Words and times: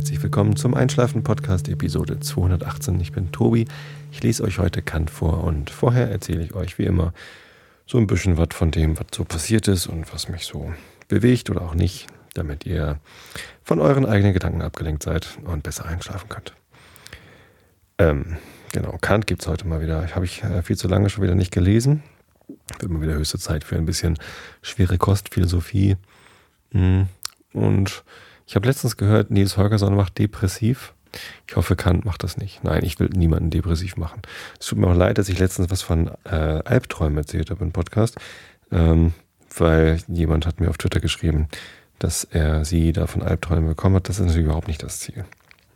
herzlich 0.00 0.22
willkommen 0.22 0.56
zum 0.56 0.72
Einschlafen-Podcast, 0.72 1.68
Episode 1.68 2.18
218. 2.18 2.98
Ich 3.02 3.12
bin 3.12 3.32
Tobi. 3.32 3.66
Ich 4.10 4.22
lese 4.22 4.44
euch 4.44 4.58
heute 4.58 4.80
Kant 4.80 5.10
vor 5.10 5.44
und 5.44 5.68
vorher 5.68 6.10
erzähle 6.10 6.42
ich 6.42 6.54
euch 6.54 6.78
wie 6.78 6.84
immer 6.84 7.12
so 7.86 7.98
ein 7.98 8.06
bisschen 8.06 8.38
was 8.38 8.48
von 8.52 8.70
dem, 8.70 8.98
was 8.98 9.08
so 9.14 9.24
passiert 9.24 9.68
ist 9.68 9.88
und 9.88 10.10
was 10.10 10.30
mich 10.30 10.46
so 10.46 10.72
bewegt 11.08 11.50
oder 11.50 11.60
auch 11.60 11.74
nicht, 11.74 12.06
damit 12.32 12.64
ihr 12.64 12.98
von 13.62 13.78
euren 13.78 14.06
eigenen 14.06 14.32
Gedanken 14.32 14.62
abgelenkt 14.62 15.02
seid 15.02 15.36
und 15.44 15.64
besser 15.64 15.84
einschlafen 15.84 16.30
könnt. 16.30 16.54
Ähm, 17.98 18.38
genau, 18.72 18.96
Kant 19.02 19.26
gibt 19.26 19.42
es 19.42 19.48
heute 19.48 19.68
mal 19.68 19.82
wieder. 19.82 20.14
Habe 20.14 20.24
ich 20.24 20.42
äh, 20.42 20.62
viel 20.62 20.78
zu 20.78 20.88
lange 20.88 21.10
schon 21.10 21.24
wieder 21.24 21.34
nicht 21.34 21.52
gelesen. 21.52 22.02
Wird 22.78 22.90
mal 22.90 23.02
wieder 23.02 23.16
höchste 23.16 23.38
Zeit 23.38 23.64
für 23.64 23.76
ein 23.76 23.84
bisschen 23.84 24.18
schwere 24.62 24.96
Kost, 24.96 25.34
Philosophie. 25.34 25.98
Hm. 26.72 27.08
Und 27.52 28.02
ich 28.50 28.56
habe 28.56 28.66
letztens 28.66 28.96
gehört, 28.96 29.30
Nils 29.30 29.56
Holgersson 29.56 29.94
macht 29.94 30.18
depressiv. 30.18 30.92
Ich 31.46 31.54
hoffe, 31.54 31.76
Kant 31.76 32.04
macht 32.04 32.24
das 32.24 32.36
nicht. 32.36 32.64
Nein, 32.64 32.84
ich 32.84 32.98
will 32.98 33.08
niemanden 33.08 33.50
depressiv 33.50 33.96
machen. 33.96 34.22
Es 34.58 34.66
tut 34.66 34.76
mir 34.76 34.88
auch 34.88 34.96
leid, 34.96 35.18
dass 35.18 35.28
ich 35.28 35.38
letztens 35.38 35.70
was 35.70 35.82
von 35.82 36.10
äh, 36.24 36.34
Albträumen 36.34 37.16
erzählt 37.16 37.50
habe 37.50 37.62
im 37.62 37.70
Podcast, 37.70 38.16
ähm, 38.72 39.12
weil 39.56 40.00
jemand 40.08 40.46
hat 40.46 40.58
mir 40.58 40.68
auf 40.68 40.78
Twitter 40.78 40.98
geschrieben, 40.98 41.46
dass 42.00 42.24
er 42.24 42.64
sie 42.64 42.92
da 42.92 43.06
von 43.06 43.22
Albträumen 43.22 43.68
bekommen 43.68 43.94
hat. 43.94 44.08
Das 44.08 44.18
ist 44.18 44.26
natürlich 44.26 44.46
überhaupt 44.46 44.66
nicht 44.66 44.82
das 44.82 44.98
Ziel. 44.98 45.24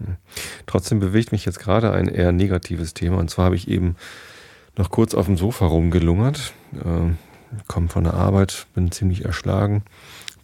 Hm. 0.00 0.16
Trotzdem 0.66 0.98
bewegt 0.98 1.30
mich 1.30 1.44
jetzt 1.44 1.60
gerade 1.60 1.92
ein 1.92 2.08
eher 2.08 2.32
negatives 2.32 2.92
Thema. 2.92 3.18
Und 3.18 3.30
zwar 3.30 3.44
habe 3.44 3.56
ich 3.56 3.68
eben 3.68 3.94
noch 4.76 4.90
kurz 4.90 5.14
auf 5.14 5.26
dem 5.26 5.36
Sofa 5.36 5.66
rumgelungert, 5.66 6.52
äh, 6.74 7.12
komme 7.68 7.88
von 7.88 8.02
der 8.02 8.14
Arbeit, 8.14 8.66
bin 8.74 8.90
ziemlich 8.90 9.24
erschlagen 9.24 9.84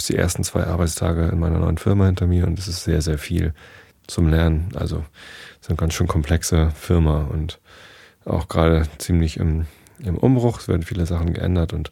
die 0.06 0.16
ersten 0.16 0.44
zwei 0.44 0.64
Arbeitstage 0.64 1.28
in 1.28 1.38
meiner 1.38 1.58
neuen 1.58 1.78
Firma 1.78 2.06
hinter 2.06 2.26
mir 2.26 2.46
und 2.46 2.58
es 2.58 2.68
ist 2.68 2.84
sehr, 2.84 3.02
sehr 3.02 3.18
viel 3.18 3.54
zum 4.06 4.28
Lernen. 4.28 4.68
Also 4.74 5.04
es 5.56 5.62
ist 5.62 5.68
eine 5.70 5.76
ganz 5.76 5.94
schön 5.94 6.06
komplexe 6.06 6.70
Firma 6.74 7.22
und 7.24 7.60
auch 8.24 8.48
gerade 8.48 8.86
ziemlich 8.98 9.36
im, 9.38 9.66
im 9.98 10.16
Umbruch. 10.16 10.60
Es 10.60 10.68
werden 10.68 10.82
viele 10.82 11.06
Sachen 11.06 11.32
geändert 11.32 11.72
und 11.72 11.90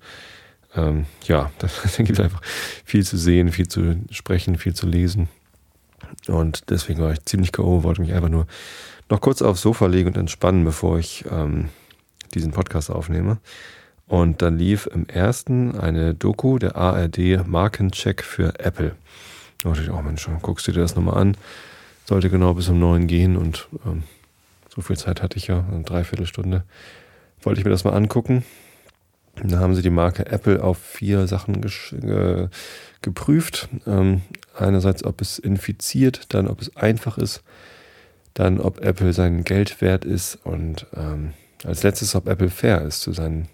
ähm, 0.75 1.07
ja, 1.25 1.51
da 1.59 1.69
gibt 2.03 2.21
einfach 2.21 2.43
viel 2.85 3.05
zu 3.05 3.17
sehen, 3.17 3.53
viel 3.53 3.69
zu 3.69 3.97
sprechen, 4.11 4.59
viel 4.59 4.75
zu 4.75 4.87
lesen. 4.87 5.29
Und 6.27 6.71
deswegen 6.71 7.01
war 7.01 7.13
ich 7.13 7.25
ziemlich 7.25 7.53
K.O., 7.53 7.83
wollte 7.83 8.01
mich 8.01 8.13
einfach 8.13 8.29
nur 8.29 8.47
noch 9.09 9.21
kurz 9.21 9.43
aufs 9.43 9.63
Sofa 9.63 9.87
legen 9.87 10.09
und 10.09 10.17
entspannen, 10.17 10.65
bevor 10.65 10.99
ich 10.99 11.25
ähm, 11.31 11.71
diesen 12.35 12.53
Podcast 12.53 12.91
aufnehme. 12.91 13.39
Und 14.09 14.41
dann 14.41 14.59
lief 14.59 14.87
im 14.87 15.07
ersten 15.07 15.79
eine 15.79 16.15
Doku, 16.15 16.59
der 16.59 16.77
ARD 16.77 17.47
Markencheck 17.47 18.23
für 18.23 18.59
Apple. 18.59 18.95
Da 19.63 19.69
dachte 19.69 19.83
ich, 19.83 19.91
oh 19.91 20.01
Mensch, 20.01 20.29
guckst 20.41 20.67
du 20.67 20.73
dir 20.73 20.81
das 20.81 20.97
nochmal 20.97 21.19
an. 21.19 21.37
Sollte 22.07 22.31
genau 22.31 22.55
bis 22.55 22.69
um 22.69 22.79
neun 22.79 23.07
gehen 23.07 23.37
und 23.37 23.69
ähm, 23.85 24.03
so 24.75 24.81
viel 24.81 24.97
Zeit 24.97 25.23
hatte 25.23 25.37
ich 25.37 25.49
ja, 25.49 25.65
eine 25.71 25.83
Dreiviertelstunde. 25.83 26.65
Wollte 27.43 27.61
ich 27.61 27.65
mir 27.65 27.71
das 27.71 27.85
mal 27.85 27.93
angucken. 27.93 28.45
Und 29.43 29.53
da 29.53 29.59
haben 29.59 29.75
sie 29.75 29.83
die 29.83 29.91
Marke 29.91 30.27
Apple 30.27 30.65
auf 30.65 30.79
vier 30.79 31.27
Sachen 31.27 31.63
äh, 32.03 32.49
geprüft. 33.03 33.69
Ähm, 33.87 34.23
einerseits, 34.57 35.05
ob 35.05 35.21
es 35.21 35.39
infiziert, 35.39 36.33
dann, 36.35 36.49
ob 36.49 36.61
es 36.63 36.75
einfach 36.77 37.19
ist, 37.19 37.43
dann, 38.35 38.59
ob 38.59 38.81
Apple 38.81 39.13
sein 39.13 39.45
Geld 39.45 39.81
wert 39.81 40.05
ist 40.05 40.39
und 40.45 40.87
ähm, 40.97 41.35
als 41.65 41.83
letztes, 41.83 42.15
ob 42.15 42.29
Apple 42.29 42.51
fair 42.51 42.83
ist 42.83 43.01
zu 43.01 43.13
seinen 43.13 43.49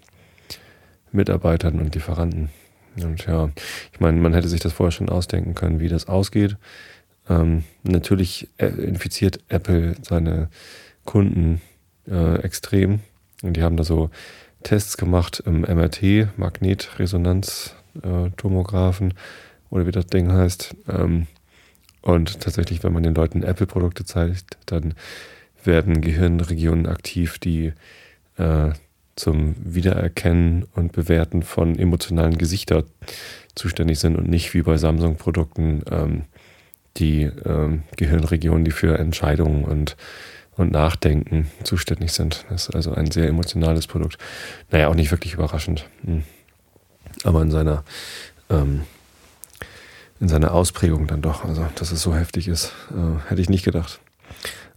Mitarbeitern 1.15 1.79
und 1.79 1.95
Lieferanten. 1.95 2.49
Und 3.01 3.25
ja, 3.25 3.49
ich 3.91 3.99
meine, 3.99 4.19
man 4.19 4.33
hätte 4.33 4.47
sich 4.47 4.61
das 4.61 4.73
vorher 4.73 4.91
schon 4.91 5.09
ausdenken 5.09 5.55
können, 5.55 5.79
wie 5.79 5.89
das 5.89 6.07
ausgeht. 6.07 6.57
Ähm, 7.29 7.63
natürlich 7.83 8.49
äh, 8.57 8.67
infiziert 8.67 9.39
Apple 9.49 9.95
seine 10.01 10.49
Kunden 11.03 11.61
äh, 12.07 12.39
extrem. 12.41 13.01
Und 13.41 13.57
die 13.57 13.63
haben 13.63 13.75
da 13.77 13.83
so 13.83 14.11
Tests 14.63 14.97
gemacht 14.97 15.43
im 15.45 15.61
MRT, 15.61 16.37
Magnetresonanztomographen 16.37 19.13
oder 19.69 19.85
wie 19.85 19.91
das 19.91 20.07
Ding 20.07 20.31
heißt. 20.31 20.75
Ähm, 20.87 21.27
und 22.01 22.41
tatsächlich, 22.41 22.83
wenn 22.83 22.93
man 22.93 23.03
den 23.03 23.15
Leuten 23.15 23.43
Apple-Produkte 23.43 24.05
zeigt, 24.05 24.57
dann 24.67 24.93
werden 25.63 26.01
Gehirnregionen 26.01 26.85
aktiv, 26.85 27.39
die 27.39 27.73
äh, 28.37 28.71
zum 29.15 29.55
Wiedererkennen 29.63 30.65
und 30.75 30.91
Bewerten 30.91 31.43
von 31.43 31.77
emotionalen 31.77 32.37
Gesichtern 32.37 32.83
zuständig 33.55 33.99
sind 33.99 34.15
und 34.17 34.27
nicht 34.27 34.53
wie 34.53 34.61
bei 34.61 34.77
Samsung-Produkten 34.77 35.83
ähm, 35.89 36.23
die 36.97 37.23
ähm, 37.23 37.83
Gehirnregionen, 37.97 38.65
die 38.65 38.71
für 38.71 38.97
Entscheidungen 38.97 39.63
und, 39.63 39.95
und 40.57 40.71
Nachdenken 40.71 41.49
zuständig 41.63 42.11
sind. 42.13 42.45
Das 42.49 42.67
ist 42.67 42.75
also 42.75 42.93
ein 42.93 43.11
sehr 43.11 43.27
emotionales 43.27 43.87
Produkt. 43.87 44.17
Naja, 44.71 44.87
auch 44.87 44.95
nicht 44.95 45.11
wirklich 45.11 45.33
überraschend. 45.33 45.87
Hm. 46.03 46.23
Aber 47.23 47.41
in 47.41 47.51
seiner, 47.51 47.83
ähm, 48.49 48.81
in 50.19 50.27
seiner 50.27 50.53
Ausprägung 50.53 51.07
dann 51.07 51.21
doch, 51.21 51.45
also 51.45 51.65
dass 51.75 51.91
es 51.91 52.01
so 52.01 52.15
heftig 52.15 52.47
ist, 52.47 52.73
äh, 52.91 53.29
hätte 53.29 53.41
ich 53.41 53.49
nicht 53.49 53.63
gedacht. 53.63 53.99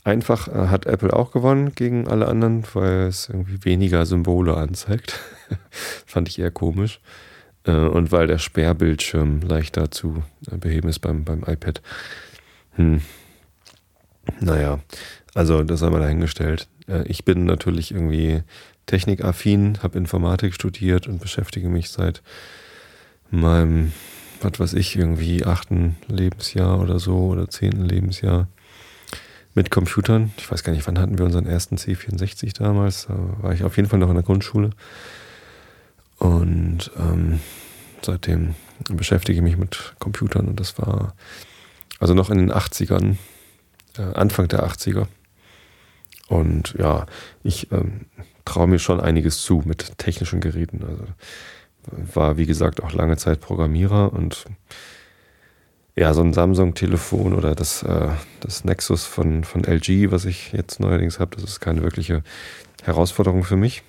Einfach 0.08 0.48
äh, 0.48 0.68
hat 0.68 0.86
Apple 0.86 1.12
auch 1.12 1.32
gewonnen 1.32 1.74
gegen 1.74 2.08
alle 2.08 2.28
anderen, 2.28 2.64
weil 2.72 3.08
es 3.08 3.28
irgendwie 3.28 3.62
weniger 3.66 4.06
Symbole 4.06 4.56
anzeigt. 4.56 5.20
Fand 6.06 6.30
ich 6.30 6.38
eher 6.38 6.50
komisch. 6.50 7.00
Äh, 7.64 7.72
und 7.72 8.10
weil 8.10 8.26
der 8.26 8.38
Sperrbildschirm 8.38 9.42
leichter 9.42 9.90
zu 9.90 10.22
äh, 10.50 10.56
beheben 10.56 10.88
ist 10.88 11.00
beim, 11.00 11.24
beim 11.24 11.42
iPad. 11.46 11.82
Hm. 12.76 13.02
Naja, 14.40 14.78
also 15.34 15.62
das 15.62 15.82
haben 15.82 15.92
wir 15.92 16.00
dahingestellt. 16.00 16.68
Ich 17.04 17.26
bin 17.26 17.44
natürlich 17.44 17.92
irgendwie 17.92 18.42
technikaffin, 18.86 19.82
habe 19.82 19.98
Informatik 19.98 20.54
studiert 20.54 21.06
und 21.06 21.20
beschäftige 21.20 21.68
mich 21.68 21.90
seit 21.90 22.22
meinem, 23.30 23.92
was 24.40 24.58
weiß 24.58 24.72
ich, 24.74 24.96
irgendwie 24.96 25.44
achten 25.44 25.96
Lebensjahr 26.08 26.80
oder 26.80 26.98
so 26.98 27.26
oder 27.26 27.48
zehnten 27.48 27.84
Lebensjahr 27.84 28.48
mit 29.54 29.70
Computern. 29.70 30.32
Ich 30.36 30.50
weiß 30.50 30.62
gar 30.62 30.72
nicht, 30.72 30.86
wann 30.86 30.98
hatten 30.98 31.18
wir 31.18 31.24
unseren 31.24 31.46
ersten 31.46 31.76
C64 31.76 32.56
damals. 32.56 33.06
Da 33.06 33.14
war 33.42 33.52
ich 33.52 33.64
auf 33.64 33.76
jeden 33.76 33.88
Fall 33.88 33.98
noch 33.98 34.08
in 34.08 34.14
der 34.14 34.24
Grundschule. 34.24 34.70
Und 36.18 36.90
ähm, 36.98 37.40
seitdem 38.02 38.54
beschäftige 38.90 39.38
ich 39.38 39.42
mich 39.42 39.56
mit 39.56 39.94
Computern 39.98 40.48
und 40.48 40.60
das 40.60 40.78
war 40.78 41.14
also 42.00 42.14
noch 42.14 42.30
in 42.30 42.38
den 42.38 42.52
80ern, 42.52 43.16
äh, 43.96 44.02
Anfang 44.14 44.48
der 44.48 44.64
80er. 44.66 45.06
Und 46.28 46.74
ja, 46.78 47.06
ich 47.42 47.72
ähm, 47.72 48.06
traue 48.44 48.66
mir 48.66 48.78
schon 48.78 49.00
einiges 49.00 49.42
zu 49.42 49.62
mit 49.64 49.98
technischen 49.98 50.40
Geräten. 50.40 50.84
Also 50.84 51.04
war, 52.14 52.36
wie 52.36 52.46
gesagt, 52.46 52.82
auch 52.82 52.92
lange 52.92 53.16
Zeit 53.16 53.40
Programmierer 53.40 54.12
und 54.12 54.44
ja, 55.98 56.14
so 56.14 56.22
ein 56.22 56.32
Samsung-Telefon 56.32 57.34
oder 57.34 57.56
das, 57.56 57.82
äh, 57.82 58.10
das 58.38 58.64
Nexus 58.64 59.04
von, 59.04 59.42
von 59.42 59.64
LG, 59.64 60.12
was 60.12 60.26
ich 60.26 60.52
jetzt 60.52 60.78
neuerdings 60.78 61.18
habe, 61.18 61.34
das 61.34 61.42
ist 61.42 61.60
keine 61.60 61.82
wirkliche 61.82 62.22
Herausforderung 62.84 63.42
für 63.42 63.56
mich. 63.56 63.82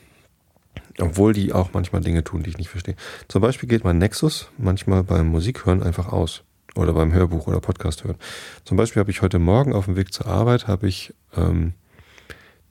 Obwohl 0.98 1.34
die 1.34 1.54
auch 1.54 1.70
manchmal 1.74 2.02
Dinge 2.02 2.24
tun, 2.24 2.42
die 2.42 2.50
ich 2.50 2.58
nicht 2.58 2.70
verstehe. 2.70 2.96
Zum 3.28 3.42
Beispiel 3.42 3.70
geht 3.70 3.84
mein 3.84 4.00
Nexus 4.00 4.50
manchmal 4.58 5.04
beim 5.04 5.28
Musikhören 5.28 5.84
einfach 5.84 6.12
aus. 6.12 6.42
Oder 6.76 6.94
beim 6.94 7.14
Hörbuch 7.14 7.48
oder 7.48 7.60
Podcast 7.60 8.04
hören. 8.04 8.18
Zum 8.64 8.76
Beispiel 8.76 9.00
habe 9.00 9.12
ich 9.12 9.22
heute 9.22 9.40
Morgen 9.40 9.74
auf 9.74 9.86
dem 9.86 9.96
Weg 9.96 10.14
zur 10.14 10.26
Arbeit 10.26 10.68
habe 10.68 10.88
ich 10.88 11.14
ähm, 11.38 11.74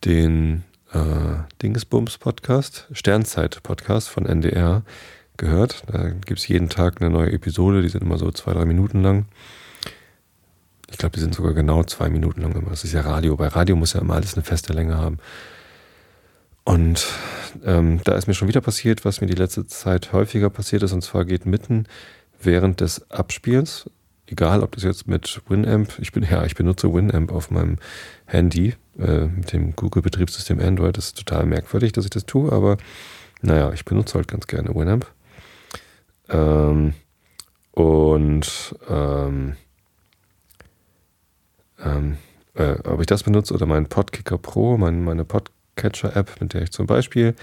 den 0.05 0.65
äh, 0.93 0.99
Dingsbums 1.63 2.19
Podcast, 2.19 2.89
Sternzeit 2.93 3.63
Podcast 3.63 4.09
von 4.09 4.27
NDR 4.27 4.83
gehört. 5.39 5.85
Da 5.91 6.11
gibt 6.11 6.41
es 6.41 6.49
jeden 6.49 6.69
Tag 6.69 7.01
eine 7.01 7.11
neue 7.11 7.33
Episode, 7.33 7.83
die 7.83 7.89
sind 7.89 8.03
immer 8.03 8.19
so 8.19 8.31
zwei, 8.31 8.53
drei 8.53 8.65
Minuten 8.65 9.03
lang. 9.03 9.27
Ich 10.91 10.99
glaube, 10.99 11.15
die 11.15 11.21
sind 11.21 11.35
sogar 11.35 11.55
genau 11.55 11.83
zwei 11.85 12.09
Minuten 12.09 12.43
lang. 12.43 12.65
Das 12.69 12.85
ist 12.85 12.93
ja 12.93 13.03
Radio. 13.03 13.37
Bei 13.37 13.49
Radio 13.49 13.77
muss 13.77 13.93
ja 13.93 14.01
immer 14.01 14.15
alles 14.15 14.35
eine 14.35 14.45
feste 14.45 14.73
Länge 14.73 14.97
haben. 14.97 15.19
Und 16.65 17.07
ähm, 17.65 18.01
da 18.05 18.15
ist 18.15 18.27
mir 18.27 18.35
schon 18.35 18.49
wieder 18.49 18.61
passiert, 18.61 19.05
was 19.05 19.21
mir 19.21 19.27
die 19.27 19.35
letzte 19.35 19.67
Zeit 19.67 20.13
häufiger 20.13 20.51
passiert 20.51 20.83
ist. 20.83 20.93
Und 20.93 21.03
zwar 21.03 21.25
geht 21.25 21.47
mitten 21.47 21.87
während 22.41 22.81
des 22.81 23.11
Abspiels, 23.11 23.91
egal 24.27 24.63
ob 24.63 24.73
das 24.73 24.85
jetzt 24.85 25.09
mit 25.09 25.41
Winamp, 25.49 25.99
ich 25.99 26.13
bin 26.13 26.23
ja, 26.31 26.45
ich 26.45 26.55
benutze 26.55 26.93
Winamp 26.93 27.33
auf 27.33 27.51
meinem 27.51 27.77
Handy 28.27 28.75
äh, 28.99 29.27
mit 29.27 29.53
dem 29.53 29.77
Google-Betriebssystem 29.77 30.61
Android. 30.61 30.97
Das 30.97 31.07
ist 31.07 31.19
total 31.19 31.47
merkwürdig, 31.47 31.93
dass 31.93 32.05
ich 32.05 32.11
das 32.11 32.27
tue, 32.27 32.53
aber 32.53 32.77
naja, 33.41 33.73
ich 33.73 33.85
benutze 33.85 34.15
halt 34.15 34.29
ganz 34.29 34.47
gerne 34.47 34.75
Winamp. 34.75 35.07
Ähm, 36.29 36.95
und 37.73 38.77
ähm, 38.89 39.57
ähm, 41.81 42.19
äh, 42.55 42.77
ob 42.85 43.01
ich 43.01 43.07
das 43.07 43.23
benutze 43.23 43.55
oder 43.55 43.67
meinen 43.67 43.87
Podkicker 43.87 44.39
Pro, 44.39 44.77
mein, 44.77 45.05
meine 45.05 45.25
Podcatcher-App, 45.25 46.41
mit 46.41 46.55
der 46.55 46.63
ich 46.63 46.73
zum 46.73 46.87
Beispiel 46.87 47.35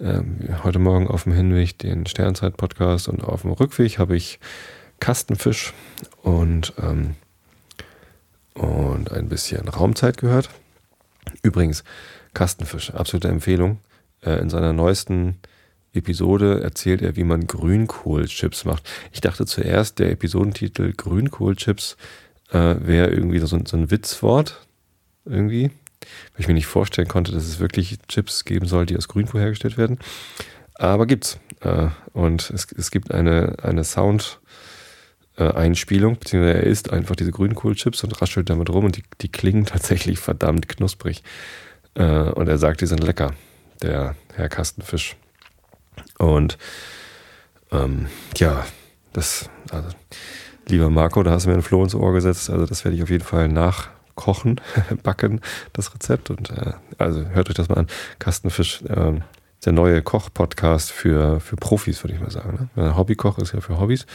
ähm, 0.00 0.38
heute 0.62 0.78
Morgen 0.78 1.08
auf 1.08 1.24
dem 1.24 1.32
Hinweg 1.32 1.78
den 1.78 2.06
Sternzeit-Podcast 2.06 3.08
und 3.08 3.24
auf 3.24 3.42
dem 3.42 3.52
Rückweg 3.52 3.98
habe 3.98 4.16
ich 4.16 4.38
Kastenfisch 5.00 5.72
und, 6.22 6.74
ähm, 6.82 7.14
und 8.54 9.10
ein 9.10 9.28
bisschen 9.28 9.68
Raumzeit 9.68 10.18
gehört. 10.18 10.50
Übrigens, 11.42 11.84
Kastenfisch, 12.34 12.92
absolute 12.92 13.28
Empfehlung. 13.28 13.78
Äh, 14.22 14.40
in 14.40 14.50
seiner 14.50 14.72
neuesten 14.72 15.38
Episode 15.92 16.62
erzählt 16.62 17.02
er, 17.02 17.16
wie 17.16 17.24
man 17.24 17.46
Grünkohlchips 17.46 18.64
macht. 18.64 18.88
Ich 19.12 19.20
dachte 19.20 19.46
zuerst, 19.46 19.98
der 19.98 20.10
Episodentitel 20.10 20.92
Grünkohlchips 20.92 21.96
äh, 22.50 22.76
wäre 22.80 23.10
irgendwie 23.10 23.38
so, 23.38 23.46
so, 23.46 23.76
ein 23.76 23.90
Witzwort. 23.90 24.66
Irgendwie. 25.24 25.70
Weil 26.00 26.40
ich 26.40 26.48
mir 26.48 26.54
nicht 26.54 26.66
vorstellen 26.66 27.08
konnte, 27.08 27.32
dass 27.32 27.44
es 27.44 27.60
wirklich 27.60 27.98
Chips 28.08 28.44
geben 28.44 28.66
soll, 28.66 28.86
die 28.86 28.96
aus 28.96 29.08
Grünkohl 29.08 29.40
hergestellt 29.40 29.76
werden. 29.76 29.98
Aber 30.74 31.06
gibt's. 31.06 31.38
Äh, 31.60 31.88
und 32.12 32.50
es, 32.50 32.66
es 32.72 32.90
gibt 32.90 33.12
eine, 33.12 33.56
eine 33.62 33.84
Sound- 33.84 34.40
Einspielung, 35.36 36.18
beziehungsweise 36.18 36.58
er 36.58 36.64
isst 36.64 36.92
einfach 36.92 37.16
diese 37.16 37.30
Grünkohlchips 37.30 38.04
und 38.04 38.20
raschelt 38.20 38.50
damit 38.50 38.68
rum 38.68 38.84
und 38.84 38.98
die, 38.98 39.04
die 39.22 39.30
klingen 39.30 39.64
tatsächlich 39.64 40.18
verdammt 40.18 40.68
knusprig. 40.68 41.22
Äh, 41.94 42.04
und 42.04 42.48
er 42.48 42.58
sagt, 42.58 42.82
die 42.82 42.86
sind 42.86 43.02
lecker, 43.02 43.32
der 43.80 44.16
Herr 44.34 44.50
Kastenfisch. 44.50 45.16
Und 46.18 46.58
ähm, 47.72 48.06
ja, 48.36 48.64
das, 49.12 49.48
also, 49.70 49.88
lieber 50.68 50.90
Marco, 50.90 51.22
da 51.22 51.32
hast 51.32 51.46
du 51.46 51.50
mir 51.50 51.56
ein 51.56 51.62
Floh 51.62 51.82
ins 51.82 51.94
Ohr 51.94 52.12
gesetzt. 52.12 52.50
Also, 52.50 52.66
das 52.66 52.84
werde 52.84 52.96
ich 52.96 53.02
auf 53.02 53.10
jeden 53.10 53.24
Fall 53.24 53.48
nachkochen, 53.48 54.60
backen, 55.02 55.40
das 55.72 55.94
Rezept. 55.94 56.30
Und 56.30 56.50
äh, 56.50 56.72
also 56.98 57.24
hört 57.26 57.48
euch 57.48 57.56
das 57.56 57.68
mal 57.68 57.78
an. 57.78 57.86
Kastenfisch, 58.18 58.82
äh, 58.82 59.20
der 59.64 59.72
neue 59.72 60.02
Koch-Podcast 60.02 60.90
für, 60.90 61.40
für 61.40 61.56
Profis, 61.56 62.02
würde 62.02 62.14
ich 62.14 62.20
mal 62.20 62.30
sagen. 62.30 62.70
Ne? 62.76 62.96
Hobbykoch 62.96 63.38
ist 63.38 63.52
ja 63.52 63.60
für 63.60 63.78
Hobbys. 63.78 64.06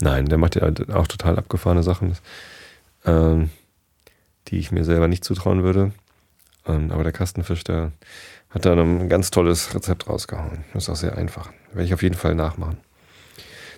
Nein, 0.00 0.26
der 0.26 0.38
macht 0.38 0.54
ja 0.54 0.70
auch 0.92 1.08
total 1.08 1.36
abgefahrene 1.38 1.82
Sachen, 1.82 2.16
ähm, 3.04 3.50
die 4.48 4.58
ich 4.58 4.70
mir 4.70 4.84
selber 4.84 5.08
nicht 5.08 5.24
zutrauen 5.24 5.62
würde. 5.62 5.92
Ähm, 6.66 6.92
aber 6.92 7.02
der 7.02 7.12
Kastenfisch, 7.12 7.64
der 7.64 7.92
hat 8.54 8.64
da 8.64 8.72
ein 8.72 9.08
ganz 9.08 9.30
tolles 9.30 9.74
Rezept 9.74 10.08
rausgehauen. 10.08 10.64
Ist 10.74 10.88
auch 10.88 10.96
sehr 10.96 11.18
einfach. 11.18 11.50
Werde 11.72 11.84
ich 11.84 11.94
auf 11.94 12.02
jeden 12.02 12.14
Fall 12.14 12.34
nachmachen. 12.34 12.78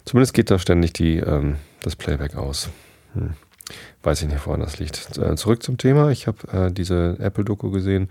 Zumindest 0.05 0.35
geht 0.35 0.51
da 0.51 0.59
ständig 0.59 0.93
die, 0.93 1.17
ähm, 1.17 1.57
das 1.83 1.97
Playback 1.97 2.37
aus. 2.37 2.69
Hm. 3.15 3.35
Weiß 4.03 4.23
ich 4.23 4.29
nicht, 4.29 4.47
woran 4.47 4.61
das 4.61 4.79
liegt. 4.79 5.19
Äh, 5.19 5.35
zurück 5.37 5.63
zum 5.63 5.79
Thema. 5.79 6.11
Ich 6.11 6.27
habe 6.27 6.47
äh, 6.53 6.71
diese 6.71 7.17
Apple-Doku 7.19 7.71
gesehen. 7.71 8.11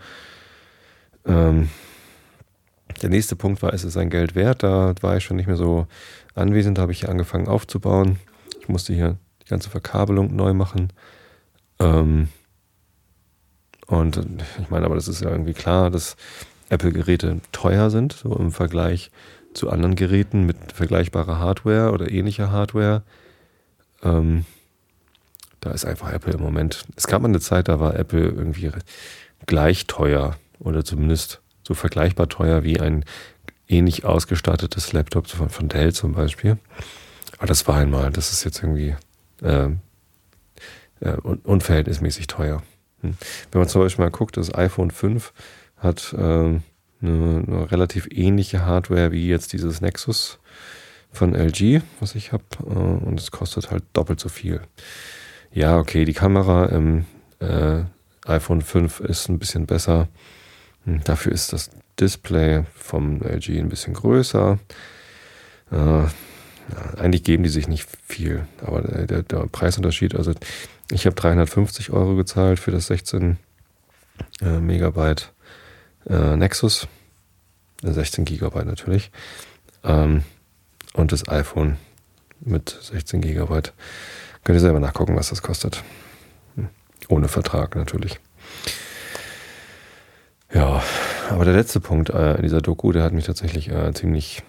Ähm, 1.26 1.70
der 3.02 3.10
nächste 3.10 3.36
Punkt 3.36 3.62
war, 3.62 3.74
ist 3.74 3.84
es 3.84 3.94
sein 3.94 4.10
Geld 4.10 4.36
wert? 4.36 4.64
Da 4.64 4.94
war 5.02 5.16
ich 5.18 5.24
schon 5.24 5.38
nicht 5.38 5.48
mehr 5.48 5.56
so 5.56 5.88
anwesend. 6.34 6.78
Da 6.78 6.82
habe 6.82 6.92
ich 6.92 7.02
hier 7.02 7.10
angefangen 7.10 7.48
aufzubauen. 7.48 8.20
Ich 8.60 8.68
musste 8.68 8.94
hier 8.94 9.18
die 9.44 9.50
ganze 9.50 9.70
Verkabelung 9.70 10.36
neu 10.36 10.54
machen. 10.54 10.92
Ähm, 11.80 12.30
und 13.88 14.18
ich 14.60 14.70
meine, 14.70 14.86
aber 14.86 14.96
das 14.96 15.08
ist 15.08 15.22
ja 15.22 15.30
irgendwie 15.30 15.54
klar, 15.54 15.92
dass 15.92 16.18
Apple-Geräte 16.70 17.42
teuer 17.52 17.90
sind, 17.90 18.14
so 18.14 18.36
im 18.36 18.52
Vergleich 18.52 19.12
zu 19.54 19.70
anderen 19.70 19.96
Geräten 19.96 20.46
mit 20.46 20.58
vergleichbarer 20.74 21.40
Hardware 21.40 21.92
oder 21.92 22.12
ähnlicher 22.12 22.52
Hardware. 22.52 23.04
Ähm, 24.04 24.46
da 25.62 25.72
ist 25.72 25.86
einfach 25.86 26.12
Apple 26.12 26.34
im 26.34 26.42
Moment. 26.42 26.86
Es 26.96 27.08
gab 27.08 27.22
mal 27.22 27.30
eine 27.30 27.40
Zeit, 27.40 27.68
da 27.68 27.80
war 27.80 27.96
Apple 27.96 28.26
irgendwie 28.26 28.72
gleich 29.46 29.88
teuer 29.88 30.38
oder 30.60 30.84
zumindest 30.84 31.42
so 31.64 31.74
vergleichbar 31.74 32.30
teuer 32.30 32.64
wie 32.64 32.80
ein 32.80 33.06
ähnlich 33.68 34.06
ausgestattetes 34.06 34.94
Laptop 34.94 35.28
von, 35.28 35.50
von 35.50 35.70
Dell 35.70 35.94
zum 35.94 36.14
Beispiel. 36.14 36.58
Aber 37.38 37.48
das 37.48 37.68
war 37.68 37.78
einmal, 37.78 38.12
das 38.12 38.32
ist 38.32 38.44
jetzt 38.44 38.62
irgendwie 38.62 38.96
äh, 39.42 39.70
äh, 41.02 41.18
unverhältnismäßig 41.44 42.28
teuer. 42.28 42.62
Hm. 43.02 43.18
Wenn 43.52 43.60
man 43.60 43.68
zum 43.68 43.82
Beispiel 43.82 44.06
mal 44.06 44.12
guckt, 44.12 44.38
das 44.38 44.54
iPhone 44.54 44.92
5 44.92 45.34
hat 45.86 46.14
äh, 46.14 46.18
eine, 46.18 46.62
eine, 47.02 47.72
relativ 47.72 48.08
ähnliche 48.12 48.66
Hardware 48.66 49.12
wie 49.12 49.28
jetzt 49.28 49.54
dieses 49.54 49.82
Nexus 49.82 50.40
von 51.12 51.34
LG, 51.34 51.82
was 52.00 52.16
ich 52.16 52.32
habe, 52.34 52.44
äh, 52.66 53.06
und 53.06 53.20
es 53.20 53.32
kostet 53.32 53.72
halt 53.72 53.84
doppelt 53.94 54.20
so 54.20 54.30
viel. 54.30 54.62
Ja, 55.52 55.78
okay, 55.78 56.04
die 56.04 56.14
Kamera 56.14 56.66
im 56.66 57.06
äh, 57.40 57.84
iPhone 58.26 58.62
5 58.62 59.00
ist 59.00 59.30
ein 59.30 59.40
bisschen 59.40 59.66
besser. 59.66 60.10
Hm, 60.84 61.02
dafür 61.04 61.32
ist 61.32 61.54
das 61.54 61.70
Display 62.00 62.66
vom 62.76 63.22
LG 63.22 63.60
ein 63.60 63.70
bisschen 63.70 63.94
größer. 63.94 64.60
Äh, 65.72 66.08
eigentlich 66.98 67.24
geben 67.24 67.44
die 67.44 67.50
sich 67.50 67.68
nicht 67.68 67.88
viel, 68.08 68.48
aber 68.62 68.82
der, 68.82 69.22
der 69.22 69.48
Preisunterschied, 69.48 70.16
also 70.16 70.34
ich 70.90 71.06
habe 71.06 71.16
350 71.16 71.92
Euro 71.92 72.16
gezahlt 72.16 72.60
für 72.60 72.72
das 72.72 72.88
16 72.88 73.38
äh, 74.42 74.60
Megabyte 74.60 75.32
äh, 76.10 76.36
Nexus. 76.36 76.88
16 77.84 78.24
äh, 78.24 78.26
Gigabyte 78.26 78.66
natürlich. 78.66 79.12
Ähm, 79.84 80.24
und 80.94 81.12
das 81.12 81.28
iPhone 81.28 81.78
mit 82.40 82.78
16 82.82 83.22
Gigabyte. 83.22 83.74
Könnt 84.44 84.58
ihr 84.58 84.62
selber 84.62 84.80
nachgucken, 84.80 85.16
was 85.16 85.30
das 85.30 85.42
kostet. 85.42 85.84
Hm. 86.56 86.70
Ohne 87.10 87.28
Vertrag 87.28 87.76
natürlich. 87.76 88.20
Ja, 90.54 90.82
aber 91.30 91.44
der 91.44 91.54
letzte 91.54 91.80
Punkt 91.80 92.10
äh, 92.12 92.36
in 92.36 92.44
dieser 92.44 92.62
Doku, 92.62 92.92
der 92.92 93.04
hat 93.04 93.14
mich 93.14 93.26
tatsächlich 93.26 93.70
äh, 93.70 93.94
ziemlich, 93.94 94.44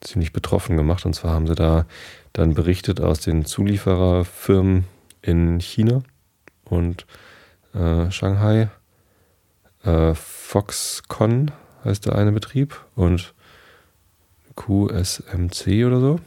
ziemlich 0.00 0.32
betroffen 0.32 0.76
gemacht. 0.76 1.06
Und 1.06 1.14
zwar 1.14 1.32
haben 1.32 1.46
sie 1.46 1.54
da 1.54 1.86
dann 2.32 2.54
berichtet 2.54 3.00
aus 3.00 3.20
den 3.20 3.44
Zuliefererfirmen 3.44 4.84
in 5.22 5.60
China 5.60 6.02
und 6.64 7.06
äh, 7.74 8.10
Shanghai. 8.10 8.68
Äh, 9.84 10.14
Foxconn 10.14 11.50
heißt 11.84 12.06
der 12.06 12.16
eine 12.16 12.32
Betrieb 12.32 12.80
und 12.94 13.34
QSMC 14.56 15.84
oder 15.84 16.00
so. 16.00 16.20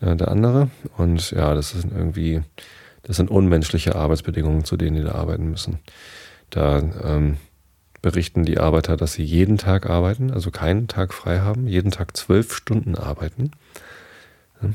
Äh, 0.00 0.16
der 0.16 0.28
andere. 0.28 0.70
Und 0.96 1.30
ja, 1.32 1.54
das 1.54 1.70
sind 1.70 1.92
irgendwie, 1.92 2.42
das 3.02 3.16
sind 3.16 3.30
unmenschliche 3.30 3.96
Arbeitsbedingungen, 3.96 4.64
zu 4.64 4.76
denen 4.76 4.96
die 4.96 5.02
da 5.02 5.12
arbeiten 5.12 5.50
müssen. 5.50 5.78
Da 6.50 6.78
ähm, 6.78 7.36
berichten 8.00 8.44
die 8.44 8.58
Arbeiter, 8.58 8.96
dass 8.96 9.14
sie 9.14 9.24
jeden 9.24 9.58
Tag 9.58 9.90
arbeiten, 9.90 10.30
also 10.30 10.50
keinen 10.50 10.88
Tag 10.88 11.12
frei 11.12 11.40
haben, 11.40 11.66
jeden 11.66 11.90
Tag 11.90 12.16
zwölf 12.16 12.54
Stunden 12.54 12.94
arbeiten. 12.94 13.50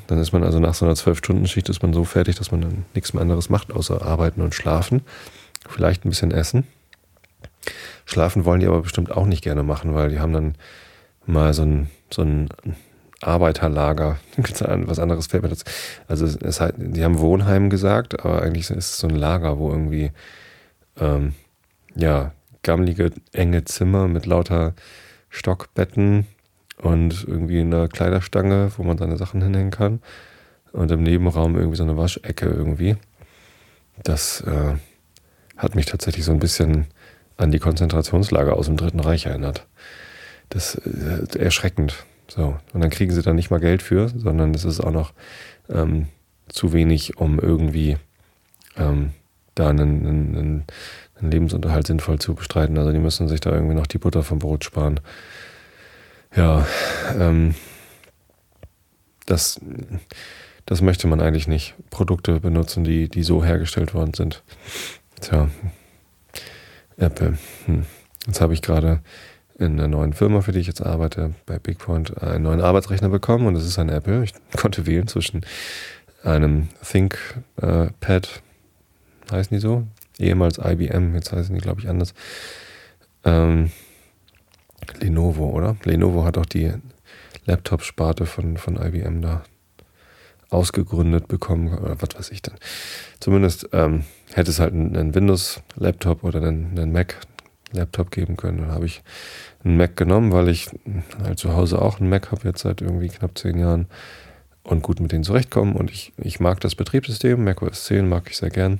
Dann 0.08 0.20
ist 0.20 0.32
man 0.32 0.44
also 0.44 0.60
nach 0.60 0.74
so 0.74 0.86
einer 0.86 0.96
Zwölf-Stunden-Schicht 0.96 1.68
ist 1.68 1.82
man 1.82 1.94
so 1.94 2.06
fertig, 2.06 2.38
dass 2.38 2.52
man 2.52 2.62
dann 2.62 2.86
nichts 2.94 3.14
mehr 3.14 3.22
anderes 3.22 3.50
macht, 3.50 3.74
außer 3.74 4.02
arbeiten 4.02 4.42
und 4.42 4.56
schlafen. 4.56 5.02
Vielleicht 5.68 6.06
ein 6.06 6.10
bisschen 6.10 6.32
essen. 6.32 6.66
Schlafen 8.06 8.46
wollen 8.46 8.60
die 8.60 8.68
aber 8.68 8.82
bestimmt 8.82 9.12
auch 9.12 9.26
nicht 9.26 9.44
gerne 9.44 9.64
machen, 9.64 9.96
weil 9.96 10.10
die 10.10 10.20
haben 10.20 10.34
dann 10.34 10.56
mal 11.26 11.54
so 11.54 11.64
ein, 11.64 11.90
so 12.12 12.22
ein 12.22 12.50
Arbeiterlager. 13.22 14.18
Was 14.38 15.00
anderes 15.00 15.28
fällt 15.28 15.44
mir 15.44 15.50
das. 15.50 15.64
Also 16.08 16.26
es 16.26 16.60
halt, 16.60 16.76
die 16.78 17.04
haben 17.04 17.20
Wohnheim 17.20 17.70
gesagt, 17.70 18.20
aber 18.20 18.42
eigentlich 18.42 18.70
ist 18.70 18.78
es 18.78 18.98
so 18.98 19.08
ein 19.08 19.16
Lager, 19.16 19.58
wo 19.58 19.72
irgendwie 19.72 20.12
ähm, 21.00 21.34
ja 21.96 22.34
gammelige, 22.64 23.12
enge 23.32 23.64
Zimmer 23.66 24.08
mit 24.08 24.26
lauter 24.26 24.74
Stockbetten 25.30 26.28
und 26.82 27.26
irgendwie 27.28 27.62
eine 27.62 27.88
Kleiderstange, 27.88 28.72
wo 28.78 28.84
man 28.84 28.98
seine 28.98 29.18
Sachen 29.18 29.42
hinhängen 29.42 29.72
kann. 29.72 30.02
Und 30.72 30.92
im 30.92 31.04
Nebenraum 31.04 31.56
irgendwie 31.56 31.78
so 31.78 31.84
eine 31.84 31.98
Waschecke 31.98 32.48
irgendwie. 32.48 32.96
Das 34.04 34.42
äh, 34.42 34.76
hat 35.56 35.76
mich 35.76 35.86
tatsächlich 35.86 36.26
so 36.26 36.32
ein 36.32 36.40
bisschen 36.40 36.88
an 37.38 37.52
die 37.52 37.60
Konzentrationslager 37.60 38.56
aus 38.56 38.68
dem 38.68 38.78
Dritten 38.78 39.00
Reich 39.00 39.26
erinnert. 39.26 39.68
Das 40.50 40.76
ist 40.76 41.36
äh, 41.36 41.40
erschreckend. 41.40 42.06
So. 42.28 42.58
Und 42.74 42.82
dann 42.82 42.90
kriegen 42.90 43.12
sie 43.12 43.22
da 43.22 43.34
nicht 43.34 43.52
mal 43.52 43.60
Geld 43.60 43.82
für, 43.82 44.10
sondern 44.10 44.54
es 44.54 44.66
ist 44.66 44.80
auch 44.80 44.92
noch 44.92 45.14
ähm, 45.70 46.08
zu 46.48 46.74
wenig, 46.74 47.18
um 47.18 47.40
irgendwie 47.40 47.98
ähm, 48.78 49.12
da 49.56 49.70
einen, 49.70 50.06
einen, 50.06 50.66
einen 51.16 51.32
Lebensunterhalt 51.32 51.88
sinnvoll 51.88 52.20
zu 52.20 52.36
bestreiten. 52.36 52.78
Also 52.78 52.92
die 52.92 53.00
müssen 53.00 53.28
sich 53.28 53.40
da 53.40 53.52
irgendwie 53.52 53.76
noch 53.76 53.88
die 53.88 53.98
Butter 53.98 54.24
vom 54.24 54.40
Brot 54.40 54.64
sparen. 54.64 55.00
Ja, 56.36 56.66
ähm, 57.18 57.56
das, 59.26 59.60
das 60.66 60.82
möchte 60.82 61.08
man 61.08 61.22
eigentlich 61.22 61.48
nicht. 61.48 61.76
Produkte 61.90 62.40
benutzen, 62.40 62.84
die, 62.84 63.10
die 63.10 63.24
so 63.24 63.44
hergestellt 63.44 63.94
worden 63.94 64.14
sind. 64.14 64.44
Tja, 65.22 65.50
Apple. 66.98 67.38
Hm. 67.66 67.86
Jetzt 68.26 68.42
habe 68.42 68.54
ich 68.54 68.62
gerade 68.62 69.02
in 69.58 69.78
der 69.78 69.88
neuen 69.88 70.14
Firma, 70.14 70.42
für 70.42 70.52
die 70.52 70.60
ich 70.60 70.68
jetzt 70.68 70.82
arbeite, 70.82 71.34
bei 71.46 71.60
BigPoint, 71.60 72.22
einen 72.22 72.44
neuen 72.44 72.62
Arbeitsrechner 72.62 73.10
bekommen 73.10 73.46
und 73.46 73.54
das 73.54 73.66
ist 73.66 73.80
ein 73.80 73.90
Apple. 73.90 74.24
Ich 74.24 74.34
konnte 74.58 74.86
wählen 74.86 75.08
zwischen 75.08 75.46
einem 76.24 76.70
ThinkPad, 76.82 78.42
heißen 79.32 79.56
die 79.56 79.62
so, 79.62 79.86
ehemals 80.18 80.58
IBM, 80.58 81.16
jetzt 81.16 81.32
heißen 81.32 81.54
die, 81.54 81.62
glaube 81.62 81.82
ich, 81.82 81.90
anders. 81.90 82.14
Ähm, 83.24 83.72
Lenovo, 85.00 85.50
oder? 85.50 85.76
Lenovo 85.84 86.26
hat 86.26 86.38
auch 86.38 86.46
die 86.46 86.74
Laptop-Sparte 87.46 88.26
von, 88.26 88.58
von 88.58 88.78
IBM 88.78 89.22
da 89.22 89.44
ausgegründet 90.50 91.28
bekommen 91.28 91.78
oder 91.78 92.02
was 92.02 92.18
weiß 92.18 92.32
ich 92.32 92.42
denn. 92.42 92.54
Zumindest 93.20 93.70
ähm, 93.74 94.04
hätte 94.36 94.52
es 94.52 94.60
halt 94.60 94.74
einen, 94.74 95.14
Windows-Laptop 95.14 96.24
oder 96.24 96.40
einen, 96.42 96.78
einen 96.78 96.92
Mac-Laptop 96.92 98.12
geben 98.12 98.38
können. 98.38 98.60
Dann 98.60 98.72
habe 98.72 98.86
ich 98.86 99.02
einen 99.64 99.78
Mac 99.78 99.96
genommen, 99.96 100.32
weil 100.32 100.50
ich 100.50 100.70
halt 101.24 101.40
zu 101.40 101.56
Hause 101.56 101.82
auch 101.82 102.00
einen 102.00 102.10
Mac 102.10 102.32
habe, 102.32 102.48
jetzt 102.48 102.62
seit 102.62 102.82
irgendwie 102.82 103.10
knapp 103.10 103.38
zehn 103.38 103.58
Jahren 103.58 103.88
und 104.64 104.82
gut 104.82 105.00
mit 105.00 105.12
denen 105.12 105.24
zurechtkommen. 105.24 105.76
Und 105.76 105.92
ich, 105.92 106.14
ich 106.18 106.40
mag 106.40 106.60
das 106.62 106.76
Betriebssystem, 106.76 107.44
Mac 107.44 107.62
OS 107.62 107.86
10 107.86 108.08
mag 108.08 108.30
ich 108.30 108.38
sehr 108.38 108.50
gern. 108.50 108.80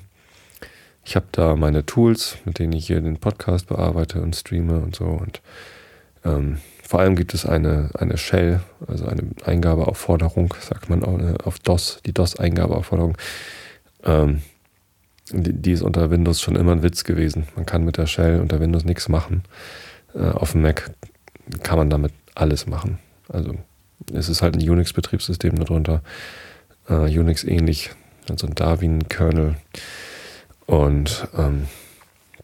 Ich 1.04 1.16
habe 1.16 1.26
da 1.32 1.54
meine 1.54 1.84
Tools, 1.84 2.38
mit 2.44 2.58
denen 2.58 2.72
ich 2.72 2.86
hier 2.86 3.00
den 3.00 3.18
Podcast 3.18 3.68
bearbeite 3.68 4.22
und 4.22 4.34
streame 4.34 4.80
und 4.80 4.96
so. 4.96 5.04
Und 5.04 5.42
ähm, 6.24 6.58
vor 6.82 7.00
allem 7.00 7.14
gibt 7.14 7.34
es 7.34 7.44
eine, 7.44 7.90
eine 7.94 8.16
Shell, 8.16 8.60
also 8.86 9.06
eine 9.06 9.22
Eingabeaufforderung, 9.44 10.54
sagt 10.60 10.88
man 10.88 11.02
äh, 11.02 11.34
auf 11.44 11.58
DOS, 11.58 12.00
die 12.06 12.12
DOS-Eingabeaufforderung. 12.12 13.18
Ähm, 14.04 14.40
die, 15.30 15.72
ist 15.72 15.82
unter 15.82 16.10
Windows 16.10 16.40
schon 16.40 16.56
immer 16.56 16.72
ein 16.72 16.82
Witz 16.82 17.04
gewesen. 17.04 17.46
Man 17.56 17.66
kann 17.66 17.84
mit 17.84 17.96
der 17.96 18.06
Shell 18.06 18.40
unter 18.40 18.60
Windows 18.60 18.84
nichts 18.84 19.08
machen. 19.08 19.42
Äh, 20.14 20.30
auf 20.30 20.52
dem 20.52 20.62
Mac 20.62 20.90
kann 21.62 21.78
man 21.78 21.90
damit 21.90 22.12
alles 22.34 22.66
machen. 22.66 22.98
Also 23.28 23.54
es 24.12 24.28
ist 24.28 24.42
halt 24.42 24.56
ein 24.56 24.68
Unix-Betriebssystem 24.68 25.56
darunter, 25.56 26.02
äh, 26.88 27.18
Unix 27.18 27.44
ähnlich, 27.44 27.90
also 28.28 28.46
ein 28.46 28.54
Darwin-Kernel. 28.54 29.56
Und 30.66 31.28
ähm, 31.36 31.68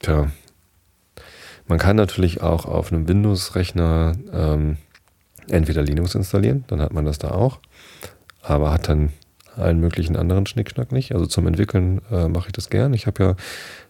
tja, 0.00 0.30
man 1.66 1.78
kann 1.78 1.96
natürlich 1.96 2.42
auch 2.42 2.64
auf 2.64 2.92
einem 2.92 3.08
Windows-Rechner 3.08 4.12
ähm, 4.32 4.76
entweder 5.48 5.82
Linux 5.82 6.14
installieren, 6.14 6.64
dann 6.68 6.80
hat 6.80 6.92
man 6.92 7.04
das 7.04 7.18
da 7.18 7.30
auch, 7.30 7.60
aber 8.42 8.72
hat 8.72 8.88
dann 8.88 9.12
allen 9.56 9.80
möglichen 9.80 10.16
anderen 10.16 10.46
Schnickschnack 10.46 10.92
nicht. 10.92 11.12
Also 11.12 11.26
zum 11.26 11.46
Entwickeln 11.46 12.00
äh, 12.10 12.28
mache 12.28 12.48
ich 12.48 12.52
das 12.52 12.70
gern. 12.70 12.94
Ich 12.94 13.06
habe 13.06 13.22
ja 13.22 13.36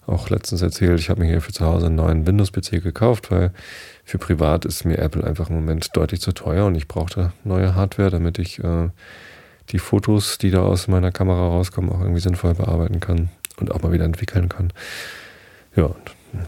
auch 0.06 0.30
letztens 0.30 0.62
erzählt, 0.62 0.98
ich 0.98 1.10
habe 1.10 1.20
mir 1.20 1.28
hier 1.28 1.40
für 1.40 1.52
zu 1.52 1.64
Hause 1.64 1.86
einen 1.86 1.96
neuen 1.96 2.26
Windows-PC 2.26 2.82
gekauft, 2.82 3.30
weil 3.30 3.52
für 4.04 4.18
privat 4.18 4.64
ist 4.64 4.84
mir 4.84 4.98
Apple 4.98 5.24
einfach 5.24 5.50
im 5.50 5.56
Moment 5.56 5.88
deutlich 5.96 6.20
zu 6.20 6.32
teuer 6.32 6.66
und 6.66 6.74
ich 6.74 6.88
brauchte 6.88 7.32
neue 7.44 7.74
Hardware, 7.74 8.10
damit 8.10 8.38
ich 8.38 8.58
äh, 8.62 8.88
die 9.70 9.78
Fotos, 9.78 10.38
die 10.38 10.50
da 10.50 10.62
aus 10.62 10.88
meiner 10.88 11.12
Kamera 11.12 11.48
rauskommen, 11.48 11.90
auch 11.90 12.00
irgendwie 12.00 12.20
sinnvoll 12.20 12.54
bearbeiten 12.54 13.00
kann 13.00 13.28
und 13.58 13.72
auch 13.72 13.82
mal 13.82 13.92
wieder 13.92 14.04
entwickeln 14.04 14.48
kann. 14.48 14.72
Ja, 15.76 15.90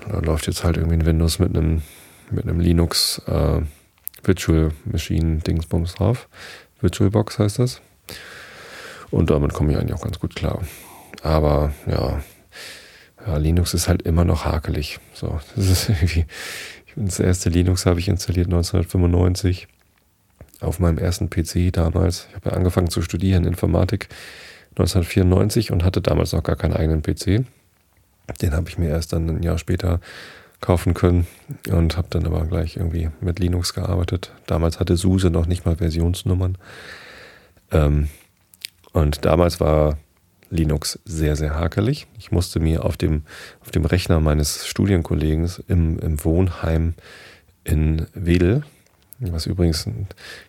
da 0.09 0.19
läuft 0.19 0.47
jetzt 0.47 0.65
halt 0.65 0.77
irgendwie 0.77 0.97
ein 0.97 1.07
Windows 1.07 1.39
mit 1.39 1.57
einem, 1.57 1.83
mit 2.31 2.45
einem 2.45 2.61
Linux 2.61 3.21
äh, 3.27 3.61
Virtual 4.25 4.71
Machine 4.85 5.39
Dingsbums 5.39 5.95
drauf. 5.95 6.29
VirtualBox 6.81 7.39
heißt 7.39 7.59
das. 7.59 7.81
Und 9.13 9.31
damit 9.31 9.53
komme 9.53 9.73
ich 9.73 9.79
eigentlich 9.79 9.95
auch 9.95 10.03
ganz 10.03 10.19
gut 10.19 10.35
klar. 10.35 10.63
Aber 11.23 11.73
ja, 11.87 12.21
ja, 13.25 13.37
Linux 13.37 13.75
ist 13.75 13.87
halt 13.87 14.03
immer 14.03 14.25
noch 14.25 14.45
hakelig. 14.45 14.99
So, 15.15 15.39
das 15.57 15.69
ist 15.69 15.89
irgendwie. 15.89 16.27
Das 16.97 17.21
erste 17.21 17.49
Linux 17.49 17.87
habe 17.87 18.01
ich 18.01 18.09
installiert 18.09 18.49
1995 18.49 19.67
auf 20.61 20.79
meinem 20.79 20.99
ersten 20.99 21.31
PC 21.31 21.73
damals. 21.73 22.27
Ich 22.29 22.37
habe 22.37 22.51
ja 22.51 22.57
angefangen 22.57 22.91
zu 22.91 23.01
studieren 23.01 23.45
Informatik 23.47 24.09
1994 24.73 25.73
und 25.73 25.85
hatte 25.85 26.03
damals 26.03 26.33
noch 26.33 26.43
gar 26.43 26.57
keinen 26.57 26.75
eigenen 26.75 27.03
PC. 27.03 27.47
Den 28.41 28.53
habe 28.53 28.69
ich 28.69 28.77
mir 28.77 28.89
erst 28.91 29.13
dann 29.13 29.29
ein 29.29 29.43
Jahr 29.43 29.59
später 29.59 30.01
kaufen 30.61 30.95
können 30.95 31.27
und 31.71 31.97
habe 31.97 32.09
dann 32.11 32.27
aber 32.27 32.45
gleich 32.45 32.77
irgendwie 32.77 33.11
mit 33.21 33.39
Linux 33.39 33.75
gearbeitet. 33.75 34.33
Damals 34.47 34.79
hatte 34.79 34.97
SUSE 34.97 35.31
noch 35.31 35.47
nicht 35.47 35.65
mal 35.65 35.77
Versionsnummern. 35.77 36.59
Ähm, 37.71 38.09
und 38.93 39.25
damals 39.25 39.61
war 39.61 39.99
Linux 40.51 40.99
sehr, 41.05 41.35
sehr 41.35 41.55
hakelig. 41.55 42.07
Ich 42.19 42.31
musste 42.31 42.61
mir 42.61 42.85
auf 42.85 42.97
dem, 42.97 43.23
auf 43.61 43.71
dem 43.71 43.85
Rechner 43.85 44.21
meines 44.21 44.67
Studienkollegen 44.67 45.51
im, 45.67 45.99
im 45.99 46.25
Wohnheim 46.25 46.95
in 47.65 48.07
Wedel, 48.15 48.63
was 49.19 49.47
übrigens 49.47 49.89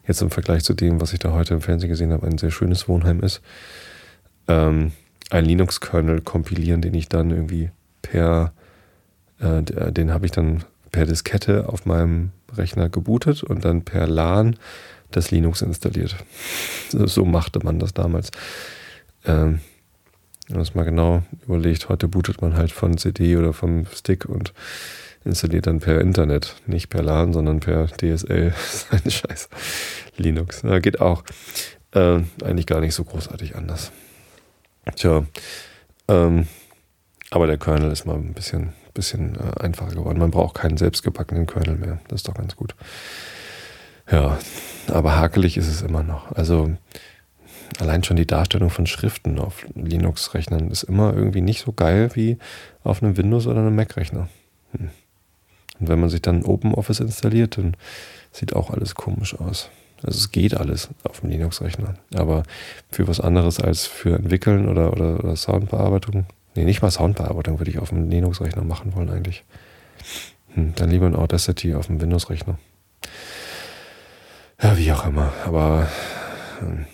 jetzt 0.05 0.21
im 0.21 0.29
Vergleich 0.29 0.63
zu 0.63 0.73
dem, 0.73 0.99
was 0.99 1.13
ich 1.13 1.19
da 1.19 1.31
heute 1.31 1.53
im 1.53 1.61
Fernsehen 1.61 1.89
gesehen 1.89 2.11
habe, 2.11 2.27
ein 2.27 2.37
sehr 2.37 2.51
schönes 2.51 2.87
Wohnheim 2.87 3.21
ist, 3.21 3.41
ähm, 4.47 4.91
ein 5.29 5.45
Linux-Kernel 5.45 6.21
kompilieren, 6.21 6.81
den 6.81 6.93
ich 6.95 7.07
dann 7.07 7.31
irgendwie 7.31 7.69
per, 8.01 8.51
äh, 9.39 9.61
den 9.63 10.11
habe 10.11 10.25
ich 10.25 10.31
dann 10.31 10.65
per 10.91 11.05
Diskette 11.05 11.69
auf 11.69 11.85
meinem 11.85 12.31
Rechner 12.55 12.89
gebootet 12.89 13.43
und 13.43 13.63
dann 13.63 13.83
per 13.83 14.05
LAN 14.05 14.57
das 15.15 15.31
Linux 15.31 15.61
installiert. 15.61 16.15
So 16.89 17.25
machte 17.25 17.59
man 17.63 17.79
das 17.79 17.93
damals. 17.93 18.31
Ähm, 19.25 19.59
wenn 20.47 20.57
man 20.57 20.61
es 20.63 20.75
mal 20.75 20.83
genau 20.83 21.23
überlegt, 21.45 21.89
heute 21.89 22.07
bootet 22.07 22.41
man 22.41 22.55
halt 22.55 22.71
von 22.71 22.97
CD 22.97 23.37
oder 23.37 23.53
vom 23.53 23.85
Stick 23.93 24.25
und 24.25 24.53
installiert 25.23 25.67
dann 25.67 25.79
per 25.79 26.01
Internet, 26.01 26.55
nicht 26.67 26.89
per 26.89 27.01
LAN, 27.01 27.31
sondern 27.33 27.59
per 27.59 27.87
DSL 27.87 28.53
seinen 28.71 29.09
Scheiß 29.11 29.49
Linux. 30.17 30.63
Ja, 30.63 30.79
geht 30.79 30.99
auch. 30.99 31.23
Äh, 31.91 32.19
eigentlich 32.43 32.67
gar 32.67 32.81
nicht 32.81 32.93
so 32.93 33.03
großartig 33.03 33.55
anders. 33.55 33.91
Tja, 34.95 35.25
ähm, 36.09 36.47
aber 37.29 37.47
der 37.47 37.57
Kernel 37.57 37.91
ist 37.91 38.05
mal 38.05 38.15
ein 38.15 38.33
bisschen, 38.33 38.73
bisschen 38.93 39.35
äh, 39.35 39.61
einfacher 39.61 39.95
geworden. 39.95 40.19
Man 40.19 40.31
braucht 40.31 40.55
keinen 40.55 40.77
selbstgebackenen 40.77 41.47
Kernel 41.47 41.77
mehr. 41.77 41.99
Das 42.09 42.19
ist 42.21 42.27
doch 42.27 42.35
ganz 42.35 42.55
gut. 42.55 42.75
Ja, 44.11 44.37
aber 44.87 45.15
hakelig 45.15 45.57
ist 45.57 45.67
es 45.67 45.81
immer 45.81 46.03
noch. 46.03 46.31
Also 46.33 46.75
allein 47.79 48.03
schon 48.03 48.17
die 48.17 48.27
Darstellung 48.27 48.69
von 48.69 48.85
Schriften 48.85 49.39
auf 49.39 49.65
Linux-Rechnern 49.75 50.69
ist 50.69 50.83
immer 50.83 51.13
irgendwie 51.13 51.41
nicht 51.41 51.61
so 51.61 51.71
geil 51.71 52.11
wie 52.13 52.37
auf 52.83 53.01
einem 53.01 53.17
Windows- 53.17 53.47
oder 53.47 53.59
einem 53.59 53.75
Mac-Rechner. 53.75 54.29
Hm. 54.77 54.89
Und 55.79 55.87
wenn 55.89 55.99
man 55.99 56.09
sich 56.09 56.21
dann 56.21 56.43
OpenOffice 56.43 56.99
installiert, 56.99 57.57
dann 57.57 57.75
sieht 58.31 58.55
auch 58.55 58.69
alles 58.69 58.95
komisch 58.95 59.39
aus. 59.39 59.69
Also 60.03 60.17
es 60.17 60.31
geht 60.31 60.55
alles 60.55 60.89
auf 61.03 61.21
dem 61.21 61.29
Linux-Rechner. 61.29 61.95
Aber 62.13 62.43
für 62.91 63.07
was 63.07 63.19
anderes 63.19 63.59
als 63.59 63.85
für 63.85 64.15
Entwickeln 64.15 64.67
oder, 64.67 64.91
oder, 64.93 65.23
oder 65.23 65.35
Soundbearbeitung, 65.35 66.25
nee, 66.55 66.65
nicht 66.65 66.81
mal 66.81 66.91
Soundbearbeitung 66.91 67.59
würde 67.59 67.71
ich 67.71 67.79
auf 67.79 67.89
dem 67.89 68.09
Linux-Rechner 68.09 68.63
machen 68.63 68.93
wollen 68.95 69.09
eigentlich. 69.09 69.43
Hm, 70.53 70.73
dann 70.75 70.89
lieber 70.89 71.07
ein 71.07 71.15
Audacity 71.15 71.73
auf 71.73 71.87
dem 71.87 72.01
Windows-Rechner. 72.01 72.57
Ja, 74.63 74.77
wie 74.77 74.93
auch 74.93 75.05
immer. 75.05 75.33
Aber 75.45 75.89
hm, 76.59 76.85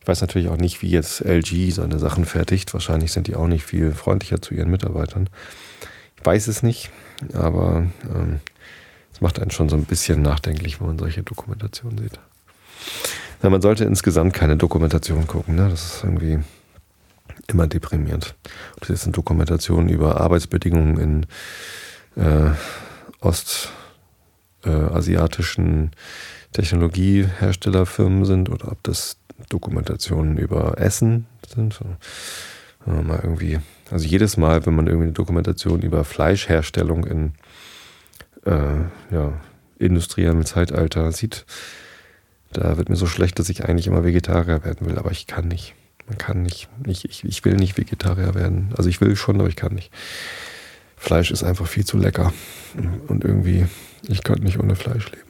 ich 0.00 0.06
weiß 0.06 0.20
natürlich 0.20 0.48
auch 0.48 0.56
nicht, 0.56 0.82
wie 0.82 0.90
jetzt 0.90 1.20
LG 1.20 1.72
seine 1.72 1.98
Sachen 1.98 2.24
fertigt. 2.24 2.72
Wahrscheinlich 2.74 3.10
sind 3.10 3.26
die 3.26 3.34
auch 3.34 3.48
nicht 3.48 3.64
viel 3.64 3.90
freundlicher 3.90 4.40
zu 4.40 4.54
ihren 4.54 4.70
Mitarbeitern. 4.70 5.28
Ich 6.16 6.24
weiß 6.24 6.46
es 6.46 6.62
nicht, 6.62 6.90
aber 7.34 7.86
ähm, 8.04 8.38
das 9.10 9.20
macht 9.20 9.40
einen 9.40 9.50
schon 9.50 9.68
so 9.68 9.74
ein 9.74 9.84
bisschen 9.84 10.22
nachdenklich, 10.22 10.78
wenn 10.80 10.86
man 10.86 10.98
solche 10.98 11.24
Dokumentationen 11.24 11.98
sieht. 11.98 12.20
Ja, 13.42 13.50
man 13.50 13.62
sollte 13.62 13.84
insgesamt 13.84 14.32
keine 14.32 14.56
Dokumentation 14.56 15.26
gucken. 15.26 15.56
Ne? 15.56 15.68
Das 15.68 15.96
ist 15.96 16.04
irgendwie 16.04 16.38
immer 17.48 17.66
deprimierend. 17.66 18.36
Das 18.78 18.90
ist 18.90 19.04
eine 19.04 19.12
Dokumentation 19.12 19.88
über 19.88 20.20
Arbeitsbedingungen 20.20 21.26
in 22.16 22.22
äh, 22.22 22.52
ostasiatischen 23.20 23.85
äh, 24.66 25.88
Technologieherstellerfirmen 26.52 28.24
sind 28.24 28.50
oder 28.50 28.72
ob 28.72 28.82
das 28.82 29.18
Dokumentationen 29.48 30.38
über 30.38 30.78
Essen 30.78 31.26
sind. 31.46 31.74
So, 31.74 31.84
mal 32.86 33.20
irgendwie, 33.22 33.58
also 33.90 34.06
jedes 34.06 34.36
Mal, 34.36 34.64
wenn 34.66 34.74
man 34.74 34.86
irgendwie 34.86 35.06
eine 35.06 35.12
Dokumentation 35.12 35.82
über 35.82 36.04
Fleischherstellung 36.04 37.04
in 37.04 37.32
äh, 38.44 38.84
ja, 39.10 39.32
industriellem 39.78 40.44
Zeitalter 40.44 41.12
sieht, 41.12 41.44
da 42.52 42.78
wird 42.78 42.88
mir 42.88 42.96
so 42.96 43.06
schlecht, 43.06 43.38
dass 43.38 43.48
ich 43.48 43.64
eigentlich 43.64 43.86
immer 43.86 44.04
Vegetarier 44.04 44.64
werden 44.64 44.88
will, 44.88 44.98
aber 44.98 45.10
ich 45.10 45.26
kann 45.26 45.48
nicht. 45.48 45.74
Man 46.08 46.18
kann 46.18 46.42
nicht. 46.42 46.68
Ich, 46.86 47.04
ich, 47.04 47.24
ich 47.24 47.44
will 47.44 47.56
nicht 47.56 47.76
Vegetarier 47.76 48.34
werden. 48.34 48.72
Also 48.76 48.88
ich 48.88 49.00
will 49.00 49.16
schon, 49.16 49.40
aber 49.40 49.48
ich 49.48 49.56
kann 49.56 49.74
nicht. 49.74 49.90
Fleisch 50.96 51.30
ist 51.30 51.42
einfach 51.42 51.66
viel 51.66 51.84
zu 51.84 51.98
lecker. 51.98 52.32
Und 53.08 53.24
irgendwie, 53.24 53.66
ich 54.02 54.22
könnte 54.22 54.44
nicht 54.44 54.58
ohne 54.58 54.76
Fleisch 54.76 55.10
leben. 55.10 55.22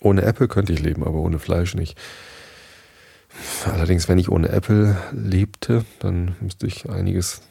Ohne 0.00 0.22
Apple 0.22 0.48
könnte 0.48 0.72
ich 0.72 0.80
leben, 0.80 1.02
aber 1.02 1.18
ohne 1.18 1.38
Fleisch 1.38 1.74
nicht. 1.74 1.98
Allerdings, 3.64 4.08
wenn 4.08 4.18
ich 4.18 4.30
ohne 4.30 4.48
Apple 4.48 4.96
lebte, 5.12 5.84
dann 5.98 6.36
müsste 6.40 6.66
ich 6.66 6.88
einiges 6.88 7.42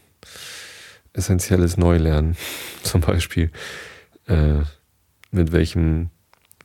Essentielles 1.14 1.78
neu 1.78 1.98
lernen. 1.98 2.38
Zum 2.84 3.02
Beispiel 3.02 3.52
äh, 4.28 4.62
mit 5.32 5.52
welchem 5.52 6.10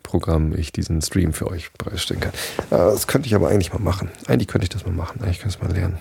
Programm 0.02 0.54
ich 0.56 0.72
diesen 0.72 1.00
Stream 1.02 1.32
für 1.32 1.48
euch 1.48 1.70
bereitstellen 1.72 2.20
kann. 2.20 2.32
Äh, 2.70 2.92
das 2.92 3.06
könnte 3.06 3.26
ich 3.26 3.34
aber 3.34 3.48
eigentlich 3.48 3.72
mal 3.72 3.78
machen. 3.80 4.10
Eigentlich 4.26 4.48
könnte 4.48 4.64
ich 4.64 4.70
das 4.70 4.86
mal 4.86 4.92
machen. 4.92 5.20
Eigentlich 5.22 5.40
könnte 5.40 5.56
ich 5.56 5.62
es 5.62 5.68
mal 5.68 5.76
lernen. 5.76 5.98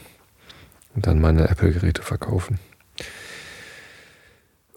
Und 0.96 1.06
dann 1.06 1.22
meine 1.22 1.48
Apple-Geräte 1.50 2.02
verkaufen. 2.02 2.60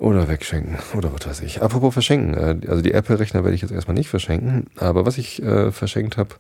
Oder 0.03 0.27
wegschenken. 0.27 0.79
Oder 0.97 1.13
was 1.13 1.29
weiß 1.29 1.41
ich. 1.43 1.63
Apropos 1.63 1.93
verschenken. 1.93 2.35
Äh, 2.35 2.69
also 2.69 2.83
die 2.83 2.93
Apple-Rechner 2.93 3.45
werde 3.45 3.55
ich 3.55 3.63
jetzt 3.63 3.71
erstmal 3.71 3.95
nicht 3.95 4.09
verschenken. 4.09 4.67
Aber 4.77 5.07
was 5.07 5.17
ich 5.17 5.41
äh, 5.41 5.71
verschenkt 5.71 6.17
habe, 6.17 6.35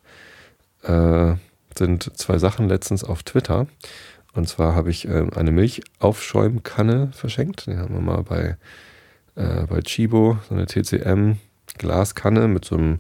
äh, 0.83 1.37
sind 1.79 2.19
zwei 2.19 2.39
Sachen 2.39 2.69
letztens 2.69 3.05
auf 3.05 3.23
Twitter. 3.23 3.69
Und 4.35 4.49
zwar 4.49 4.75
habe 4.75 4.91
ich 4.91 5.07
äh, 5.07 5.27
eine 5.37 5.53
Milchaufschäumkanne 5.53 7.13
verschenkt. 7.13 7.67
Die 7.69 7.77
haben 7.77 7.95
wir 7.95 8.01
mal 8.01 8.25
bei, 8.25 8.57
äh, 9.37 9.65
bei 9.69 9.81
Chibo, 9.83 10.39
so 10.49 10.57
eine 10.57 10.67
TCM 10.67 11.37
Glaskanne 11.79 12.49
mit 12.49 12.65
so 12.65 12.75
einem 12.75 12.99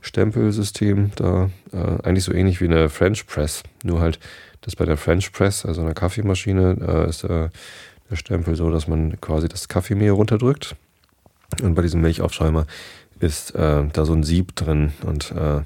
Stempelsystem 0.00 1.12
da. 1.14 1.50
Äh, 1.72 2.02
eigentlich 2.02 2.24
so 2.24 2.32
ähnlich 2.32 2.60
wie 2.60 2.64
eine 2.64 2.88
French 2.88 3.28
Press. 3.28 3.62
Nur 3.84 4.00
halt, 4.00 4.18
dass 4.62 4.74
bei 4.74 4.86
der 4.86 4.96
French 4.96 5.30
Press, 5.30 5.64
also 5.64 5.82
einer 5.82 5.94
Kaffeemaschine, 5.94 6.78
äh, 6.80 7.08
ist 7.08 7.22
der 7.22 7.52
Stempel 8.16 8.56
so, 8.56 8.70
dass 8.70 8.88
man 8.88 9.20
quasi 9.20 9.48
das 9.48 9.68
Kaffeemehl 9.68 10.10
runterdrückt. 10.10 10.76
Und 11.62 11.74
bei 11.74 11.82
diesem 11.82 12.00
Milchaufschäumer 12.00 12.66
ist 13.18 13.54
äh, 13.54 13.84
da 13.92 14.04
so 14.04 14.12
ein 14.12 14.22
Sieb 14.22 14.56
drin 14.56 14.92
und 15.04 15.32
äh, 15.32 15.62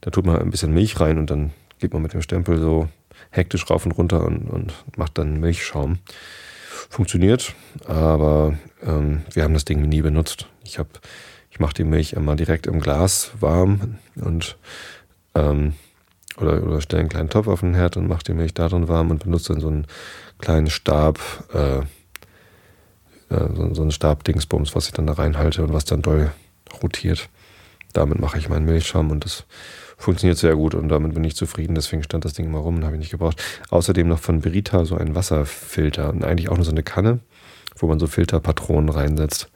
da 0.00 0.10
tut 0.10 0.26
man 0.26 0.38
ein 0.38 0.50
bisschen 0.50 0.72
Milch 0.72 1.00
rein 1.00 1.18
und 1.18 1.30
dann 1.30 1.52
geht 1.78 1.92
man 1.92 2.02
mit 2.02 2.12
dem 2.12 2.22
Stempel 2.22 2.58
so 2.58 2.88
hektisch 3.30 3.68
rauf 3.70 3.86
und 3.86 3.92
runter 3.92 4.24
und, 4.24 4.48
und 4.48 4.72
macht 4.96 5.18
dann 5.18 5.40
Milchschaum. 5.40 5.98
Funktioniert, 6.88 7.54
aber 7.86 8.58
ähm, 8.82 9.22
wir 9.32 9.44
haben 9.44 9.54
das 9.54 9.64
Ding 9.64 9.88
nie 9.88 10.02
benutzt. 10.02 10.48
Ich 10.64 10.78
habe, 10.78 10.90
ich 11.50 11.60
mache 11.60 11.74
die 11.74 11.84
Milch 11.84 12.12
immer 12.12 12.36
direkt 12.36 12.66
im 12.66 12.80
Glas 12.80 13.32
warm 13.40 13.98
und 14.16 14.58
ähm, 15.34 15.74
oder, 16.38 16.62
oder 16.62 16.80
stelle 16.80 17.00
einen 17.00 17.08
kleinen 17.08 17.30
Topf 17.30 17.46
auf 17.46 17.60
den 17.60 17.74
Herd 17.74 17.96
und 17.96 18.08
mache 18.08 18.24
die 18.24 18.34
Milch 18.34 18.54
da 18.54 18.68
drin 18.68 18.88
warm 18.88 19.10
und 19.10 19.24
benutze 19.24 19.52
dann 19.52 19.60
so 19.60 19.68
einen 19.68 19.86
kleinen 20.38 20.70
Stab, 20.70 21.18
äh, 21.52 21.78
äh, 23.34 23.48
so, 23.54 23.74
so 23.74 23.82
einen 23.82 23.92
Stabdingsbums, 23.92 24.74
was 24.74 24.86
ich 24.86 24.92
dann 24.92 25.06
da 25.06 25.14
reinhalte 25.14 25.62
und 25.62 25.72
was 25.72 25.84
dann 25.84 26.02
doll 26.02 26.32
rotiert. 26.82 27.28
Damit 27.92 28.18
mache 28.18 28.38
ich 28.38 28.48
meinen 28.48 28.64
Milchschaum 28.64 29.10
und 29.10 29.24
das 29.24 29.44
funktioniert 29.98 30.38
sehr 30.38 30.56
gut 30.56 30.74
und 30.74 30.88
damit 30.88 31.14
bin 31.14 31.24
ich 31.24 31.36
zufrieden. 31.36 31.74
Deswegen 31.74 32.02
stand 32.02 32.24
das 32.24 32.32
Ding 32.32 32.46
immer 32.46 32.58
rum 32.58 32.76
und 32.76 32.84
habe 32.84 32.94
ich 32.94 33.00
nicht 33.00 33.10
gebraucht. 33.10 33.42
Außerdem 33.70 34.08
noch 34.08 34.18
von 34.18 34.40
Berita 34.40 34.84
so 34.84 34.96
ein 34.96 35.14
Wasserfilter 35.14 36.10
und 36.10 36.24
eigentlich 36.24 36.48
auch 36.48 36.56
nur 36.56 36.64
so 36.64 36.70
eine 36.70 36.82
Kanne, 36.82 37.20
wo 37.76 37.86
man 37.86 37.98
so 37.98 38.06
Filterpatronen 38.06 38.88
reinsetzt. 38.88 39.50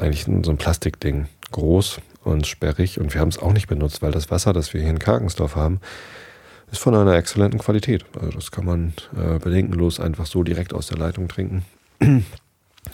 Eigentlich 0.00 0.24
so 0.24 0.50
ein 0.50 0.56
Plastikding. 0.56 1.28
Groß 1.52 2.00
und 2.26 2.46
sperrig 2.46 2.98
und 2.98 3.14
wir 3.14 3.20
haben 3.20 3.28
es 3.28 3.38
auch 3.38 3.52
nicht 3.52 3.68
benutzt, 3.68 4.02
weil 4.02 4.10
das 4.10 4.30
Wasser, 4.30 4.52
das 4.52 4.74
wir 4.74 4.80
hier 4.80 4.90
in 4.90 4.98
Karkensdorf 4.98 5.54
haben, 5.54 5.80
ist 6.72 6.80
von 6.80 6.94
einer 6.94 7.14
exzellenten 7.14 7.60
Qualität. 7.60 8.04
Also 8.18 8.32
das 8.32 8.50
kann 8.50 8.64
man 8.64 8.92
äh, 9.16 9.38
bedenkenlos 9.38 10.00
einfach 10.00 10.26
so 10.26 10.42
direkt 10.42 10.74
aus 10.74 10.88
der 10.88 10.98
Leitung 10.98 11.28
trinken. 11.28 11.64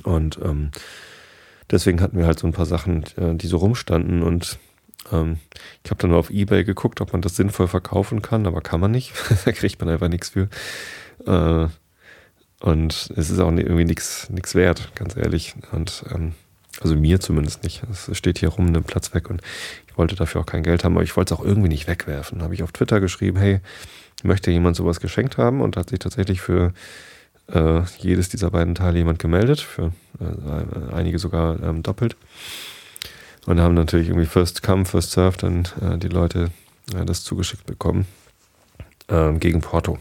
Und 0.04 0.38
ähm, 0.44 0.70
deswegen 1.70 2.00
hatten 2.00 2.18
wir 2.18 2.26
halt 2.26 2.38
so 2.38 2.46
ein 2.46 2.52
paar 2.52 2.66
Sachen, 2.66 3.04
äh, 3.16 3.34
die 3.34 3.46
so 3.46 3.58
rumstanden 3.58 4.22
und 4.22 4.58
ähm, 5.10 5.38
ich 5.84 5.90
habe 5.90 6.00
dann 6.00 6.10
mal 6.10 6.16
auf 6.16 6.30
Ebay 6.30 6.64
geguckt, 6.64 7.02
ob 7.02 7.12
man 7.12 7.20
das 7.20 7.36
sinnvoll 7.36 7.68
verkaufen 7.68 8.22
kann, 8.22 8.46
aber 8.46 8.62
kann 8.62 8.80
man 8.80 8.90
nicht. 8.90 9.12
da 9.44 9.52
kriegt 9.52 9.80
man 9.80 9.90
einfach 9.90 10.08
nichts 10.08 10.30
für. 10.30 10.48
Äh, 11.26 11.68
und 12.64 13.12
es 13.16 13.28
ist 13.30 13.38
auch 13.38 13.52
irgendwie 13.52 13.84
nichts 13.84 14.54
wert, 14.54 14.92
ganz 14.94 15.14
ehrlich. 15.16 15.54
Und 15.72 16.04
ähm, 16.14 16.32
also 16.81 16.97
mir 16.97 17.21
zumindest 17.21 17.62
nicht. 17.62 17.83
Es 17.91 18.17
steht 18.17 18.38
hier 18.38 18.49
rum, 18.49 18.67
nimmt 18.67 18.87
Platz 18.87 19.14
weg 19.14 19.31
und 19.31 19.43
ich 19.87 19.99
wollte 19.99 20.17
dafür 20.17 20.41
auch 20.41 20.47
kein 20.47 20.62
Geld 20.62 20.85
haben, 20.85 20.95
aber 20.95 21.05
ich 21.05 21.17
wollte 21.17 21.35
es 21.35 21.41
auch 21.41 21.45
irgendwie 21.45 21.69
nicht 21.69 21.87
wegwerfen. 21.87 22.43
Habe 22.43 22.55
ich 22.55 22.62
auf 22.62 22.73
Twitter 22.73 23.00
geschrieben, 23.00 23.38
hey, 23.38 23.61
möchte 24.23 24.50
jemand 24.50 24.76
sowas 24.76 25.00
geschenkt 25.00 25.37
haben? 25.37 25.61
Und 25.61 25.76
hat 25.76 25.91
sich 25.91 25.99
tatsächlich 25.99 26.41
für 26.41 26.73
äh, 27.52 27.83
jedes 27.99 28.29
dieser 28.29 28.50
beiden 28.50 28.75
Teile 28.75 28.99
jemand 28.99 29.19
gemeldet, 29.19 29.61
für 29.61 29.93
äh, 30.21 30.95
einige 30.95 31.19
sogar 31.19 31.62
ähm, 31.62 31.83
doppelt. 31.83 32.17
Und 33.47 33.61
haben 33.61 33.75
natürlich 33.75 34.09
irgendwie 34.09 34.26
First 34.26 34.62
Come, 34.62 34.85
First 34.85 35.12
Serve 35.12 35.37
dann 35.37 35.69
äh, 35.81 35.99
die 35.99 36.09
Leute 36.09 36.50
äh, 36.95 37.05
das 37.05 37.25
zugeschickt 37.25 37.67
bekommen 37.67 38.07
ähm, 39.09 39.41
gegen 39.41 39.61
Porto. 39.61 39.99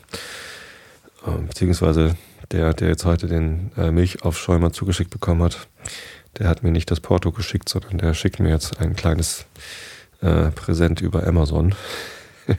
Ähm, 1.28 1.48
beziehungsweise 1.48 2.16
der, 2.52 2.74
der 2.74 2.90
jetzt 2.90 3.06
heute 3.06 3.28
den 3.28 3.72
äh, 3.78 3.92
Milchaufschäumer 3.92 4.72
zugeschickt 4.72 5.10
bekommen 5.10 5.44
hat, 5.44 5.68
der 6.38 6.48
hat 6.48 6.64
mir 6.64 6.72
nicht 6.72 6.92
das 6.92 7.00
Porto 7.00 7.32
geschickt, 7.32 7.70
sondern 7.70 7.98
der 7.98 8.14
schickt 8.14 8.40
mir 8.40 8.50
jetzt 8.50 8.80
ein 8.80 8.96
kleines 8.96 9.46
äh, 10.22 10.52
Präsent 10.52 11.02
über 11.02 11.26
Amazon. 11.26 11.76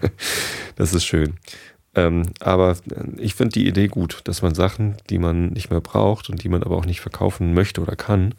das 0.77 0.95
ist 0.95 1.05
schön. 1.05 1.35
Ähm, 1.95 2.31
aber 2.41 2.77
ich 3.19 3.35
finde 3.35 3.53
die 3.53 3.69
Idee 3.69 3.89
gut, 3.89 4.23
dass 4.25 4.41
man 4.41 4.55
Sachen, 4.55 4.97
die 5.11 5.19
man 5.19 5.49
nicht 5.49 5.71
mehr 5.71 5.83
braucht 5.83 6.31
und 6.31 6.43
die 6.43 6.49
man 6.49 6.63
aber 6.63 6.77
auch 6.77 6.87
nicht 6.87 7.01
verkaufen 7.01 7.53
möchte 7.53 7.83
oder 7.83 7.97
kann, 7.97 8.35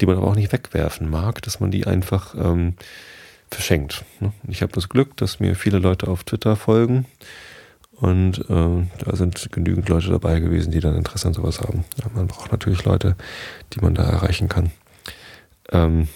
die 0.00 0.06
man 0.06 0.16
aber 0.16 0.26
auch 0.26 0.34
nicht 0.34 0.52
wegwerfen 0.52 1.08
mag, 1.08 1.40
dass 1.42 1.60
man 1.60 1.70
die 1.70 1.86
einfach 1.86 2.34
ähm, 2.34 2.74
verschenkt. 3.48 4.04
Ne? 4.18 4.32
Ich 4.48 4.62
habe 4.62 4.72
das 4.72 4.88
Glück, 4.88 5.16
dass 5.18 5.38
mir 5.38 5.54
viele 5.54 5.78
Leute 5.78 6.08
auf 6.08 6.24
Twitter 6.24 6.56
folgen 6.56 7.06
und 7.96 8.38
äh, 8.50 8.86
da 9.04 9.16
sind 9.16 9.50
genügend 9.52 9.88
Leute 9.88 10.10
dabei 10.10 10.40
gewesen, 10.40 10.70
die 10.70 10.80
dann 10.80 10.96
Interesse 10.96 11.28
an 11.28 11.34
sowas 11.34 11.60
haben. 11.60 11.84
Ja, 11.98 12.06
man 12.14 12.26
braucht 12.26 12.52
natürlich 12.52 12.84
Leute, 12.84 13.16
die 13.72 13.80
man 13.80 13.94
da 13.94 14.04
erreichen 14.04 14.48
kann. 14.48 14.70
Ähm, 15.70 16.08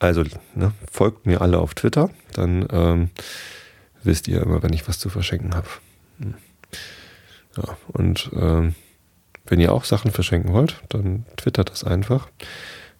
also 0.00 0.24
ne, 0.54 0.72
folgt 0.90 1.26
mir 1.26 1.40
alle 1.40 1.58
auf 1.58 1.74
Twitter, 1.74 2.10
dann 2.32 2.66
ähm, 2.70 3.10
wisst 4.02 4.26
ihr 4.28 4.42
immer, 4.42 4.62
wenn 4.62 4.72
ich 4.72 4.86
was 4.88 4.98
zu 4.98 5.08
verschenken 5.08 5.54
habe. 5.54 5.68
Hm. 6.18 6.34
Ja, 7.56 7.76
und 7.88 8.30
ähm, 8.34 8.74
wenn 9.46 9.60
ihr 9.60 9.72
auch 9.72 9.84
Sachen 9.84 10.10
verschenken 10.10 10.52
wollt, 10.52 10.82
dann 10.88 11.24
twittert 11.36 11.70
das 11.70 11.84
einfach. 11.84 12.28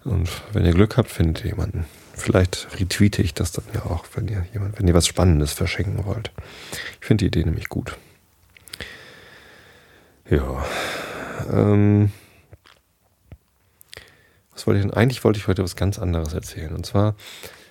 Und 0.05 0.31
wenn 0.53 0.65
ihr 0.65 0.73
Glück 0.73 0.97
habt, 0.97 1.11
findet 1.11 1.41
ihr 1.45 1.51
jemanden. 1.51 1.87
Vielleicht 2.17 2.69
retweete 2.79 3.23
ich 3.23 3.35
das 3.35 3.53
dann 3.53 3.65
ja 3.75 3.85
auch, 3.87 4.05
wenn 4.15 4.29
ihr 4.29 4.47
jemand, 4.53 4.79
wenn 4.79 4.89
ihr 4.89 4.95
was 4.95 5.07
Spannendes 5.07 5.53
verschenken 5.53 6.05
wollt. 6.05 6.31
Ich 7.01 7.07
finde 7.07 7.23
die 7.23 7.27
Idee 7.27 7.45
nämlich 7.45 7.69
gut. 7.69 7.97
Ja. 10.31 10.65
Ähm, 11.53 12.13
was 14.53 14.67
wollte 14.67 14.81
ich 14.81 14.87
denn? 14.87 14.95
Eigentlich 14.95 15.25
wollte 15.25 15.39
ich 15.39 15.49
heute 15.49 15.63
was 15.63 15.77
ganz 15.77 15.99
anderes 15.99 16.33
erzählen. 16.33 16.75
Und 16.75 16.87
zwar 16.87 17.15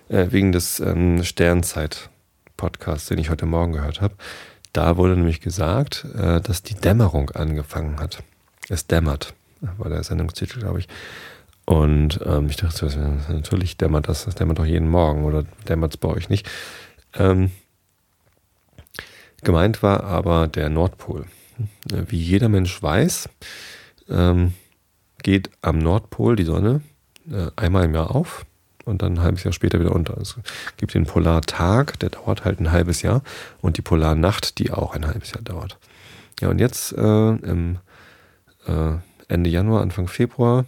äh, 0.10 0.28
wegen 0.30 0.52
des 0.52 0.80
ähm, 0.80 1.24
Sternzeit 1.24 2.10
Podcast, 2.58 3.10
den 3.10 3.18
ich 3.18 3.30
heute 3.30 3.46
Morgen 3.46 3.74
gehört 3.74 4.02
habe. 4.02 4.16
Da 4.74 4.98
wurde 4.98 5.16
nämlich 5.16 5.42
gesagt, 5.42 6.06
äh, 6.16 6.42
dass 6.42 6.64
die 6.64 6.76
Dämmerung 6.76 7.30
angefangen 7.32 8.00
hat. 8.00 8.24
Es 8.70 8.88
dämmert, 8.88 9.34
war 9.78 9.90
der 9.90 10.04
Sendungstitel, 10.04 10.60
glaube 10.60 10.80
ich. 10.80 10.88
Und 11.66 12.20
ähm, 12.26 12.48
ich 12.50 12.58
dachte, 12.58 12.88
natürlich 13.30 13.78
dämmert 13.78 14.10
das, 14.10 14.26
das 14.26 14.36
dämmert 14.36 14.60
doch 14.60 14.66
jeden 14.66 14.90
Morgen 14.90 15.24
oder 15.24 15.44
dämmert 15.68 15.94
es 15.94 15.98
bei 15.98 16.10
euch 16.10 16.30
nicht. 16.30 16.50
Ähm, 17.14 17.52
gemeint 19.44 19.82
war 19.82 20.04
aber 20.04 20.48
der 20.48 20.70
Nordpol. 20.70 21.26
Wie 21.86 22.18
jeder 22.18 22.50
Mensch 22.50 22.82
weiß, 22.82 23.30
ähm, 24.10 24.54
geht 25.22 25.52
am 25.62 25.78
Nordpol 25.78 26.36
die 26.36 26.44
Sonne 26.44 26.82
äh, 27.32 27.50
einmal 27.56 27.86
im 27.86 27.96
Jahr 27.96 28.14
auf 28.14 28.46
und 28.86 29.02
dann 29.02 29.14
ein 29.14 29.22
halbes 29.22 29.44
Jahr 29.44 29.54
später 29.54 29.80
wieder 29.80 29.94
unter. 29.94 30.18
Es 30.18 30.36
gibt 30.76 30.94
den 30.94 31.06
Polartag, 31.06 32.00
der 32.00 32.10
dauert 32.10 32.44
halt 32.44 32.60
ein 32.60 32.72
halbes 32.72 33.02
Jahr 33.02 33.24
und 33.62 33.78
die 33.78 33.82
Polarnacht, 33.82 34.60
die 34.60 34.72
auch 34.72 34.94
ein 34.94 35.06
halbes 35.06 35.32
Jahr 35.32 35.44
dauert. 35.44 35.78
Ja, 36.42 36.50
und 36.50 36.60
jetzt 36.60 36.92
äh, 36.94 37.30
im 37.30 37.78
äh, 38.68 38.96
Ende 39.30 39.50
Januar, 39.50 39.82
Anfang 39.82 40.08
Februar 40.08 40.66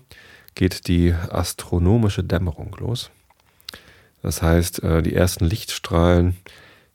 geht 0.56 0.88
die 0.88 1.14
astronomische 1.14 2.24
Dämmerung 2.24 2.76
los. 2.80 3.12
Das 4.22 4.42
heißt, 4.42 4.84
äh, 4.84 5.04
die 5.04 5.14
ersten 5.14 5.46
Lichtstrahlen 5.46 6.38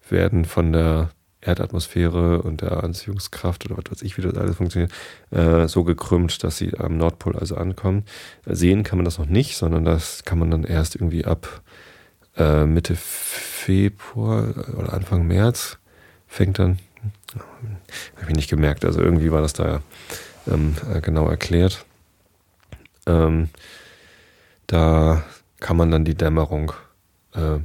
werden 0.09 0.45
von 0.45 0.73
der 0.73 1.11
Erdatmosphäre 1.43 2.43
und 2.43 2.61
der 2.61 2.83
Anziehungskraft 2.83 3.65
oder 3.65 3.79
was 3.79 3.91
weiß 3.91 4.03
ich, 4.03 4.19
wie 4.19 4.23
das 4.23 4.37
alles 4.37 4.57
funktioniert, 4.57 4.93
äh, 5.31 5.69
so 5.69 5.85
gekrümmt, 5.85 6.43
dass 6.45 6.59
sie 6.59 6.77
am 6.77 6.97
Nordpol 6.97 7.37
also 7.37 7.57
ankommen. 7.57 8.05
Sehen 8.45 8.83
kann 8.83 8.99
man 8.99 9.05
das 9.05 9.19
noch 9.19 9.27
nicht, 9.27 9.57
sondern 9.57 9.85
das 9.85 10.25
kann 10.25 10.39
man 10.39 10.51
dann 10.51 10.65
erst 10.65 10.97
irgendwie 10.97 11.25
ab 11.25 11.63
äh, 12.37 12.67
Mitte 12.67 12.95
Februar 12.97 14.55
oder 14.77 14.93
Anfang 14.93 15.27
März 15.27 15.79
fängt 16.27 16.59
dann, 16.59 16.79
habe 18.17 18.31
ich 18.31 18.37
nicht 18.37 18.51
gemerkt, 18.51 18.85
also 18.85 19.01
irgendwie 19.01 19.33
war 19.33 19.43
das 19.43 19.53
da 19.53 19.83
ähm, 20.47 20.77
äh, 20.93 21.01
genau 21.01 21.29
erklärt. 21.29 21.85
Ähm, 23.07 23.49
da 24.67 25.25
kann 25.59 25.77
man 25.77 25.91
dann 25.91 26.05
die 26.05 26.15
Dämmerung 26.15 26.73
äh, 27.35 27.59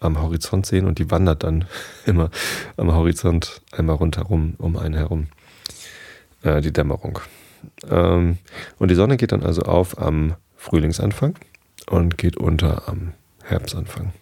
am 0.00 0.20
Horizont 0.20 0.66
sehen 0.66 0.86
und 0.86 0.98
die 0.98 1.10
wandert 1.10 1.42
dann 1.42 1.66
immer 2.06 2.30
am 2.76 2.92
Horizont 2.92 3.62
einmal 3.72 3.96
rundherum, 3.96 4.54
um 4.58 4.76
einen 4.76 4.94
herum, 4.94 5.28
äh, 6.42 6.60
die 6.60 6.72
Dämmerung. 6.72 7.20
Ähm, 7.90 8.38
und 8.78 8.90
die 8.90 8.94
Sonne 8.94 9.16
geht 9.16 9.32
dann 9.32 9.42
also 9.42 9.62
auf 9.62 9.98
am 9.98 10.34
Frühlingsanfang 10.56 11.38
und 11.88 12.18
geht 12.18 12.36
unter 12.36 12.88
am 12.88 13.12
Herbstanfang. 13.44 14.12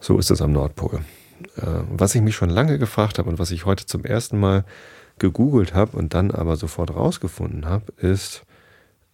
So 0.00 0.18
ist 0.18 0.30
es 0.30 0.42
am 0.42 0.52
Nordpol. 0.52 1.00
Äh, 1.56 1.66
was 1.90 2.14
ich 2.14 2.22
mich 2.22 2.34
schon 2.34 2.50
lange 2.50 2.78
gefragt 2.78 3.18
habe 3.18 3.28
und 3.28 3.38
was 3.38 3.50
ich 3.50 3.64
heute 3.64 3.86
zum 3.86 4.04
ersten 4.04 4.38
Mal 4.38 4.64
gegoogelt 5.18 5.74
habe 5.74 5.96
und 5.96 6.14
dann 6.14 6.30
aber 6.30 6.56
sofort 6.56 6.94
rausgefunden 6.94 7.66
habe, 7.66 7.92
ist, 7.98 8.42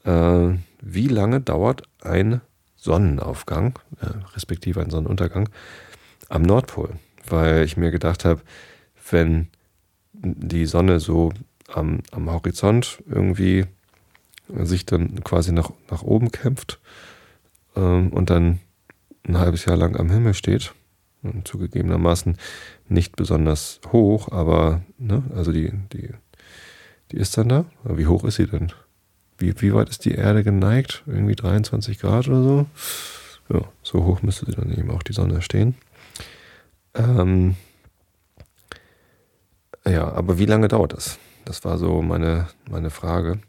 äh, 0.04 0.48
wie 0.80 1.08
lange 1.08 1.40
dauert 1.40 1.82
ein 2.02 2.40
Sonnenaufgang, 2.76 3.78
äh, 4.00 4.06
respektive 4.34 4.80
ein 4.80 4.90
Sonnenuntergang, 4.90 5.48
am 6.28 6.42
Nordpol. 6.42 6.94
Weil 7.28 7.64
ich 7.64 7.76
mir 7.76 7.90
gedacht 7.90 8.24
habe, 8.24 8.40
wenn 9.10 9.48
die 10.12 10.66
Sonne 10.66 11.00
so 11.00 11.32
am, 11.68 12.00
am 12.10 12.30
Horizont 12.30 13.02
irgendwie 13.08 13.66
sich 14.48 14.86
dann 14.86 15.22
quasi 15.22 15.52
nach, 15.52 15.70
nach 15.90 16.02
oben 16.02 16.32
kämpft 16.32 16.80
ähm, 17.76 18.08
und 18.08 18.30
dann 18.30 18.60
ein 19.26 19.38
halbes 19.38 19.64
Jahr 19.64 19.76
lang 19.76 19.96
am 19.96 20.10
Himmel 20.10 20.34
steht. 20.34 20.74
Und 21.22 21.46
zugegebenermaßen 21.46 22.38
nicht 22.88 23.14
besonders 23.14 23.80
hoch, 23.92 24.32
aber 24.32 24.80
ne, 24.96 25.22
also 25.34 25.52
die, 25.52 25.70
die, 25.92 26.08
die 27.12 27.18
ist 27.18 27.36
dann 27.36 27.50
da. 27.50 27.64
Wie 27.84 28.06
hoch 28.06 28.24
ist 28.24 28.36
sie 28.36 28.46
denn? 28.46 28.72
Wie, 29.40 29.59
wie 29.62 29.72
weit 29.72 29.88
ist 29.88 30.05
die 30.05 30.12
Erde 30.12 30.44
geneigt? 30.44 31.03
Irgendwie 31.07 31.35
23 31.35 31.98
Grad 31.98 32.29
oder 32.29 32.42
so? 32.42 32.66
Ja, 33.48 33.62
so 33.83 34.05
hoch 34.05 34.20
müsste 34.22 34.44
sie 34.46 34.53
dann 34.53 34.70
eben 34.70 34.90
auch 34.90 35.03
die 35.03 35.14
Sonne 35.14 35.40
stehen. 35.40 35.74
Ähm, 36.94 37.57
ja, 39.87 40.12
aber 40.12 40.38
wie 40.38 40.44
lange 40.44 40.68
dauert 40.68 40.92
das? 40.92 41.18
Das 41.46 41.64
war 41.64 41.79
so 41.79 42.03
meine, 42.03 42.48
meine 42.68 42.90
Frage. 42.90 43.40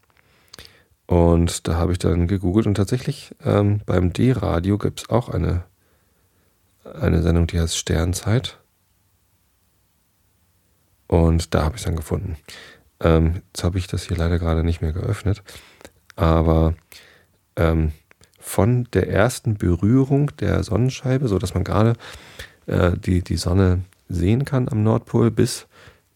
Und 1.08 1.68
da 1.68 1.76
habe 1.76 1.92
ich 1.92 2.00
dann 2.00 2.26
gegoogelt 2.28 2.68
und 2.68 2.76
tatsächlich 2.76 3.36
ähm, 3.44 3.82
beim 3.86 4.14
D-Radio 4.14 4.78
gibt 4.78 5.02
es 5.02 5.10
auch 5.10 5.28
eine, 5.28 5.66
eine 6.86 7.22
Sendung, 7.22 7.48
die 7.48 7.60
heißt 7.60 7.78
Sternzeit. 7.78 8.60
Und 11.08 11.54
da 11.54 11.66
habe 11.66 11.76
ich 11.76 11.82
es 11.82 11.86
dann 11.86 11.98
gefunden. 11.98 12.38
Ähm, 13.02 13.42
jetzt 13.48 13.64
habe 13.64 13.78
ich 13.78 13.88
das 13.88 14.04
hier 14.04 14.18
leider 14.18 14.40
gerade 14.40 14.64
nicht 14.64 14.82
mehr 14.82 14.94
geöffnet. 14.94 15.44
Aber 16.16 16.76
ähm, 17.56 17.92
von 18.40 18.88
der 18.94 19.10
ersten 19.10 19.58
Berührung 19.58 20.36
der 20.38 20.64
Sonnenscheibe, 20.64 21.28
sodass 21.28 21.54
man 21.54 21.64
gerade 21.64 21.94
äh, 22.68 22.92
die, 22.98 23.24
die 23.24 23.38
Sonne 23.38 23.82
sehen 24.10 24.46
kann 24.46 24.70
am 24.70 24.84
Nordpol, 24.84 25.32
bis 25.32 25.68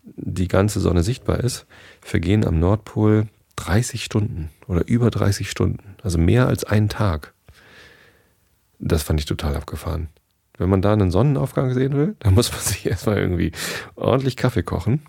die 0.03 0.47
ganze 0.47 0.79
Sonne 0.79 1.03
sichtbar 1.03 1.39
ist, 1.39 1.65
vergehen 2.01 2.45
am 2.45 2.59
Nordpol 2.59 3.27
30 3.55 4.03
Stunden 4.03 4.49
oder 4.67 4.87
über 4.87 5.09
30 5.09 5.49
Stunden, 5.49 5.95
also 6.03 6.17
mehr 6.17 6.47
als 6.47 6.63
einen 6.63 6.89
Tag. 6.89 7.33
Das 8.79 9.03
fand 9.03 9.19
ich 9.19 9.25
total 9.25 9.55
abgefahren. 9.55 10.09
Wenn 10.57 10.69
man 10.69 10.81
da 10.81 10.93
einen 10.93 11.11
Sonnenaufgang 11.11 11.73
sehen 11.73 11.93
will, 11.93 12.15
dann 12.19 12.33
muss 12.33 12.51
man 12.51 12.61
sich 12.61 12.85
erstmal 12.85 13.17
irgendwie 13.17 13.51
ordentlich 13.95 14.35
Kaffee 14.35 14.63
kochen 14.63 15.01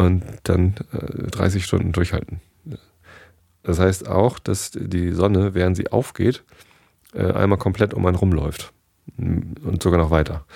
und 0.00 0.22
dann 0.44 0.74
äh, 0.92 1.30
30 1.30 1.64
Stunden 1.64 1.92
durchhalten. 1.92 2.40
Das 3.62 3.78
heißt 3.78 4.08
auch, 4.08 4.38
dass 4.38 4.70
die 4.72 5.12
Sonne, 5.12 5.52
während 5.52 5.76
sie 5.76 5.92
aufgeht, 5.92 6.42
äh, 7.12 7.30
einmal 7.32 7.58
komplett 7.58 7.92
um 7.92 8.06
einen 8.06 8.16
rumläuft. 8.16 8.72
Und 9.18 9.82
sogar 9.82 9.98
noch 9.98 10.10
weiter. 10.10 10.46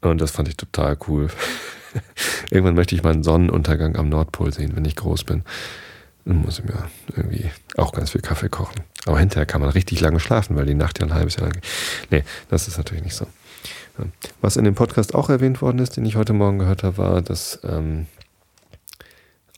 Und 0.00 0.20
das 0.20 0.30
fand 0.30 0.48
ich 0.48 0.56
total 0.56 0.96
cool. 1.08 1.28
Irgendwann 2.50 2.74
möchte 2.74 2.94
ich 2.94 3.02
mal 3.02 3.12
einen 3.12 3.22
Sonnenuntergang 3.22 3.96
am 3.96 4.08
Nordpol 4.08 4.52
sehen, 4.52 4.72
wenn 4.74 4.84
ich 4.86 4.96
groß 4.96 5.24
bin. 5.24 5.42
Dann 6.24 6.40
muss 6.40 6.60
ich 6.60 6.64
mir 6.64 6.84
irgendwie 7.14 7.50
auch 7.76 7.92
ganz 7.92 8.10
viel 8.10 8.22
Kaffee 8.22 8.48
kochen. 8.48 8.80
Aber 9.04 9.18
hinterher 9.18 9.46
kann 9.46 9.60
man 9.60 9.70
richtig 9.70 10.00
lange 10.00 10.20
schlafen, 10.20 10.56
weil 10.56 10.66
die 10.66 10.74
Nacht 10.74 11.00
ja 11.00 11.06
ein 11.06 11.14
halbes 11.14 11.36
Jahr 11.36 11.44
lang 11.44 11.52
geht. 11.52 11.66
Nee, 12.10 12.24
das 12.48 12.68
ist 12.68 12.78
natürlich 12.78 13.04
nicht 13.04 13.16
so. 13.16 13.26
Was 14.40 14.56
in 14.56 14.64
dem 14.64 14.74
Podcast 14.74 15.14
auch 15.14 15.28
erwähnt 15.28 15.60
worden 15.60 15.80
ist, 15.80 15.98
den 15.98 16.06
ich 16.06 16.16
heute 16.16 16.32
Morgen 16.32 16.58
gehört 16.58 16.84
habe, 16.84 16.96
war, 16.96 17.20
dass 17.20 17.60
ähm, 17.64 18.06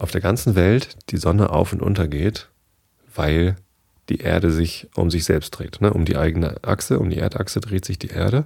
auf 0.02 0.10
der 0.10 0.20
ganzen 0.20 0.54
Welt 0.56 0.96
die 1.10 1.16
Sonne 1.16 1.50
auf 1.50 1.72
und 1.72 1.80
unter 1.80 2.08
geht, 2.08 2.48
weil 3.14 3.56
die 4.08 4.18
Erde 4.18 4.50
sich 4.50 4.88
um 4.96 5.10
sich 5.10 5.24
selbst 5.24 5.52
dreht. 5.52 5.80
Ne? 5.80 5.92
Um 5.92 6.04
die 6.04 6.16
eigene 6.16 6.56
Achse, 6.62 6.98
um 6.98 7.08
die 7.08 7.18
Erdachse 7.18 7.60
dreht 7.60 7.84
sich 7.84 7.98
die 7.98 8.08
Erde. 8.08 8.44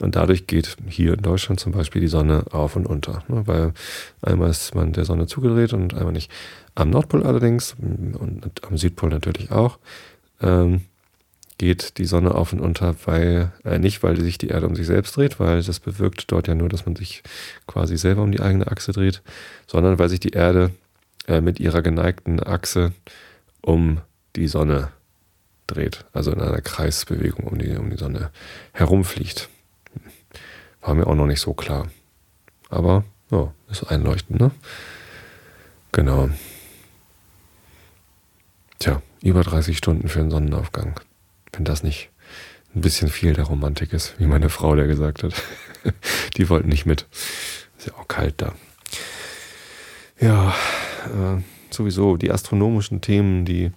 Und 0.00 0.16
dadurch 0.16 0.46
geht 0.46 0.76
hier 0.88 1.14
in 1.14 1.22
Deutschland 1.22 1.60
zum 1.60 1.72
Beispiel 1.72 2.00
die 2.00 2.08
Sonne 2.08 2.44
auf 2.50 2.76
und 2.76 2.86
unter. 2.86 3.24
Ne? 3.28 3.46
Weil 3.46 3.72
einmal 4.20 4.50
ist 4.50 4.74
man 4.74 4.92
der 4.92 5.06
Sonne 5.06 5.26
zugedreht 5.26 5.72
und 5.72 5.94
einmal 5.94 6.12
nicht. 6.12 6.30
Am 6.74 6.90
Nordpol 6.90 7.22
allerdings 7.22 7.74
und 7.80 8.50
am 8.62 8.76
Südpol 8.76 9.08
natürlich 9.08 9.50
auch, 9.50 9.78
ähm, 10.42 10.82
geht 11.58 11.98
die 11.98 12.06
Sonne 12.06 12.34
auf 12.34 12.52
und 12.52 12.60
unter, 12.60 12.96
weil, 13.04 13.52
äh, 13.64 13.78
nicht 13.78 14.02
weil 14.02 14.20
sich 14.20 14.36
die 14.36 14.48
Erde 14.48 14.66
um 14.66 14.74
sich 14.74 14.86
selbst 14.86 15.16
dreht, 15.16 15.38
weil 15.38 15.62
das 15.62 15.80
bewirkt 15.80 16.30
dort 16.32 16.48
ja 16.48 16.54
nur, 16.54 16.68
dass 16.68 16.86
man 16.86 16.96
sich 16.96 17.22
quasi 17.66 17.96
selber 17.96 18.22
um 18.22 18.32
die 18.32 18.40
eigene 18.40 18.66
Achse 18.66 18.92
dreht, 18.92 19.22
sondern 19.66 19.98
weil 19.98 20.08
sich 20.08 20.20
die 20.20 20.30
Erde 20.30 20.70
äh, 21.26 21.40
mit 21.40 21.60
ihrer 21.60 21.82
geneigten 21.82 22.42
Achse 22.42 22.92
um 23.60 24.00
die 24.36 24.48
Sonne 24.48 24.90
dreht, 25.66 26.04
also 26.12 26.32
in 26.32 26.40
einer 26.40 26.60
Kreisbewegung 26.60 27.46
um 27.46 27.58
die, 27.58 27.76
um 27.76 27.90
die 27.90 27.96
Sonne 27.96 28.30
herumfliegt. 28.72 29.48
War 30.80 30.94
mir 30.94 31.06
auch 31.06 31.14
noch 31.14 31.26
nicht 31.26 31.40
so 31.40 31.54
klar. 31.54 31.88
Aber 32.68 33.04
ja, 33.30 33.52
ist 33.70 33.84
einleuchtend, 33.84 34.40
ne? 34.40 34.50
Genau. 35.92 36.30
Tja, 38.78 39.02
über 39.22 39.42
30 39.42 39.76
Stunden 39.78 40.08
für 40.08 40.20
einen 40.20 40.30
Sonnenaufgang. 40.30 40.98
Wenn 41.52 41.64
das 41.64 41.82
nicht 41.82 42.10
ein 42.74 42.80
bisschen 42.80 43.08
viel 43.08 43.34
der 43.34 43.44
Romantik 43.44 43.92
ist, 43.92 44.18
wie 44.18 44.26
meine 44.26 44.48
Frau 44.48 44.74
der 44.74 44.86
gesagt 44.86 45.22
hat. 45.22 45.34
Die 46.36 46.48
wollten 46.48 46.68
nicht 46.68 46.86
mit. 46.86 47.06
Ist 47.78 47.88
ja 47.88 47.94
auch 47.94 48.08
kalt 48.08 48.34
da. 48.38 48.54
Ja, 50.18 50.54
äh, 51.06 51.42
sowieso 51.70 52.16
die 52.16 52.30
astronomischen 52.30 53.00
Themen, 53.00 53.44
die, 53.44 53.72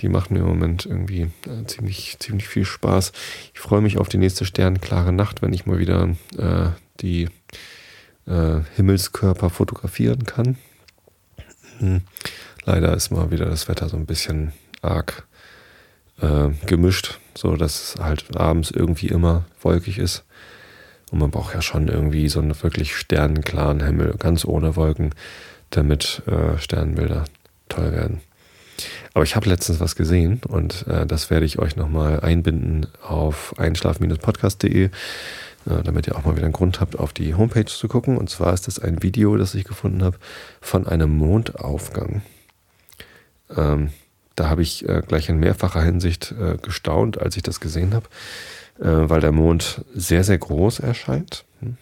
die 0.00 0.08
machen 0.08 0.34
mir 0.34 0.40
im 0.40 0.46
Moment 0.46 0.86
irgendwie 0.86 1.30
äh, 1.46 1.64
ziemlich, 1.66 2.16
ziemlich 2.18 2.48
viel 2.48 2.64
Spaß. 2.64 3.12
Ich 3.54 3.60
freue 3.60 3.80
mich 3.80 3.98
auf 3.98 4.08
die 4.08 4.18
nächste 4.18 4.44
sternklare 4.44 5.12
Nacht, 5.12 5.42
wenn 5.42 5.52
ich 5.52 5.66
mal 5.66 5.78
wieder 5.78 6.08
äh, 6.36 6.70
die 7.00 7.28
äh, 8.26 8.60
Himmelskörper 8.76 9.50
fotografieren 9.50 10.24
kann. 10.24 10.56
Hm. 11.78 12.02
Leider 12.64 12.94
ist 12.94 13.10
mal 13.10 13.30
wieder 13.30 13.46
das 13.46 13.68
Wetter 13.68 13.88
so 13.88 13.96
ein 13.96 14.06
bisschen 14.06 14.52
arg 14.82 15.26
äh, 16.20 16.50
gemischt, 16.66 17.18
so 17.34 17.56
dass 17.56 17.94
es 17.94 18.00
halt 18.00 18.36
abends 18.36 18.70
irgendwie 18.70 19.08
immer 19.08 19.44
wolkig 19.60 19.98
ist. 19.98 20.24
Und 21.10 21.20
man 21.20 21.30
braucht 21.30 21.54
ja 21.54 21.62
schon 21.62 21.88
irgendwie 21.88 22.28
so 22.28 22.40
einen 22.40 22.60
wirklich 22.62 22.94
sternenklaren 22.96 23.82
Himmel, 23.82 24.14
ganz 24.18 24.44
ohne 24.44 24.76
Wolken, 24.76 25.14
damit 25.70 26.22
äh, 26.26 26.58
Sternbilder 26.58 27.24
toll 27.68 27.92
werden. 27.92 28.20
Aber 29.14 29.24
ich 29.24 29.34
habe 29.34 29.48
letztens 29.48 29.80
was 29.80 29.96
gesehen 29.96 30.40
und 30.46 30.86
äh, 30.86 31.06
das 31.06 31.30
werde 31.30 31.46
ich 31.46 31.58
euch 31.58 31.76
nochmal 31.76 32.20
einbinden 32.20 32.86
auf 33.02 33.54
einschlaf-podcast.de, 33.58 34.84
äh, 34.84 34.90
damit 35.82 36.06
ihr 36.06 36.16
auch 36.16 36.24
mal 36.24 36.36
wieder 36.36 36.44
einen 36.44 36.52
Grund 36.52 36.80
habt, 36.80 36.98
auf 36.98 37.12
die 37.12 37.34
Homepage 37.34 37.64
zu 37.64 37.88
gucken. 37.88 38.16
Und 38.16 38.30
zwar 38.30 38.54
ist 38.54 38.68
das 38.68 38.78
ein 38.78 39.02
Video, 39.02 39.36
das 39.36 39.54
ich 39.54 39.64
gefunden 39.64 40.04
habe 40.04 40.18
von 40.60 40.86
einem 40.86 41.16
Mondaufgang. 41.16 42.22
Ähm, 43.56 43.90
da 44.36 44.48
habe 44.48 44.62
ich 44.62 44.88
äh, 44.88 45.02
gleich 45.06 45.28
in 45.28 45.40
mehrfacher 45.40 45.82
Hinsicht 45.82 46.32
äh, 46.32 46.56
gestaunt, 46.58 47.20
als 47.20 47.36
ich 47.36 47.42
das 47.42 47.58
gesehen 47.58 47.94
habe, 47.94 48.06
äh, 48.78 49.08
weil 49.10 49.20
der 49.20 49.32
Mond 49.32 49.84
sehr, 49.94 50.22
sehr 50.22 50.38
groß 50.38 50.78
erscheint. 50.78 51.44
Hm. 51.60 51.76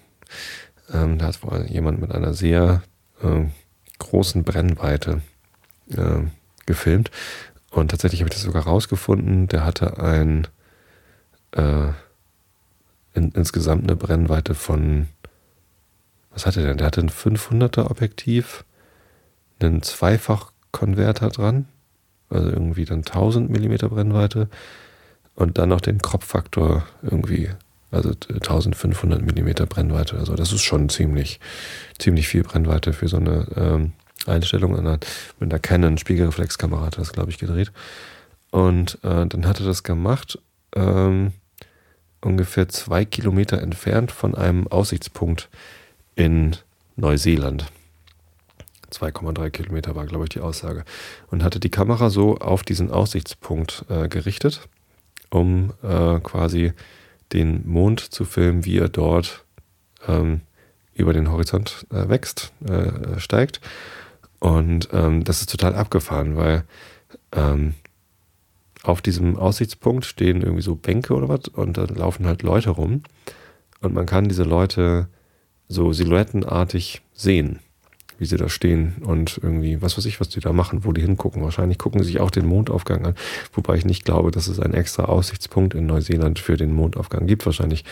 Ähm, 0.95 1.19
da 1.19 1.27
hat 1.27 1.43
wohl 1.43 1.67
jemand 1.69 2.01
mit 2.01 2.13
einer 2.13 2.33
sehr 2.33 2.83
äh, 3.23 3.45
großen 3.99 4.45
Brennweite 4.45 5.23
äh, 5.91 6.23
gefilmt. 6.67 7.11
Und 7.71 7.91
tatsächlich 7.91 8.21
habe 8.21 8.29
ich 8.29 8.35
das 8.35 8.45
sogar 8.45 8.65
rausgefunden. 8.65 9.49
Der 9.49 9.65
hatte 9.65 9.99
ein 9.99 10.47
äh, 11.53 11.89
in, 13.15 13.31
insgesamt 13.33 13.85
eine 13.85 13.97
Brennweite 13.97 14.55
von 14.55 15.09
was 16.37 16.45
hatte 16.45 16.61
der 16.61 16.69
denn? 16.69 16.77
Der 16.77 16.89
hatte 16.89 17.01
ein 17.01 17.09
500er 17.09 17.91
Objektiv, 17.91 18.67
einen 19.59 19.83
Zweifach 19.83 20.53
Konverter 20.71 21.31
dran, 21.31 21.67
also 22.29 22.51
irgendwie 22.51 22.85
dann 22.85 22.99
1000 22.99 23.49
mm 23.49 23.89
Brennweite 23.89 24.51
und 25.35 25.57
dann 25.57 25.71
noch 25.71 25.81
den 25.81 25.97
Kropffaktor 25.97 26.87
irgendwie, 27.01 27.49
also 27.91 28.11
1500 28.11 29.23
mm 29.23 29.67
Brennweite. 29.69 30.19
Also 30.19 30.35
das 30.35 30.53
ist 30.53 30.63
schon 30.63 30.89
ziemlich, 30.89 31.41
ziemlich 31.99 32.29
viel 32.29 32.43
Brennweite 32.43 32.93
für 32.93 33.09
so 33.09 33.17
eine 33.17 33.47
ähm, 33.57 33.93
Einstellung. 34.27 34.73
mit 34.73 35.07
einer 35.41 35.59
Canon 35.59 35.99
Spiegelreflexkamera 35.99 36.87
hat 36.87 36.99
das, 36.99 37.13
glaube 37.13 37.31
ich, 37.31 37.39
gedreht. 37.39 37.73
Und 38.51 38.99
äh, 39.03 39.27
dann 39.27 39.47
hat 39.47 39.61
er 39.61 39.67
das 39.67 39.83
gemacht, 39.83 40.39
ähm, 40.75 41.33
ungefähr 42.21 42.69
zwei 42.69 43.05
Kilometer 43.05 43.61
entfernt 43.61 44.11
von 44.13 44.35
einem 44.35 44.67
Aussichtspunkt 44.67 45.49
in 46.15 46.57
Neuseeland. 46.97 47.67
2,3 48.91 49.51
Kilometer 49.51 49.95
war, 49.95 50.07
glaube 50.07 50.25
ich, 50.25 50.31
die 50.31 50.41
Aussage. 50.41 50.85
Und 51.31 51.43
hatte 51.43 51.61
die 51.61 51.71
Kamera 51.71 52.09
so 52.09 52.37
auf 52.37 52.63
diesen 52.63 52.91
Aussichtspunkt 52.91 53.85
äh, 53.89 54.09
gerichtet, 54.09 54.69
um 55.31 55.73
äh, 55.83 56.21
quasi 56.21 56.73
den 57.33 57.69
Mond 57.69 58.01
zu 58.01 58.25
filmen, 58.25 58.65
wie 58.65 58.79
er 58.79 58.89
dort 58.89 59.45
ähm, 60.07 60.41
über 60.95 61.13
den 61.13 61.31
Horizont 61.31 61.87
äh, 61.91 62.09
wächst, 62.09 62.53
äh, 62.67 63.19
steigt. 63.19 63.61
Und 64.39 64.89
ähm, 64.93 65.25
das 65.25 65.41
ist 65.41 65.51
total 65.51 65.75
abgefahren, 65.75 66.37
weil 66.37 66.65
ähm, 67.33 67.75
auf 68.83 69.03
diesem 69.03 69.37
Aussichtspunkt 69.37 70.05
stehen 70.05 70.43
irgendwie 70.43 70.63
so 70.63 70.77
Bänke 70.77 71.15
oder 71.15 71.29
was 71.29 71.49
und 71.49 71.77
da 71.77 71.85
laufen 71.85 72.27
halt 72.27 72.43
Leute 72.43 72.71
rum. 72.71 73.03
Und 73.81 73.95
man 73.95 74.07
kann 74.07 74.29
diese 74.29 74.45
Leute 74.45 75.09
so 75.69 75.93
silhouettenartig 75.93 77.03
sehen 77.13 77.61
wie 78.19 78.27
sie 78.27 78.37
da 78.37 78.49
stehen 78.49 78.97
und 79.05 79.39
irgendwie, 79.43 79.83
was 79.83 79.97
weiß 79.97 80.07
ich, 80.07 80.21
was 80.21 80.29
die 80.29 80.41
da 80.41 80.53
machen, 80.53 80.85
wo 80.85 80.93
die 80.93 81.03
hingucken. 81.03 81.43
Wahrscheinlich 81.43 81.79
gucken 81.79 82.03
sie 82.03 82.13
sich 82.13 82.21
auch 82.21 82.31
den 82.31 82.47
Mondaufgang 82.47 83.05
an, 83.05 83.15
wobei 83.53 83.77
ich 83.77 83.85
nicht 83.85 84.05
glaube, 84.05 84.31
dass 84.31 84.49
es 84.49 84.59
einen 84.61 84.75
extra 84.75 85.05
Aussichtspunkt 85.05 85.75
in 85.75 85.87
Neuseeland 85.87 86.39
für 86.39 86.57
den 86.57 86.73
Mondaufgang 86.73 87.27
gibt. 87.27 87.45
Wahrscheinlich 87.47 87.85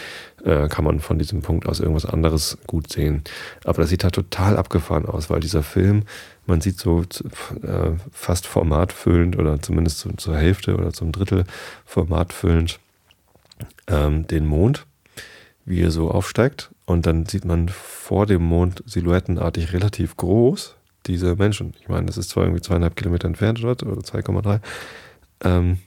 äh, 0.44 0.68
kann 0.68 0.84
man 0.84 1.00
von 1.00 1.18
diesem 1.18 1.42
Punkt 1.42 1.68
aus 1.68 1.80
irgendwas 1.80 2.06
anderes 2.06 2.58
gut 2.66 2.92
sehen. 2.92 3.22
Aber 3.64 3.82
das 3.82 3.90
sieht 3.90 4.04
halt 4.04 4.14
total 4.14 4.56
abgefahren 4.56 5.06
aus, 5.06 5.30
weil 5.30 5.40
dieser 5.40 5.62
Film, 5.62 6.04
man 6.46 6.60
sieht 6.60 6.78
so 6.78 7.02
äh, 7.02 7.92
fast 8.10 8.46
formatfüllend 8.46 9.38
oder 9.38 9.60
zumindest 9.60 9.98
zu, 9.98 10.12
zur 10.16 10.36
Hälfte 10.36 10.76
oder 10.76 10.92
zum 10.92 11.12
Drittel 11.12 11.44
formatfüllend 11.84 12.80
ähm, 13.86 14.26
den 14.26 14.46
Mond, 14.46 14.86
wie 15.64 15.82
er 15.82 15.90
so 15.90 16.10
aufsteigt 16.10 16.70
und 16.86 17.06
dann 17.06 17.26
sieht 17.26 17.44
man 17.44 17.68
vor 17.68 18.26
dem 18.26 18.42
Mond 18.42 18.82
silhouettenartig 18.86 19.72
relativ 19.72 20.16
groß 20.16 20.76
diese 21.06 21.36
Menschen. 21.36 21.74
Ich 21.80 21.88
meine, 21.88 22.06
das 22.06 22.16
ist 22.16 22.30
zwar 22.30 22.44
irgendwie 22.44 22.62
zweieinhalb 22.62 22.96
Kilometer 22.96 23.28
entfernt 23.28 23.62
dort 23.62 23.82
oder 23.82 24.00
2,3, 24.00 24.60
ähm, 25.42 25.78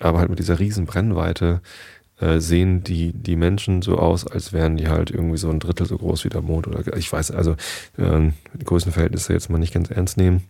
aber 0.00 0.18
halt 0.18 0.30
mit 0.30 0.38
dieser 0.38 0.58
riesen 0.58 0.86
Brennweite 0.86 1.60
äh, 2.20 2.38
sehen 2.38 2.84
die, 2.84 3.12
die 3.12 3.36
Menschen 3.36 3.82
so 3.82 3.98
aus, 3.98 4.26
als 4.26 4.52
wären 4.52 4.76
die 4.76 4.88
halt 4.88 5.10
irgendwie 5.10 5.38
so 5.38 5.50
ein 5.50 5.60
Drittel 5.60 5.86
so 5.86 5.98
groß 5.98 6.24
wie 6.24 6.28
der 6.28 6.42
Mond. 6.42 6.68
Oder 6.68 6.96
ich 6.96 7.12
weiß, 7.12 7.30
also 7.30 7.52
äh, 7.96 8.30
die 8.54 8.64
Größenverhältnisse 8.64 9.32
jetzt 9.32 9.50
mal 9.50 9.58
nicht 9.58 9.74
ganz 9.74 9.90
ernst 9.90 10.16
nehmen. 10.16 10.44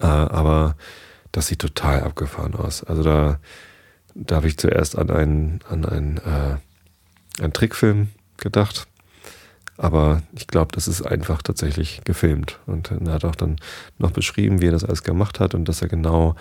Äh, 0.00 0.06
aber 0.06 0.76
das 1.30 1.46
sieht 1.46 1.60
total 1.60 2.02
abgefahren 2.02 2.54
aus. 2.54 2.84
Also 2.84 3.02
da, 3.02 3.38
da 4.14 4.36
habe 4.36 4.48
ich 4.48 4.58
zuerst 4.58 4.96
an 4.96 5.10
einen, 5.10 5.60
an 5.68 5.84
einen, 5.84 6.18
äh, 6.18 7.42
einen 7.42 7.52
Trickfilm 7.52 8.08
gedacht. 8.42 8.86
Aber 9.78 10.22
ich 10.34 10.46
glaube, 10.46 10.72
das 10.74 10.86
ist 10.86 11.02
einfach 11.02 11.42
tatsächlich 11.42 12.02
gefilmt. 12.04 12.58
Und 12.66 12.90
er 12.90 13.14
hat 13.14 13.24
auch 13.24 13.34
dann 13.34 13.56
noch 13.98 14.10
beschrieben, 14.10 14.60
wie 14.60 14.66
er 14.66 14.72
das 14.72 14.84
alles 14.84 15.02
gemacht 15.02 15.40
hat 15.40 15.54
und 15.54 15.66
dass 15.66 15.80
er 15.80 15.88
genau 15.88 16.36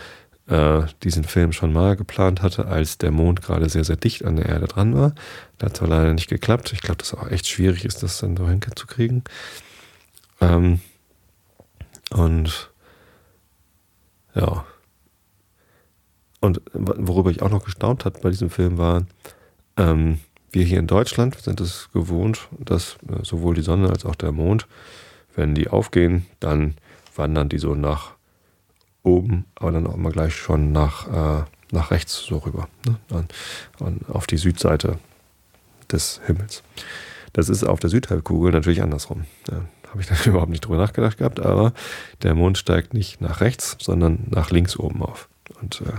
äh, 0.48 0.84
diesen 1.04 1.24
Film 1.24 1.54
schon 1.54 1.72
mal 1.72 1.96
geplant 1.96 2.42
hatte, 2.42 2.68
als 2.68 2.98
der 2.98 3.12
Mond 3.12 3.42
gerade 3.42 3.70
sehr, 3.70 3.86
sehr 3.86 3.96
dicht 3.96 4.26
an 4.26 4.36
der 4.36 4.48
Erde 4.48 4.68
dran 4.68 4.94
war. 4.94 5.16
Da 5.58 5.68
hat 5.68 5.78
zwar 5.78 5.88
leider 5.88 6.14
nicht 6.14 6.30
geklappt. 6.30 6.74
Ich 6.74 6.82
glaube, 6.82 6.98
dass 6.98 7.14
auch 7.14 7.30
echt 7.30 7.48
schwierig 7.48 7.86
ist, 7.86 8.04
das 8.04 8.20
dann 8.20 8.36
so 8.36 8.48
hinzukriegen. 8.48 9.24
Ähm, 10.42 10.82
und 12.12 12.72
ja. 14.36 14.66
Und 16.42 16.62
worüber 16.74 17.30
ich 17.30 17.42
auch 17.42 17.50
noch 17.52 17.64
gestaunt 17.64 18.04
hat 18.04 18.22
bei 18.22 18.30
diesem 18.30 18.50
Film 18.50 18.78
war, 18.78 19.06
ähm, 19.78 20.20
wir 20.52 20.64
hier 20.64 20.80
in 20.80 20.88
Deutschland 20.88 21.40
sind 21.40 21.62
es 21.62 21.90
gewohnt, 21.94 22.48
dass 22.60 22.98
äh, 23.08 23.24
sowohl 23.24 23.56
die 23.56 23.62
Sonne 23.62 23.90
als 23.90 24.06
auch 24.06 24.16
der 24.16 24.32
Mond, 24.32 24.68
wenn 25.36 25.56
die 25.56 25.70
aufgehen, 25.70 26.26
dann 26.40 26.76
wandern 27.16 27.50
die 27.50 27.58
so 27.58 27.76
nach 27.76 28.12
oben, 29.04 29.46
aber 29.56 29.72
dann 29.72 29.88
auch 29.88 29.96
immer 29.96 30.12
gleich 30.12 30.36
schon 30.36 30.72
nach, 30.72 31.08
äh, 31.42 31.44
nach 31.72 31.92
rechts 31.92 32.26
so 32.26 32.38
rüber, 32.38 32.68
ne? 32.86 32.98
an, 33.10 33.28
an, 33.80 34.02
auf 34.10 34.28
die 34.28 34.38
Südseite 34.38 35.00
des 35.92 36.22
Himmels. 36.26 36.64
Das 37.34 37.48
ist 37.48 37.64
auf 37.64 37.80
der 37.80 37.90
Südhalbkugel 37.90 38.52
natürlich 38.52 38.82
andersrum. 38.82 39.26
Ja, 39.50 39.62
Habe 39.90 40.02
ich 40.02 40.08
da 40.08 40.16
überhaupt 40.26 40.52
nicht 40.52 40.66
drüber 40.66 40.78
nachgedacht 40.78 41.18
gehabt, 41.18 41.40
aber 41.40 41.74
der 42.24 42.36
Mond 42.36 42.58
steigt 42.58 42.94
nicht 42.94 43.22
nach 43.22 43.42
rechts, 43.42 43.78
sondern 43.80 44.28
nach 44.30 44.52
links 44.52 44.78
oben 44.78 45.02
auf 45.02 45.30
und 45.62 45.82
äh, 45.82 45.94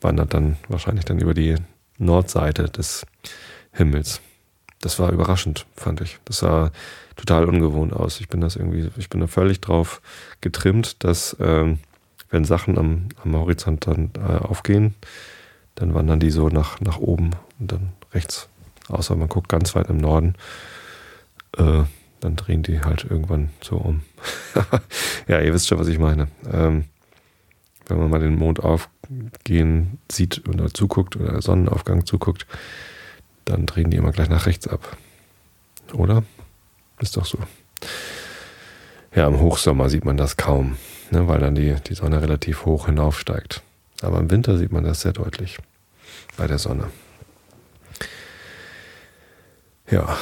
wandert 0.00 0.32
dann 0.34 0.56
wahrscheinlich 0.68 1.04
dann 1.04 1.18
über 1.18 1.34
die 1.34 1.56
Nordseite 1.98 2.64
des 2.64 3.04
Himmels. 3.72 4.20
Das 4.80 4.98
war 4.98 5.12
überraschend, 5.12 5.66
fand 5.76 6.00
ich. 6.00 6.18
Das 6.24 6.38
sah 6.38 6.70
total 7.16 7.44
ungewohnt 7.44 7.92
aus. 7.92 8.20
Ich 8.20 8.28
bin 8.28 8.40
das 8.40 8.56
irgendwie, 8.56 8.90
ich 8.96 9.10
bin 9.10 9.20
da 9.20 9.26
völlig 9.26 9.60
drauf 9.60 10.00
getrimmt, 10.40 11.04
dass 11.04 11.36
ähm, 11.38 11.78
wenn 12.30 12.44
Sachen 12.44 12.78
am, 12.78 13.08
am 13.22 13.36
Horizont 13.36 13.86
dann 13.86 14.10
äh, 14.16 14.38
aufgehen, 14.38 14.94
dann 15.74 15.94
wandern 15.94 16.20
die 16.20 16.30
so 16.30 16.48
nach, 16.48 16.80
nach 16.80 16.98
oben 16.98 17.30
und 17.58 17.72
dann 17.72 17.92
rechts. 18.12 18.48
Außer 18.88 19.16
man 19.16 19.28
guckt 19.28 19.48
ganz 19.48 19.74
weit 19.74 19.88
im 19.88 19.98
Norden, 19.98 20.34
äh, 21.56 21.82
dann 22.20 22.36
drehen 22.36 22.62
die 22.62 22.80
halt 22.80 23.04
irgendwann 23.04 23.50
so 23.62 23.76
um. 23.76 24.02
ja, 25.28 25.40
ihr 25.40 25.52
wisst 25.52 25.68
schon, 25.68 25.78
was 25.78 25.88
ich 25.88 25.98
meine. 25.98 26.28
Ähm, 26.50 26.84
wenn 27.86 27.98
man 27.98 28.10
mal 28.10 28.20
den 28.20 28.36
Mond 28.36 28.60
aufgehen 28.60 29.98
sieht 30.10 30.46
oder 30.48 30.72
zuguckt 30.72 31.16
oder 31.16 31.42
Sonnenaufgang 31.42 32.06
zuguckt, 32.06 32.46
dann 33.50 33.66
drehen 33.66 33.90
die 33.90 33.96
immer 33.96 34.12
gleich 34.12 34.28
nach 34.28 34.46
rechts 34.46 34.68
ab. 34.68 34.96
Oder? 35.92 36.22
Ist 37.00 37.16
doch 37.16 37.26
so. 37.26 37.38
Ja, 39.14 39.26
im 39.26 39.40
Hochsommer 39.40 39.88
sieht 39.88 40.04
man 40.04 40.16
das 40.16 40.36
kaum, 40.36 40.76
ne, 41.10 41.26
weil 41.26 41.40
dann 41.40 41.54
die, 41.54 41.74
die 41.86 41.94
Sonne 41.94 42.22
relativ 42.22 42.64
hoch 42.64 42.86
hinaufsteigt. 42.86 43.62
Aber 44.02 44.18
im 44.18 44.30
Winter 44.30 44.56
sieht 44.56 44.72
man 44.72 44.84
das 44.84 45.00
sehr 45.00 45.12
deutlich 45.12 45.58
bei 46.36 46.46
der 46.46 46.58
Sonne. 46.58 46.90
Ja, 49.90 50.16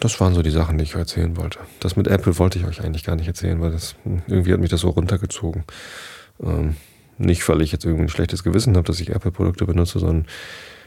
das 0.00 0.20
waren 0.20 0.34
so 0.34 0.42
die 0.42 0.50
Sachen, 0.50 0.76
die 0.76 0.84
ich 0.84 0.94
euch 0.94 1.00
erzählen 1.00 1.36
wollte. 1.36 1.58
Das 1.80 1.96
mit 1.96 2.06
Apple 2.06 2.38
wollte 2.38 2.58
ich 2.58 2.66
euch 2.66 2.82
eigentlich 2.82 3.04
gar 3.04 3.16
nicht 3.16 3.28
erzählen, 3.28 3.60
weil 3.60 3.70
das 3.70 3.94
irgendwie 4.26 4.52
hat 4.52 4.60
mich 4.60 4.70
das 4.70 4.80
so 4.80 4.90
runtergezogen. 4.90 5.64
Ähm, 6.42 6.76
nicht, 7.16 7.48
weil 7.48 7.62
ich 7.62 7.72
jetzt 7.72 7.84
irgendwie 7.84 8.04
ein 8.04 8.08
schlechtes 8.08 8.42
Gewissen 8.42 8.76
habe, 8.76 8.86
dass 8.86 9.00
ich 9.00 9.10
Apple-Produkte 9.10 9.64
benutze, 9.64 9.98
sondern 9.98 10.26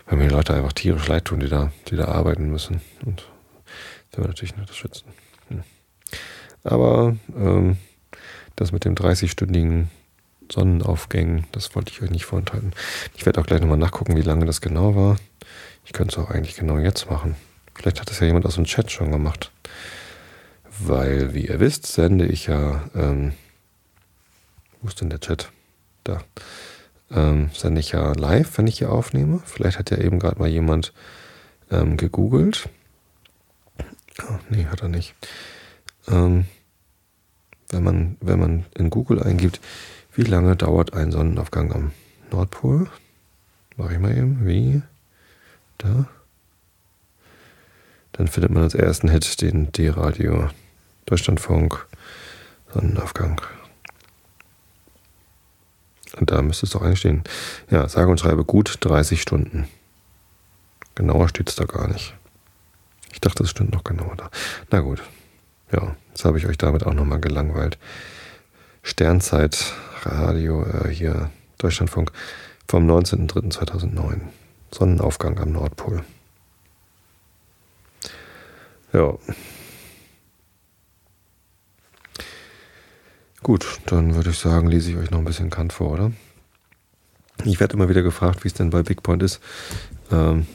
weil 0.06 0.18
mir 0.18 0.28
die 0.28 0.34
Leute 0.34 0.54
einfach 0.54 0.74
tierisch 0.74 1.08
leid 1.08 1.26
tun, 1.26 1.40
die 1.40 1.50
da, 1.50 1.72
die 1.88 1.96
da 1.96 2.06
arbeiten 2.06 2.50
müssen. 2.50 2.82
Und 3.06 3.28
das 4.12 4.24
wir 4.24 4.28
natürlich 4.28 4.54
nicht 4.54 4.62
unterstützen. 4.62 5.08
Hm. 5.50 5.64
Aber 6.64 7.16
ähm, 7.36 7.78
das 8.56 8.72
mit 8.72 8.86
dem 8.86 8.96
30-stündigen 8.96 9.88
Sonnenaufgängen, 10.52 11.46
das 11.52 11.76
wollte 11.76 11.92
ich 11.92 12.02
euch 12.02 12.12
nicht 12.12 12.26
vorenthalten. 12.26 12.72
Ich 13.16 13.26
werde 13.26 13.42
auch 13.42 13.46
gleich 13.46 13.62
nochmal 13.62 13.78
nachgucken, 13.78 14.16
wie 14.16 14.22
lange 14.22 14.46
das 14.46 14.62
genau 14.62 14.96
war. 14.96 15.18
Ich 15.86 15.94
könnte 15.94 16.16
es 16.16 16.24
auch 16.24 16.30
eigentlich 16.30 16.56
genau 16.56 16.78
jetzt 16.78 17.10
machen. 17.10 17.36
Vielleicht 17.74 18.00
hat 18.00 18.10
das 18.10 18.20
ja 18.20 18.28
jemand 18.28 18.46
aus 18.46 18.56
dem 18.56 18.66
Chat 18.66 18.92
schon 18.92 19.12
gemacht. 19.12 19.52
Weil, 20.80 21.34
wie 21.34 21.48
ihr 21.48 21.60
wisst, 21.60 21.88
sende 21.88 22.26
ich 22.26 22.48
ja. 22.48 22.90
Ähm, 22.96 23.34
wo 24.82 24.88
ist 24.88 25.02
denn 25.02 25.10
der 25.10 25.20
Chat? 25.20 25.50
Da 26.04 26.22
ähm, 27.12 27.50
sende 27.54 27.80
ich 27.80 27.92
ja 27.92 28.14
live, 28.14 28.58
wenn 28.58 28.68
ich 28.68 28.80
hier 28.80 28.92
aufnehme. 28.92 29.42
Vielleicht 29.46 29.80
hat 29.80 29.92
ja 29.92 29.98
eben 29.98 30.20
gerade 30.20 30.40
mal 30.40 30.50
jemand 30.50 30.94
ähm, 31.72 31.98
gegoogelt. 31.98 32.70
Oh, 34.24 34.38
nee, 34.50 34.66
hat 34.66 34.82
er 34.82 34.90
nicht. 34.90 35.14
Ähm, 36.08 36.46
wenn, 37.70 37.84
man, 37.84 38.18
wenn 38.22 38.40
man 38.40 38.66
in 38.76 38.90
Google 38.90 39.22
eingibt, 39.22 39.60
wie 40.14 40.24
lange 40.24 40.56
dauert 40.56 40.94
ein 40.94 41.12
Sonnenaufgang 41.12 41.74
am 41.74 41.92
Nordpol? 42.32 42.90
Mache 43.78 43.94
ich 43.94 44.00
mal 44.00 44.16
eben. 44.16 44.46
Wie? 44.46 44.82
Da. 45.78 46.08
Dann 48.14 48.28
findet 48.28 48.52
man 48.52 48.64
als 48.64 48.76
ersten 48.76 49.10
Hit 49.10 49.42
den 49.42 49.72
D-Radio. 49.74 50.50
Deutschlandfunk. 51.06 51.86
Sonnenaufgang. 52.74 53.42
Da 56.22 56.42
müsste 56.42 56.66
es 56.66 56.72
doch 56.72 56.82
eigentlich 56.82 57.00
stehen. 57.00 57.24
Ja, 57.70 57.88
sage 57.90 58.10
und 58.10 58.20
schreibe 58.20 58.46
gut 58.46 58.78
30 58.80 59.22
Stunden. 59.22 59.68
Genauer 60.96 61.28
steht 61.30 61.50
es 61.50 61.56
da 61.56 61.66
gar 61.66 61.88
nicht. 61.88 62.14
Ich 63.12 63.20
dachte, 63.20 63.44
es 63.44 63.50
stimmt 63.50 63.74
noch 63.74 63.84
genauer 63.84 64.16
da. 64.16 64.30
Na 64.72 64.80
gut. 64.80 65.04
Ja, 65.72 65.96
jetzt 66.10 66.24
habe 66.26 66.38
ich 66.38 66.48
euch 66.48 66.58
damit 66.58 66.86
auch 66.86 66.94
nochmal 66.94 67.20
gelangweilt. 67.20 67.78
Sternzeit 68.84 69.74
Radio 70.04 70.64
äh, 70.64 70.90
hier, 70.90 71.32
Deutschlandfunk, 71.58 72.12
vom 72.68 72.90
19.03.2009. 72.90 74.22
Sonnenaufgang 74.72 75.40
am 75.40 75.52
Nordpol. 75.52 76.04
Ja. 78.94 79.16
Gut, 83.46 83.80
dann 83.86 84.16
würde 84.16 84.32
ich 84.32 84.40
sagen, 84.40 84.66
lese 84.66 84.90
ich 84.90 84.98
euch 84.98 85.12
noch 85.12 85.20
ein 85.20 85.26
bisschen 85.26 85.52
Kant 85.52 85.72
vor, 85.72 85.92
oder? 85.92 86.12
Ich 87.44 87.60
werde 87.60 87.76
immer 87.76 87.90
wieder 87.90 88.02
gefragt, 88.02 88.44
wie 88.44 88.48
es 88.48 88.56
denn 88.56 88.72
bei 88.72 88.82
Bigpoint 88.82 89.22
ist, 89.22 89.40
ähm, 90.12 90.48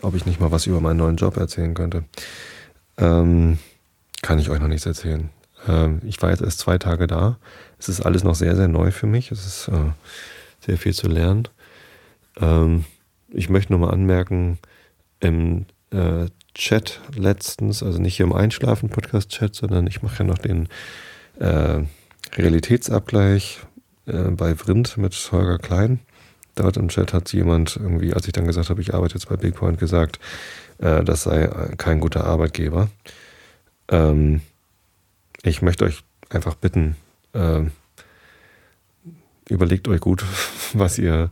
ob 0.00 0.14
ich 0.14 0.24
nicht 0.24 0.40
mal 0.40 0.50
was 0.50 0.66
über 0.66 0.80
meinen 0.80 0.96
neuen 0.96 1.16
Job 1.16 1.36
erzählen 1.36 1.74
könnte. 1.74 2.04
Ähm, 2.96 3.58
kann 4.22 4.38
ich 4.38 4.48
euch 4.48 4.60
noch 4.60 4.68
nichts 4.68 4.86
erzählen. 4.86 5.28
Ähm, 5.68 6.00
ich 6.06 6.22
war 6.22 6.30
jetzt 6.30 6.40
erst 6.40 6.60
zwei 6.60 6.78
Tage 6.78 7.06
da. 7.06 7.36
Es 7.78 7.90
ist 7.90 8.00
alles 8.00 8.24
noch 8.24 8.34
sehr, 8.34 8.56
sehr 8.56 8.68
neu 8.68 8.92
für 8.92 9.06
mich. 9.06 9.30
Es 9.30 9.44
ist 9.44 9.68
äh, 9.68 9.92
sehr 10.60 10.78
viel 10.78 10.94
zu 10.94 11.08
lernen. 11.08 11.48
Ähm, 12.40 12.86
ich 13.28 13.50
möchte 13.50 13.74
nochmal 13.74 13.92
anmerken, 13.92 14.58
im 15.20 15.66
äh, 15.90 16.28
Chat 16.54 16.98
letztens, 17.14 17.82
also 17.82 18.00
nicht 18.00 18.16
hier 18.16 18.24
im 18.24 18.32
Einschlafen-Podcast-Chat, 18.32 19.54
sondern 19.54 19.86
ich 19.86 20.02
mache 20.02 20.20
ja 20.20 20.24
noch 20.24 20.38
den 20.38 20.70
äh, 21.38 21.82
Realitätsabgleich 22.34 23.60
äh, 24.06 24.30
bei 24.30 24.54
Vrind 24.54 24.96
mit 24.96 25.14
Holger 25.32 25.58
Klein. 25.58 26.00
Dort 26.54 26.76
im 26.76 26.88
Chat 26.88 27.12
hat 27.12 27.32
jemand 27.32 27.76
irgendwie, 27.76 28.12
als 28.12 28.26
ich 28.26 28.32
dann 28.32 28.46
gesagt 28.46 28.70
habe, 28.70 28.80
ich 28.80 28.94
arbeite 28.94 29.14
jetzt 29.14 29.28
bei 29.28 29.36
Bigpoint, 29.36 29.78
gesagt, 29.78 30.18
äh, 30.78 31.02
das 31.02 31.22
sei 31.22 31.46
kein 31.78 32.00
guter 32.00 32.24
Arbeitgeber. 32.24 32.88
ähm, 33.88 34.42
ich 35.42 35.62
möchte 35.62 35.84
euch 35.84 36.04
einfach 36.30 36.54
bitten, 36.54 36.96
äh, 37.32 37.62
überlegt 39.48 39.88
euch 39.88 40.00
gut, 40.00 40.24
was 40.72 40.98
ihr, 40.98 41.30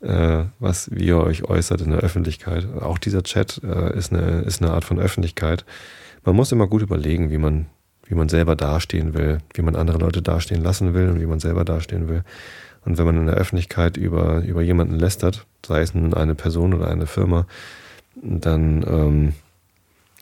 äh, 0.00 0.44
was, 0.58 0.90
wie 0.90 1.06
ihr 1.06 1.18
euch 1.18 1.44
äußert 1.44 1.80
in 1.80 1.90
der 1.90 2.00
Öffentlichkeit. 2.00 2.66
Auch 2.80 2.98
dieser 2.98 3.22
Chat 3.22 3.60
äh, 3.64 3.96
ist, 3.96 4.12
eine, 4.12 4.42
ist 4.42 4.62
eine 4.62 4.72
Art 4.72 4.84
von 4.84 4.98
Öffentlichkeit. 4.98 5.64
Man 6.24 6.36
muss 6.36 6.52
immer 6.52 6.66
gut 6.66 6.82
überlegen, 6.82 7.30
wie 7.30 7.38
man, 7.38 7.66
wie 8.08 8.14
man 8.14 8.28
selber 8.28 8.56
dastehen 8.56 9.14
will, 9.14 9.38
wie 9.54 9.62
man 9.62 9.76
andere 9.76 9.98
Leute 9.98 10.22
dastehen 10.22 10.62
lassen 10.62 10.94
will 10.94 11.08
und 11.08 11.20
wie 11.20 11.26
man 11.26 11.40
selber 11.40 11.64
dastehen 11.64 12.08
will. 12.08 12.22
Und 12.84 12.98
wenn 12.98 13.06
man 13.06 13.16
in 13.16 13.26
der 13.26 13.34
Öffentlichkeit 13.34 13.96
über, 13.96 14.42
über 14.42 14.62
jemanden 14.62 14.94
lästert, 14.94 15.44
sei 15.66 15.80
es 15.80 15.94
nun 15.94 16.14
eine 16.14 16.36
Person 16.36 16.72
oder 16.72 16.88
eine 16.88 17.06
Firma, 17.06 17.46
dann, 18.14 18.84
ähm, 18.88 19.32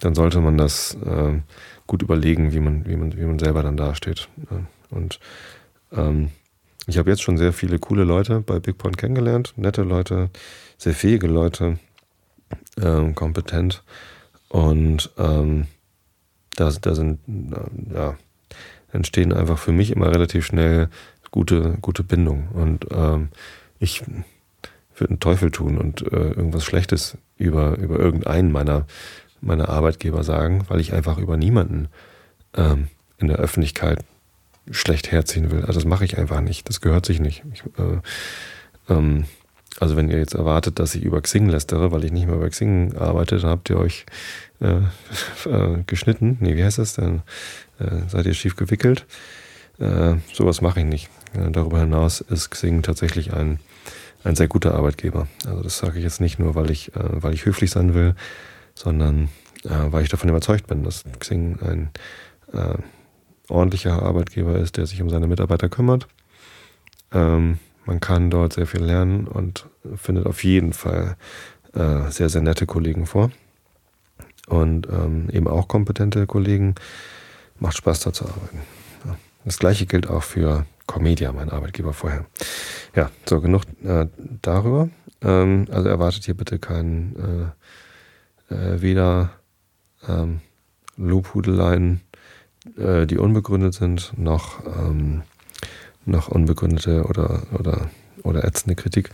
dann 0.01 0.15
sollte 0.15 0.41
man 0.41 0.57
das 0.57 0.97
äh, 1.05 1.41
gut 1.87 2.03
überlegen, 2.03 2.53
wie 2.53 2.61
man, 2.61 2.87
wie, 2.87 2.97
man, 2.97 3.17
wie 3.17 3.25
man 3.25 3.39
selber 3.39 3.63
dann 3.63 3.77
dasteht. 3.77 4.29
Und 4.91 5.21
ähm, 5.93 6.31
ich 6.87 6.99
habe 6.99 7.11
jetzt 7.11 7.23
schon 7.23 7.37
sehr 7.37 7.53
viele 7.53 7.79
coole 7.79 8.05
Leute 8.05 8.41
bei 8.41 8.59
Big 8.61 8.79
Point 8.79 8.97
kennengelernt, 8.97 9.53
nette 9.57 9.83
Leute, 9.83 10.31
sehr 10.79 10.95
fähige 10.95 11.27
Leute, 11.27 11.79
ähm, 12.81 13.15
kompetent. 13.15 13.83
Und 14.49 15.11
ähm, 15.19 15.67
da, 16.57 16.71
da 16.81 16.95
sind, 16.95 17.19
ja, 17.93 18.17
entstehen 18.93 19.33
einfach 19.33 19.59
für 19.59 19.73
mich 19.73 19.91
immer 19.91 20.11
relativ 20.11 20.47
schnell 20.47 20.89
gute, 21.31 21.79
gute 21.81 22.03
Bindungen. 22.03 22.49
Und 22.49 22.87
ähm, 22.91 23.29
ich 23.79 24.03
würde 24.97 25.11
einen 25.11 25.21
Teufel 25.21 25.51
tun 25.51 25.79
und 25.79 26.03
äh, 26.03 26.31
irgendwas 26.31 26.65
Schlechtes 26.65 27.19
über, 27.37 27.77
über 27.79 27.99
irgendeinen 27.99 28.53
meiner, 28.53 28.87
meiner 29.41 29.69
Arbeitgeber 29.69 30.23
sagen, 30.23 30.65
weil 30.69 30.81
ich 30.81 30.93
einfach 30.93 31.19
über 31.19 31.37
niemanden 31.37 31.89
ähm, 32.55 32.89
in 33.19 33.29
der 33.29 33.39
Öffentlichkeit 33.39 34.05
schlecht 34.71 35.11
herziehen 35.13 35.51
will. 35.51 35.61
Also 35.61 35.75
das 35.75 35.85
mache 35.85 36.05
ich 36.05 36.17
einfach 36.17 36.41
nicht. 36.41 36.69
Das 36.69 36.81
gehört 36.81 37.05
sich 37.05 37.21
nicht. 37.21 37.43
Ich, 37.53 37.63
äh, 37.79 38.01
ähm, 38.89 39.25
also 39.81 39.97
wenn 39.97 40.09
ihr 40.09 40.19
jetzt 40.19 40.35
erwartet, 40.35 40.79
dass 40.79 40.95
ich 40.95 41.03
über 41.03 41.21
Xing 41.21 41.49
lästere, 41.49 41.91
weil 41.91 42.05
ich 42.05 42.13
nicht 42.13 42.27
mehr 42.27 42.37
bei 42.37 42.49
Xing 42.49 42.97
arbeite, 42.97 43.39
dann 43.39 43.51
habt 43.51 43.71
ihr 43.71 43.79
euch 43.79 44.07
äh, 44.61 44.79
äh, 45.49 45.83
geschnitten. 45.87 46.39
Nee, 46.41 46.57
wie 46.57 46.65
heißt 46.65 46.79
das 46.79 46.95
denn? 46.95 47.23
Äh, 47.79 48.09
seid 48.09 48.27
ihr 48.27 48.35
schief 48.35 48.57
gewickelt? 48.57 49.05
Äh, 49.79 50.17
sowas 50.33 50.61
mache 50.61 50.81
ich 50.81 50.87
nicht. 50.87 51.11
Äh, 51.35 51.51
darüber 51.51 51.81
hinaus 51.81 52.21
ist 52.21 52.51
Xing 52.51 52.83
tatsächlich 52.83 53.33
ein, 53.33 53.59
ein 54.23 54.37
sehr 54.37 54.49
guter 54.49 54.75
Arbeitgeber. 54.75 55.27
Also 55.47 55.63
das 55.63 55.79
sage 55.79 55.99
ich 55.99 56.05
jetzt 56.05 56.21
nicht 56.21 56.39
nur, 56.39 56.55
weil 56.55 56.71
ich, 56.71 56.93
weil 56.95 57.35
ich 57.35 57.45
höflich 57.45 57.71
sein 57.71 57.95
will, 57.95 58.15
sondern 58.75 59.29
weil 59.65 60.03
ich 60.03 60.11
davon 60.11 60.29
überzeugt 60.29 60.67
bin, 60.67 60.85
dass 60.85 61.05
Xing 61.19 61.59
ein 61.61 61.91
ordentlicher 63.49 64.03
Arbeitgeber 64.03 64.59
ist, 64.59 64.77
der 64.77 64.87
sich 64.87 65.03
um 65.03 65.11
seine 65.11 65.27
Mitarbeiter 65.27 65.69
kümmert. 65.69 66.07
Ähm, 67.13 67.59
man 67.87 68.01
kann 68.01 68.31
dort 68.31 68.55
sehr 68.55 68.67
viel 68.67 68.83
lernen 68.83 69.27
und 69.27 69.67
findet 69.97 70.27
auf 70.27 70.45
jeden 70.45 70.73
Fall 70.73 71.17
äh, 71.75 72.11
sehr, 72.11 72.29
sehr 72.29 72.43
nette 72.43 72.67
Kollegen 72.67 73.07
vor. 73.07 73.31
Und 74.47 74.89
ähm, 74.89 75.29
eben 75.31 75.49
auch 75.49 75.69
kompetente 75.69 76.27
Kollegen. 76.27 76.75
Macht 77.59 77.77
Spaß, 77.77 78.01
da 78.01 78.13
zu 78.13 78.27
arbeiten. 78.27 78.61
Ja. 79.07 79.17
Das 79.45 79.59
gleiche 79.59 79.87
gilt 79.87 80.09
auch 80.09 80.23
für 80.23 80.67
Comedia, 80.87 81.33
mein 81.33 81.51
Arbeitgeber 81.51 81.93
vorher. 81.93 82.27
Ja, 82.95 83.11
so 83.27 83.41
genug 83.41 83.63
äh, 83.85 84.07
darüber. 84.43 84.91
Ähm, 85.23 85.67
also 85.71 85.89
erwartet 85.89 86.25
hier 86.25 86.37
bitte 86.37 86.59
keinen 86.59 87.55
äh, 88.51 88.55
äh 88.55 88.83
weder 88.83 89.31
ähm, 90.07 90.41
Lobhudeleien 90.97 92.03
äh, 92.77 93.07
die 93.07 93.19
unbegründet 93.19 93.75
sind, 93.75 94.13
noch, 94.17 94.65
ähm, 94.67 95.23
noch 96.07 96.29
unbegründete 96.29 97.05
oder, 97.05 97.43
oder, 97.59 97.91
oder 98.23 98.45
ätzende 98.45 98.75
Kritik. 98.75 99.11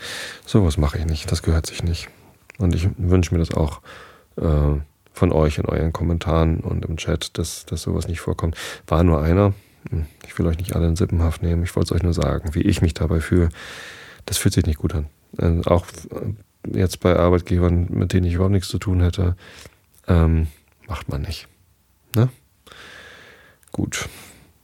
Sowas 0.47 0.77
mache 0.77 0.99
ich 0.99 1.07
nicht, 1.07 1.31
das 1.31 1.43
gehört 1.43 1.67
sich 1.67 1.83
nicht. 1.83 2.09
Und 2.59 2.75
ich 2.75 2.89
wünsche 2.99 3.35
mir 3.35 3.39
das 3.39 3.55
auch 3.55 3.81
äh, 4.37 4.81
von 5.13 5.33
euch 5.33 5.59
in 5.59 5.67
euren 5.67 5.93
Kommentaren 5.93 6.61
und 6.61 6.85
im 6.85 6.97
Chat, 6.97 7.37
dass, 7.39 7.67
dass 7.67 7.83
sowas 7.83 8.09
nicht 8.09 8.21
vorkommt. 8.21 8.57
War 8.87 9.03
nur 9.03 9.23
einer. 9.23 9.55
Hm, 9.91 10.07
ich 10.27 10.39
will 10.39 10.47
euch 10.47 10.59
nicht 10.59 10.77
alle 10.77 10.87
in 10.87 10.97
Sippenhaft 10.97 11.43
nehmen. 11.43 11.63
Ich 11.63 11.75
wollte 11.77 11.95
es 11.95 11.97
euch 11.97 12.03
nur 12.03 12.15
sagen, 12.15 12.55
wie 12.55 12.63
ich 12.63 12.83
mich 12.83 12.95
dabei 12.95 13.21
fühle. 13.21 13.49
Das 14.27 14.39
fühlt 14.39 14.55
sich 14.55 14.67
nicht 14.67 14.79
gut 14.79 14.95
an. 14.95 15.07
Also 15.39 15.71
auch 15.71 15.87
äh, 16.11 16.79
jetzt 16.79 17.01
bei 17.01 17.17
Arbeitgebern, 17.17 17.89
mit 17.91 18.13
denen 18.13 18.27
ich 18.27 18.35
überhaupt 18.35 18.53
nichts 18.53 18.69
zu 18.69 18.79
tun 18.79 19.01
hätte, 19.01 19.37
ähm, 20.07 20.49
macht 20.87 21.09
man 21.09 21.23
nicht. 21.23 21.49
Ne? 22.15 22.29
Gut. 23.73 24.09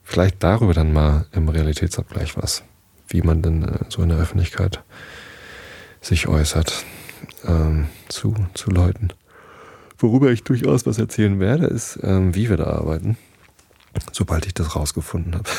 Vielleicht 0.08 0.40
darüber 0.44 0.72
dann 0.72 0.92
mal 0.92 1.26
im 1.32 1.48
Realitätsabgleich 1.48 2.36
was, 2.36 2.62
wie 3.08 3.22
man 3.22 3.42
denn 3.42 3.64
äh, 3.64 3.78
so 3.88 4.02
in 4.02 4.08
der 4.08 4.18
Öffentlichkeit 4.18 4.84
sich 6.00 6.28
äußert 6.28 6.84
ähm, 7.44 7.88
zu, 8.08 8.36
zu 8.54 8.70
Leuten. 8.70 9.08
Worüber 9.98 10.30
ich 10.30 10.44
durchaus 10.44 10.86
was 10.86 10.98
erzählen 10.98 11.40
werde, 11.40 11.66
ist, 11.66 11.98
ähm, 12.04 12.36
wie 12.36 12.48
wir 12.48 12.56
da 12.56 12.66
arbeiten, 12.66 13.18
sobald 14.12 14.46
ich 14.46 14.54
das 14.54 14.76
rausgefunden 14.76 15.34
habe. 15.34 15.50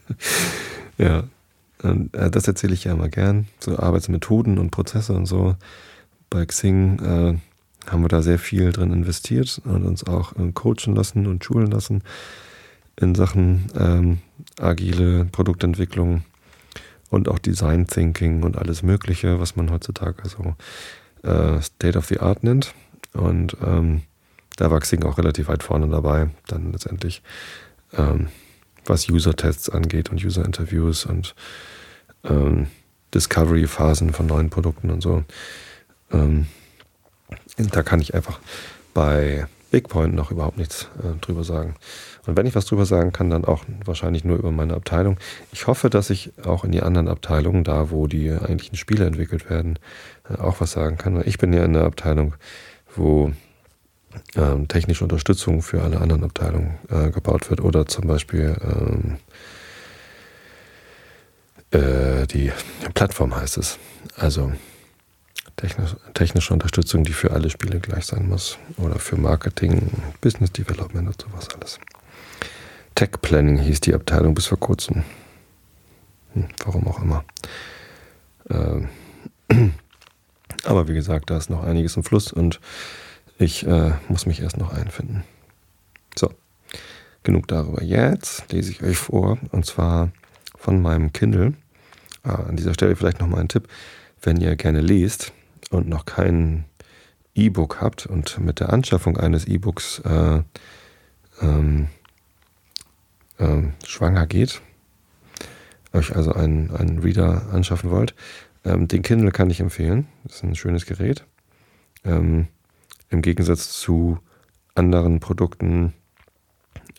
ja, 0.96 1.24
und, 1.82 2.14
äh, 2.14 2.30
das 2.30 2.48
erzähle 2.48 2.72
ich 2.72 2.84
ja 2.84 2.92
immer 2.92 3.10
gern, 3.10 3.46
so 3.60 3.78
Arbeitsmethoden 3.78 4.56
und 4.58 4.70
Prozesse 4.70 5.12
und 5.12 5.26
so. 5.26 5.54
Bei 6.30 6.46
Xing 6.46 6.98
äh, 7.00 7.90
haben 7.90 8.02
wir 8.02 8.08
da 8.08 8.22
sehr 8.22 8.38
viel 8.38 8.72
drin 8.72 8.90
investiert 8.90 9.60
und 9.66 9.84
uns 9.84 10.02
auch 10.02 10.34
äh, 10.36 10.50
coachen 10.52 10.96
lassen 10.96 11.26
und 11.26 11.44
schulen 11.44 11.70
lassen 11.70 12.02
in 13.00 13.14
Sachen 13.14 13.66
ähm, 13.78 14.18
agile 14.58 15.26
Produktentwicklung 15.26 16.24
und 17.10 17.28
auch 17.28 17.38
Design 17.38 17.86
Thinking 17.86 18.42
und 18.42 18.56
alles 18.56 18.82
Mögliche, 18.82 19.38
was 19.40 19.56
man 19.56 19.70
heutzutage 19.70 20.28
so 20.28 20.54
äh, 21.28 21.60
State 21.60 21.98
of 21.98 22.06
the 22.06 22.20
Art 22.20 22.42
nennt. 22.42 22.74
Und 23.12 23.56
ähm, 23.64 24.02
da 24.56 24.70
war 24.70 24.80
Xing 24.80 25.04
auch 25.04 25.18
relativ 25.18 25.48
weit 25.48 25.62
vorne 25.62 25.88
dabei, 25.88 26.30
dann 26.46 26.72
letztendlich, 26.72 27.22
ähm, 27.92 28.28
was 28.84 29.08
User-Tests 29.08 29.68
angeht 29.68 30.10
und 30.10 30.24
User-Interviews 30.24 31.06
und 31.06 31.34
ähm, 32.24 32.68
Discovery-Phasen 33.14 34.12
von 34.12 34.26
neuen 34.26 34.50
Produkten 34.50 34.90
und 34.90 35.02
so. 35.02 35.24
Ähm, 36.10 36.46
da 37.56 37.82
kann 37.82 38.00
ich 38.00 38.14
einfach 38.14 38.38
bei 38.94 39.46
BigPoint 39.70 40.14
noch 40.14 40.30
überhaupt 40.30 40.58
nichts 40.58 40.88
äh, 41.02 41.18
drüber 41.20 41.44
sagen. 41.44 41.74
Und 42.26 42.36
wenn 42.36 42.46
ich 42.46 42.54
was 42.54 42.66
drüber 42.66 42.86
sagen 42.86 43.12
kann, 43.12 43.30
dann 43.30 43.44
auch 43.44 43.64
wahrscheinlich 43.84 44.24
nur 44.24 44.38
über 44.38 44.50
meine 44.50 44.74
Abteilung. 44.74 45.18
Ich 45.52 45.66
hoffe, 45.66 45.90
dass 45.90 46.10
ich 46.10 46.32
auch 46.44 46.64
in 46.64 46.72
die 46.72 46.82
anderen 46.82 47.08
Abteilungen, 47.08 47.64
da 47.64 47.90
wo 47.90 48.06
die 48.06 48.30
eigentlichen 48.30 48.76
Spiele 48.76 49.06
entwickelt 49.06 49.50
werden, 49.50 49.78
äh, 50.28 50.40
auch 50.40 50.60
was 50.60 50.72
sagen 50.72 50.96
kann. 50.96 51.22
Ich 51.26 51.38
bin 51.38 51.52
ja 51.52 51.64
in 51.64 51.72
der 51.72 51.84
Abteilung, 51.84 52.34
wo 52.94 53.32
ähm, 54.34 54.68
technische 54.68 55.04
Unterstützung 55.04 55.62
für 55.62 55.82
alle 55.82 56.00
anderen 56.00 56.24
Abteilungen 56.24 56.78
äh, 56.88 57.10
gebaut 57.10 57.50
wird 57.50 57.60
oder 57.60 57.86
zum 57.86 58.06
Beispiel 58.06 58.56
ähm, 58.62 59.18
äh, 61.70 62.26
die 62.26 62.52
Plattform 62.94 63.36
heißt 63.36 63.58
es. 63.58 63.78
Also 64.16 64.52
technisch, 65.56 65.96
technische 66.14 66.52
Unterstützung, 66.52 67.04
die 67.04 67.12
für 67.12 67.32
alle 67.32 67.50
Spiele 67.50 67.80
gleich 67.80 68.06
sein 68.06 68.28
muss 68.28 68.58
oder 68.76 68.98
für 68.98 69.16
Marketing, 69.16 69.90
Business 70.20 70.52
Development 70.52 71.08
und 71.08 71.20
sowas 71.20 71.48
alles. 71.54 71.78
Tech 72.94 73.10
Planning 73.20 73.58
hieß 73.58 73.80
die 73.80 73.94
Abteilung 73.94 74.34
bis 74.34 74.46
vor 74.46 74.58
kurzem. 74.58 75.04
Hm, 76.32 76.46
warum 76.64 76.86
auch 76.88 77.02
immer. 77.02 77.24
Ähm, 78.48 78.88
aber 80.64 80.88
wie 80.88 80.94
gesagt, 80.94 81.30
da 81.30 81.36
ist 81.36 81.50
noch 81.50 81.62
einiges 81.62 81.96
im 81.96 82.04
Fluss 82.04 82.32
und 82.32 82.60
ich 83.38 83.66
äh, 83.66 83.92
muss 84.08 84.26
mich 84.26 84.40
erst 84.40 84.56
noch 84.56 84.72
einfinden. 84.72 85.24
So, 86.18 86.32
genug 87.22 87.48
darüber. 87.48 87.82
Jetzt 87.82 88.50
lese 88.50 88.70
ich 88.70 88.82
euch 88.82 88.96
vor 88.96 89.38
und 89.52 89.66
zwar 89.66 90.10
von 90.56 90.80
meinem 90.80 91.12
Kindle. 91.12 91.52
Ah, 92.22 92.44
an 92.48 92.56
dieser 92.56 92.74
Stelle 92.74 92.96
vielleicht 92.96 93.20
nochmal 93.20 93.40
ein 93.40 93.48
Tipp. 93.48 93.68
Wenn 94.22 94.40
ihr 94.40 94.56
gerne 94.56 94.80
lest 94.80 95.32
und 95.70 95.88
noch 95.88 96.04
kein 96.04 96.64
E-Book 97.34 97.80
habt 97.80 98.06
und 98.06 98.38
mit 98.38 98.60
der 98.60 98.72
Anschaffung 98.72 99.16
eines 99.16 99.46
E-Books 99.46 100.00
äh, 100.00 100.42
ähm, 101.42 101.88
ähm, 103.38 103.74
schwanger 103.84 104.26
geht, 104.26 104.62
euch 105.92 106.14
also 106.16 106.32
einen, 106.32 106.70
einen 106.74 107.00
Reader 107.00 107.50
anschaffen 107.52 107.90
wollt, 107.90 108.14
ähm, 108.64 108.88
den 108.88 109.02
Kindle 109.02 109.30
kann 109.30 109.50
ich 109.50 109.60
empfehlen. 109.60 110.08
Das 110.24 110.36
ist 110.36 110.44
ein 110.44 110.56
schönes 110.56 110.86
Gerät. 110.86 111.24
Ähm, 112.04 112.48
Im 113.10 113.22
Gegensatz 113.22 113.78
zu 113.80 114.18
anderen 114.74 115.20
Produkten 115.20 115.92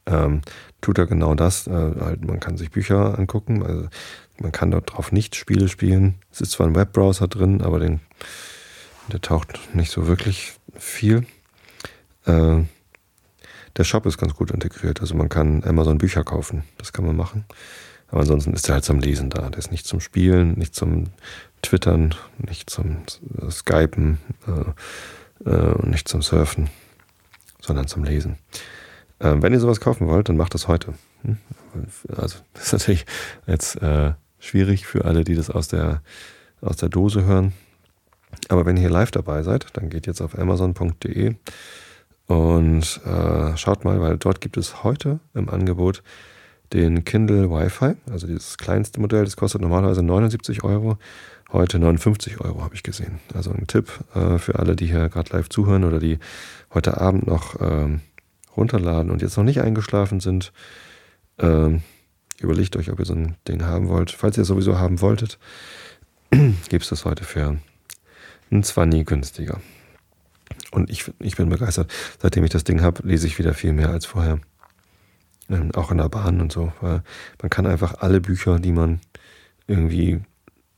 ähm, 0.06 0.42
tut 0.82 0.98
er 0.98 1.06
genau 1.06 1.36
das. 1.36 1.68
Äh, 1.68 1.72
halt, 1.72 2.26
man 2.26 2.40
kann 2.40 2.58
sich 2.58 2.72
Bücher 2.72 3.18
angucken, 3.18 3.64
also 3.64 3.88
man 4.40 4.52
kann 4.52 4.72
dort 4.72 4.94
drauf 4.94 5.12
nicht 5.12 5.36
Spiele 5.36 5.68
spielen. 5.68 6.16
Es 6.32 6.42
ist 6.42 6.52
zwar 6.52 6.68
ein 6.68 6.76
Webbrowser 6.76 7.28
drin, 7.28 7.62
aber 7.62 7.80
den, 7.80 8.00
der 9.12 9.22
taucht 9.22 9.60
nicht 9.74 9.92
so 9.92 10.08
wirklich 10.08 10.54
viel. 10.78 11.26
Äh, 12.26 12.64
der 13.78 13.84
Shop 13.84 14.06
ist 14.06 14.18
ganz 14.18 14.34
gut 14.34 14.52
integriert. 14.52 15.02
Also 15.02 15.16
man 15.16 15.30
kann 15.30 15.64
Amazon 15.64 15.98
Bücher 15.98 16.24
kaufen. 16.24 16.64
Das 16.78 16.94
kann 16.94 17.06
man 17.06 17.16
machen. 17.16 17.46
Aber 18.10 18.22
ansonsten 18.22 18.54
ist 18.54 18.68
er 18.68 18.76
halt 18.76 18.86
zum 18.86 19.00
Lesen 19.00 19.30
da. 19.30 19.50
Der 19.50 19.60
ist 19.60 19.72
nicht 19.72 19.86
zum 19.86 20.00
Spielen, 20.00 20.54
nicht 20.54 20.74
zum 20.74 21.06
Twittern, 21.62 22.16
nicht 22.38 22.70
zum 22.70 23.04
Skypen, 23.50 24.18
äh, 24.48 25.50
äh, 25.50 25.88
nicht 25.88 26.08
zum 26.08 26.22
Surfen, 26.22 26.70
sondern 27.62 27.88
zum 27.88 28.04
Lesen. 28.04 28.38
Äh, 29.20 29.36
wenn 29.40 29.54
ihr 29.54 29.60
sowas 29.60 29.82
kaufen 29.82 30.08
wollt, 30.08 30.30
dann 30.30 30.38
macht 30.38 30.54
das 30.54 30.68
heute. 30.68 30.94
Hm? 31.24 31.38
Also 32.16 32.40
das 32.54 32.68
ist 32.68 32.74
natürlich 32.74 33.06
jetzt 33.46 33.82
äh, 33.82 34.14
schwierig 34.40 34.86
für 34.86 35.06
alle, 35.06 35.24
die 35.24 35.36
das 35.36 35.50
aus 35.50 35.68
der, 35.68 36.02
aus 36.62 36.78
der 36.78 36.90
Dose 36.90 37.26
hören. 37.26 37.54
Aber 38.50 38.66
wenn 38.66 38.78
ihr 38.78 38.82
hier 38.82 38.90
live 38.90 39.12
dabei 39.12 39.44
seid, 39.44 39.68
dann 39.74 39.90
geht 39.90 40.08
jetzt 40.08 40.22
auf 40.22 40.38
amazon.de 40.38 41.36
und 42.28 43.02
äh, 43.06 43.58
schaut 43.58 43.86
mal, 43.86 44.02
weil 44.02 44.18
dort 44.18 44.42
gibt 44.42 44.58
es 44.58 44.84
heute 44.84 45.20
im 45.34 45.50
Angebot 45.50 46.04
den 46.74 47.06
Kindle 47.06 47.50
Wi-Fi, 47.50 47.94
also 48.12 48.28
dieses 48.28 48.58
kleinste 48.58 49.00
Modell, 49.00 49.24
das 49.24 49.38
kostet 49.38 49.62
normalerweise 49.62 50.04
79 50.04 50.64
Euro, 50.66 50.98
heute 51.54 51.80
59 51.80 52.42
Euro 52.42 52.62
habe 52.62 52.76
ich 52.76 52.84
gesehen. 52.84 53.20
Also 53.34 53.52
ein 53.52 53.68
Tipp 53.68 53.90
äh, 54.14 54.38
für 54.38 54.60
alle, 54.60 54.76
die 54.76 54.88
hier 54.88 55.08
gerade 55.08 55.32
live 55.32 55.48
zuhören 55.48 55.86
oder 55.86 56.00
die 56.00 56.20
heute 56.74 57.00
Abend 57.00 57.26
noch 57.26 57.56
ähm, 57.62 58.02
runterladen 58.58 59.12
und 59.12 59.22
jetzt 59.22 59.38
noch 59.38 59.46
nicht 59.46 59.62
eingeschlafen 59.62 60.20
sind. 60.20 60.52
Ähm, 61.40 61.84
überlegt 62.42 62.76
euch, 62.76 62.92
ob 62.92 63.00
ihr 63.00 63.06
so 63.06 63.14
ein 63.14 63.36
Ding 63.48 63.64
haben 63.64 63.88
wollt. 63.88 64.12
Falls 64.12 64.38
ihr 64.38 64.42
es 64.42 64.48
sowieso 64.50 64.78
haben 64.78 65.00
wolltet, 65.00 65.40
gibt 66.32 66.84
es 66.84 66.90
das 66.90 67.06
heute 67.06 67.24
für 67.24 67.58
ein 68.52 68.64
Zwanni 68.64 69.04
günstiger. 69.04 69.60
Und 70.72 70.90
ich, 70.90 71.12
ich 71.20 71.36
bin 71.36 71.50
begeistert. 71.50 71.92
Seitdem 72.22 72.44
ich 72.44 72.52
das 72.52 72.64
Ding 72.64 72.82
habe, 72.82 73.08
lese 73.08 73.28
ich 73.28 73.40
wieder 73.40 73.54
viel 73.54 73.74
mehr 73.74 73.90
als 73.90 74.06
vorher. 74.06 74.40
Ähm, 75.50 75.72
auch 75.76 75.92
in 75.92 75.98
der 75.98 76.10
Bahn 76.10 76.42
und 76.42 76.52
so. 76.52 76.72
Weil 76.82 77.04
man 77.42 77.50
kann 77.50 77.66
einfach 77.66 77.96
alle 78.00 78.22
Bücher, 78.22 78.60
die 78.60 78.72
man 78.72 79.00
irgendwie 79.68 80.22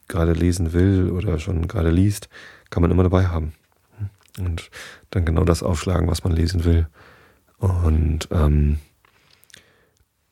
gerade 0.08 0.34
lesen 0.34 0.74
will 0.74 1.12
oder 1.12 1.40
schon 1.40 1.68
gerade 1.68 1.92
liest, 1.92 2.30
kann 2.70 2.82
man 2.82 2.92
immer 2.92 3.04
dabei 3.04 3.28
haben. 3.28 3.54
Und 4.38 4.70
dann 5.12 5.26
genau 5.26 5.44
das 5.44 5.64
aufschlagen, 5.64 6.08
was 6.08 6.24
man 6.24 6.34
lesen 6.34 6.66
will. 6.66 6.88
Und 7.58 8.28
ähm, 8.32 8.80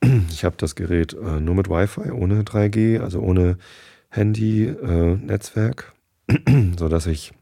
ich 0.30 0.44
habe 0.44 0.56
das 0.58 0.74
Gerät 0.74 1.14
äh, 1.14 1.40
nur 1.40 1.54
mit 1.54 1.68
Wi-Fi, 1.68 2.10
ohne 2.10 2.42
3G, 2.42 3.00
also 3.00 3.20
ohne 3.20 3.58
Handy-Netzwerk, 4.10 5.92
äh, 5.92 5.97
sodass 6.78 7.06
ich 7.06 7.32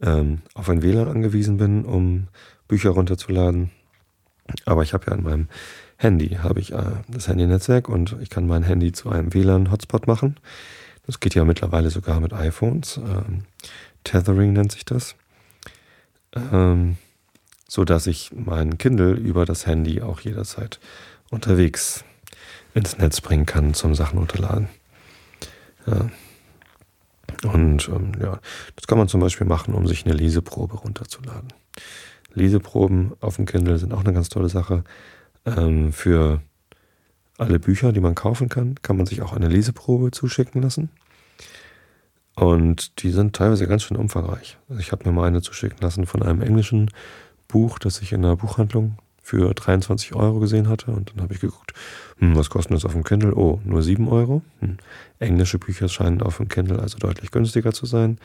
ähm, 0.00 0.42
auf 0.54 0.68
ein 0.68 0.82
WLAN 0.82 1.08
angewiesen 1.08 1.56
bin, 1.56 1.84
um 1.84 2.28
Bücher 2.68 2.90
runterzuladen. 2.90 3.70
Aber 4.64 4.82
ich 4.82 4.92
habe 4.92 5.06
ja 5.06 5.12
an 5.12 5.22
meinem 5.22 5.48
Handy 5.96 6.38
habe 6.42 6.60
ich 6.60 6.72
äh, 6.72 6.92
das 7.08 7.28
Handy-Netzwerk 7.28 7.88
und 7.88 8.16
ich 8.20 8.30
kann 8.30 8.46
mein 8.46 8.62
Handy 8.62 8.92
zu 8.92 9.10
einem 9.10 9.32
WLAN-Hotspot 9.32 10.06
machen. 10.06 10.36
Das 11.06 11.20
geht 11.20 11.34
ja 11.34 11.44
mittlerweile 11.44 11.90
sogar 11.90 12.20
mit 12.20 12.32
iPhones. 12.32 12.98
Ähm, 12.98 13.44
Tethering 14.04 14.52
nennt 14.52 14.72
sich 14.72 14.84
das. 14.84 15.14
Ähm, 16.34 16.96
so 17.68 17.84
dass 17.84 18.06
ich 18.06 18.30
mein 18.32 18.78
Kindle 18.78 19.12
über 19.12 19.44
das 19.44 19.66
Handy 19.66 20.00
auch 20.02 20.20
jederzeit 20.20 20.78
unterwegs 21.30 22.04
ins 22.74 22.98
Netz 22.98 23.20
bringen 23.20 23.46
kann 23.46 23.74
zum 23.74 23.94
Sachen 23.94 24.18
runterladen. 24.18 24.68
Ja. 25.86 26.10
Und 27.44 27.88
ähm, 27.88 28.12
ja, 28.20 28.40
das 28.76 28.86
kann 28.86 28.98
man 28.98 29.08
zum 29.08 29.20
Beispiel 29.20 29.46
machen, 29.46 29.74
um 29.74 29.86
sich 29.86 30.04
eine 30.04 30.14
Leseprobe 30.14 30.76
runterzuladen. 30.76 31.52
Leseproben 32.34 33.12
auf 33.20 33.36
dem 33.36 33.46
Kindle 33.46 33.78
sind 33.78 33.92
auch 33.92 34.04
eine 34.04 34.12
ganz 34.12 34.28
tolle 34.28 34.48
Sache. 34.48 34.84
Ähm, 35.44 35.92
für 35.92 36.40
alle 37.38 37.58
Bücher, 37.58 37.92
die 37.92 38.00
man 38.00 38.14
kaufen 38.14 38.48
kann, 38.48 38.76
kann 38.82 38.96
man 38.96 39.06
sich 39.06 39.22
auch 39.22 39.32
eine 39.32 39.48
Leseprobe 39.48 40.10
zuschicken 40.10 40.62
lassen. 40.62 40.90
Und 42.34 43.02
die 43.02 43.10
sind 43.10 43.34
teilweise 43.34 43.66
ganz 43.66 43.82
schön 43.82 43.96
umfangreich. 43.96 44.58
Also 44.68 44.80
ich 44.80 44.92
habe 44.92 45.08
mir 45.08 45.12
mal 45.14 45.26
eine 45.26 45.40
zuschicken 45.40 45.78
lassen 45.80 46.06
von 46.06 46.22
einem 46.22 46.42
englischen 46.42 46.90
Buch, 47.48 47.78
das 47.78 48.02
ich 48.02 48.12
in 48.12 48.24
einer 48.24 48.36
Buchhandlung 48.36 48.98
für 49.26 49.52
23 49.52 50.14
Euro 50.14 50.38
gesehen 50.38 50.68
hatte. 50.68 50.92
Und 50.92 51.10
dann 51.10 51.24
habe 51.24 51.34
ich 51.34 51.40
geguckt, 51.40 51.72
hm, 52.18 52.36
was 52.36 52.48
kostet 52.48 52.76
das 52.76 52.84
auf 52.84 52.92
dem 52.92 53.02
Kindle? 53.02 53.34
Oh, 53.34 53.60
nur 53.64 53.82
7 53.82 54.06
Euro. 54.06 54.42
Hm. 54.60 54.76
Englische 55.18 55.58
Bücher 55.58 55.88
scheinen 55.88 56.22
auf 56.22 56.36
dem 56.36 56.46
Kindle 56.46 56.78
also 56.78 56.96
deutlich 56.98 57.32
günstiger 57.32 57.72
zu 57.72 57.86
sein 57.86 58.18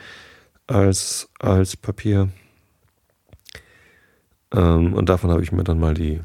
als, 0.68 1.28
als 1.40 1.76
Papier. 1.76 2.28
Ähm, 4.54 4.94
und 4.94 5.08
davon 5.08 5.32
habe 5.32 5.42
ich 5.42 5.50
mir 5.50 5.64
dann 5.64 5.80
mal 5.80 5.94
die 5.94 6.20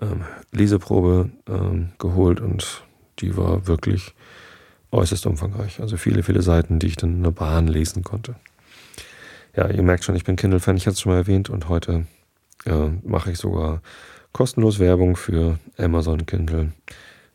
ähm, 0.00 0.24
Leseprobe 0.52 1.30
ähm, 1.48 1.88
geholt 1.98 2.40
und 2.40 2.84
die 3.18 3.36
war 3.36 3.66
wirklich 3.66 4.14
äußerst 4.92 5.26
umfangreich. 5.26 5.80
Also 5.80 5.96
viele, 5.96 6.22
viele 6.22 6.42
Seiten, 6.42 6.78
die 6.78 6.86
ich 6.86 6.96
dann 6.96 7.14
in 7.14 7.22
der 7.24 7.32
Bahn 7.32 7.66
lesen 7.66 8.04
konnte. 8.04 8.36
Ja, 9.56 9.68
ihr 9.68 9.82
merkt 9.82 10.04
schon, 10.04 10.14
ich 10.14 10.22
bin 10.22 10.36
Kindle-Fan, 10.36 10.76
ich 10.76 10.86
hatte 10.86 10.94
es 10.94 11.00
schon 11.00 11.10
mal 11.10 11.18
erwähnt 11.18 11.50
und 11.50 11.68
heute 11.68 12.06
äh, 12.64 12.88
mache 13.02 13.32
ich 13.32 13.38
sogar 13.38 13.82
kostenlos 14.32 14.78
Werbung 14.78 15.16
für 15.16 15.58
Amazon 15.76 16.26
Kindle, 16.26 16.72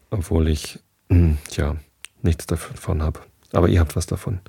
obwohl 0.09 0.47
ich, 0.47 0.79
äh, 1.09 1.33
ja, 1.51 1.75
nichts 2.21 2.45
davon 2.45 3.01
habe. 3.01 3.19
Aber 3.51 3.67
ihr 3.67 3.79
habt 3.79 3.95
was 3.95 4.05
davon. 4.05 4.39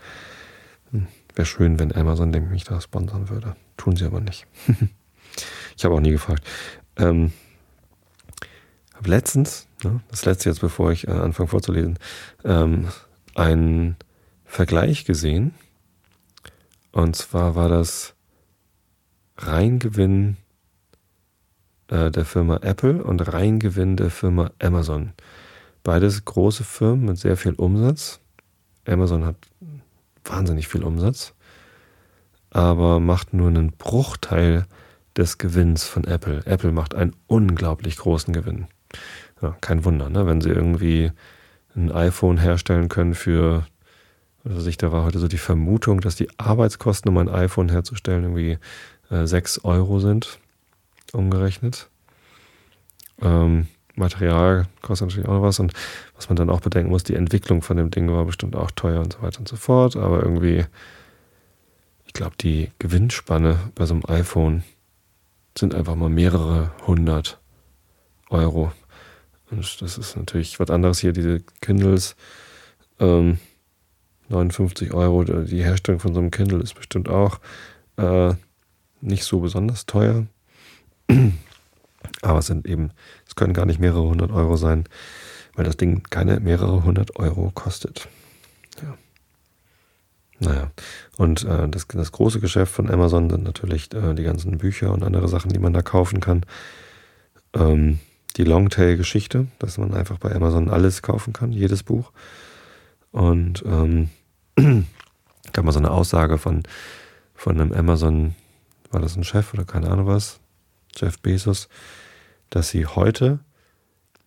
Hm, 0.90 1.06
Wäre 1.34 1.46
schön, 1.46 1.78
wenn 1.78 1.94
Amazon 1.94 2.30
mich 2.30 2.64
da 2.64 2.80
sponsern 2.80 3.28
würde. 3.28 3.56
Tun 3.76 3.96
sie 3.96 4.04
aber 4.04 4.20
nicht. 4.20 4.46
ich 5.76 5.84
habe 5.84 5.94
auch 5.94 6.00
nie 6.00 6.12
gefragt. 6.12 6.46
Ähm, 6.96 7.32
habe 8.94 9.10
letztens, 9.10 9.66
ne, 9.82 10.00
das 10.08 10.24
letzte 10.24 10.48
jetzt, 10.48 10.60
bevor 10.60 10.92
ich 10.92 11.08
äh, 11.08 11.10
anfange 11.10 11.48
vorzulesen, 11.48 11.98
ähm, 12.44 12.88
einen 13.34 13.96
Vergleich 14.44 15.04
gesehen. 15.04 15.54
Und 16.92 17.16
zwar 17.16 17.56
war 17.56 17.68
das 17.68 18.14
Reingewinn 19.36 20.36
äh, 21.88 22.10
der 22.10 22.24
Firma 22.24 22.58
Apple 22.62 23.02
und 23.02 23.32
Reingewinn 23.32 23.96
der 23.96 24.10
Firma 24.10 24.50
Amazon. 24.60 25.12
Beides 25.82 26.24
große 26.24 26.64
Firmen 26.64 27.06
mit 27.06 27.18
sehr 27.18 27.36
viel 27.36 27.52
Umsatz. 27.54 28.20
Amazon 28.86 29.24
hat 29.24 29.36
wahnsinnig 30.24 30.68
viel 30.68 30.82
Umsatz, 30.82 31.34
aber 32.50 33.00
macht 33.00 33.34
nur 33.34 33.48
einen 33.48 33.72
Bruchteil 33.72 34.66
des 35.16 35.38
Gewinns 35.38 35.84
von 35.84 36.04
Apple. 36.04 36.42
Apple 36.46 36.72
macht 36.72 36.94
einen 36.94 37.14
unglaublich 37.26 37.98
großen 37.98 38.32
Gewinn. 38.32 38.66
Ja, 39.42 39.56
kein 39.60 39.84
Wunder, 39.84 40.08
ne? 40.08 40.26
wenn 40.26 40.40
sie 40.40 40.50
irgendwie 40.50 41.12
ein 41.76 41.92
iPhone 41.92 42.38
herstellen 42.38 42.88
können 42.88 43.14
für, 43.14 43.66
also 44.44 44.68
ich, 44.68 44.76
da 44.76 44.92
war 44.92 45.04
heute 45.04 45.18
so 45.18 45.28
die 45.28 45.38
Vermutung, 45.38 46.00
dass 46.00 46.16
die 46.16 46.28
Arbeitskosten, 46.38 47.10
um 47.10 47.18
ein 47.18 47.28
iPhone 47.28 47.68
herzustellen, 47.68 48.22
irgendwie 48.24 48.58
äh, 49.10 49.26
6 49.26 49.64
Euro 49.64 49.98
sind 49.98 50.38
umgerechnet. 51.14 51.88
Ähm, 53.20 53.68
Material 53.96 54.66
kostet 54.82 55.08
natürlich 55.08 55.28
auch 55.28 55.34
noch 55.34 55.42
was 55.42 55.60
und 55.60 55.72
was 56.16 56.28
man 56.28 56.36
dann 56.36 56.50
auch 56.50 56.60
bedenken 56.60 56.90
muss, 56.90 57.04
die 57.04 57.14
Entwicklung 57.14 57.62
von 57.62 57.76
dem 57.76 57.90
Ding 57.90 58.10
war 58.10 58.24
bestimmt 58.24 58.56
auch 58.56 58.70
teuer 58.72 59.00
und 59.00 59.12
so 59.12 59.22
weiter 59.22 59.38
und 59.38 59.48
so 59.48 59.56
fort, 59.56 59.96
aber 59.96 60.22
irgendwie, 60.22 60.64
ich 62.06 62.12
glaube, 62.12 62.36
die 62.40 62.70
Gewinnspanne 62.80 63.58
bei 63.74 63.86
so 63.86 63.94
einem 63.94 64.04
iPhone 64.06 64.64
sind 65.56 65.74
einfach 65.74 65.94
mal 65.94 66.10
mehrere 66.10 66.72
hundert 66.86 67.38
Euro. 68.30 68.72
Und 69.50 69.80
das 69.80 69.98
ist 69.98 70.16
natürlich 70.16 70.58
was 70.58 70.70
anderes 70.70 70.98
hier, 70.98 71.12
diese 71.12 71.40
Kindles. 71.60 72.16
Ähm, 72.98 73.38
59 74.28 74.94
Euro, 74.94 75.24
die 75.24 75.62
Herstellung 75.62 76.00
von 76.00 76.14
so 76.14 76.20
einem 76.20 76.30
Kindle 76.30 76.60
ist 76.60 76.74
bestimmt 76.74 77.08
auch 77.08 77.40
äh, 77.96 78.34
nicht 79.00 79.24
so 79.24 79.40
besonders 79.40 79.86
teuer. 79.86 80.26
Aber 82.22 82.38
es 82.38 82.46
sind 82.46 82.66
eben, 82.66 82.90
es 83.26 83.34
können 83.34 83.54
gar 83.54 83.66
nicht 83.66 83.80
mehrere 83.80 84.02
hundert 84.02 84.30
Euro 84.30 84.56
sein, 84.56 84.84
weil 85.54 85.64
das 85.64 85.76
Ding 85.76 86.02
keine 86.10 86.40
mehrere 86.40 86.84
hundert 86.84 87.16
Euro 87.16 87.50
kostet. 87.54 88.08
Ja. 88.82 88.96
Naja, 90.40 90.70
und 91.16 91.44
äh, 91.44 91.68
das, 91.68 91.86
das 91.86 92.12
große 92.12 92.40
Geschäft 92.40 92.72
von 92.72 92.90
Amazon 92.90 93.30
sind 93.30 93.44
natürlich 93.44 93.92
äh, 93.94 94.14
die 94.14 94.24
ganzen 94.24 94.58
Bücher 94.58 94.92
und 94.92 95.04
andere 95.04 95.28
Sachen, 95.28 95.52
die 95.52 95.60
man 95.60 95.72
da 95.72 95.82
kaufen 95.82 96.20
kann. 96.20 96.44
Ähm, 97.54 98.00
die 98.36 98.44
Longtail-Geschichte, 98.44 99.46
dass 99.60 99.78
man 99.78 99.94
einfach 99.94 100.18
bei 100.18 100.34
Amazon 100.34 100.68
alles 100.68 101.02
kaufen 101.02 101.32
kann, 101.32 101.52
jedes 101.52 101.84
Buch. 101.84 102.10
Und 103.12 103.62
ähm, 103.64 104.10
gab 105.52 105.64
mal 105.64 105.72
so 105.72 105.78
eine 105.78 105.92
Aussage 105.92 106.38
von, 106.38 106.64
von 107.34 107.60
einem 107.60 107.72
Amazon, 107.72 108.34
war 108.90 109.00
das 109.00 109.16
ein 109.16 109.24
Chef 109.24 109.54
oder 109.54 109.64
keine 109.64 109.88
Ahnung 109.88 110.06
was, 110.06 110.40
Jeff 110.96 111.18
Bezos, 111.18 111.68
dass 112.50 112.68
sie 112.70 112.86
heute 112.86 113.40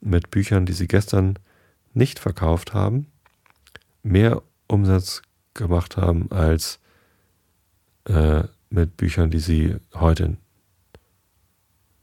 mit 0.02 0.32
Büchern, 0.32 0.66
die 0.66 0.74
sie 0.74 0.88
gestern 0.88 1.40
nicht 1.94 2.20
verkauft 2.20 2.74
haben, 2.74 3.08
mehr 4.04 4.42
Umsatz 4.68 5.22
gemacht 5.54 5.98
haben 5.98 6.32
als 6.32 6.80
äh, 8.06 8.44
mit 8.70 8.98
Büchern, 8.98 9.32
die 9.32 9.40
sie 9.40 9.76
heute 9.94 10.38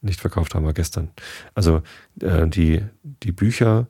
nicht 0.01 0.21
verkauft 0.21 0.55
haben, 0.55 0.67
war 0.67 0.73
gestern. 0.73 1.11
Also 1.55 1.83
äh, 2.21 2.47
die, 2.47 2.83
die 3.03 3.33
Bücher, 3.33 3.87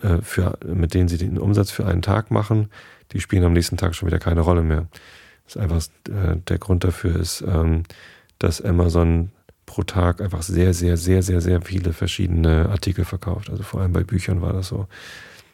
äh, 0.00 0.18
für, 0.20 0.58
mit 0.66 0.94
denen 0.94 1.08
sie 1.08 1.18
den 1.18 1.38
Umsatz 1.38 1.70
für 1.70 1.86
einen 1.86 2.02
Tag 2.02 2.30
machen, 2.30 2.70
die 3.12 3.20
spielen 3.20 3.44
am 3.44 3.52
nächsten 3.52 3.76
Tag 3.76 3.94
schon 3.94 4.08
wieder 4.08 4.18
keine 4.18 4.40
Rolle 4.40 4.62
mehr. 4.62 4.88
Das 5.44 5.56
ist 5.56 5.62
einfach 5.62 5.82
äh, 6.08 6.36
der 6.48 6.58
Grund 6.58 6.84
dafür 6.84 7.16
ist, 7.16 7.42
ähm, 7.42 7.84
dass 8.38 8.60
Amazon 8.60 9.30
pro 9.72 9.84
Tag 9.84 10.20
einfach 10.20 10.42
sehr, 10.42 10.74
sehr, 10.74 10.98
sehr, 10.98 11.22
sehr, 11.22 11.40
sehr 11.40 11.62
viele 11.62 11.94
verschiedene 11.94 12.68
Artikel 12.68 13.06
verkauft. 13.06 13.48
Also 13.48 13.62
vor 13.62 13.80
allem 13.80 13.94
bei 13.94 14.04
Büchern 14.04 14.42
war 14.42 14.52
das 14.52 14.68
so. 14.68 14.86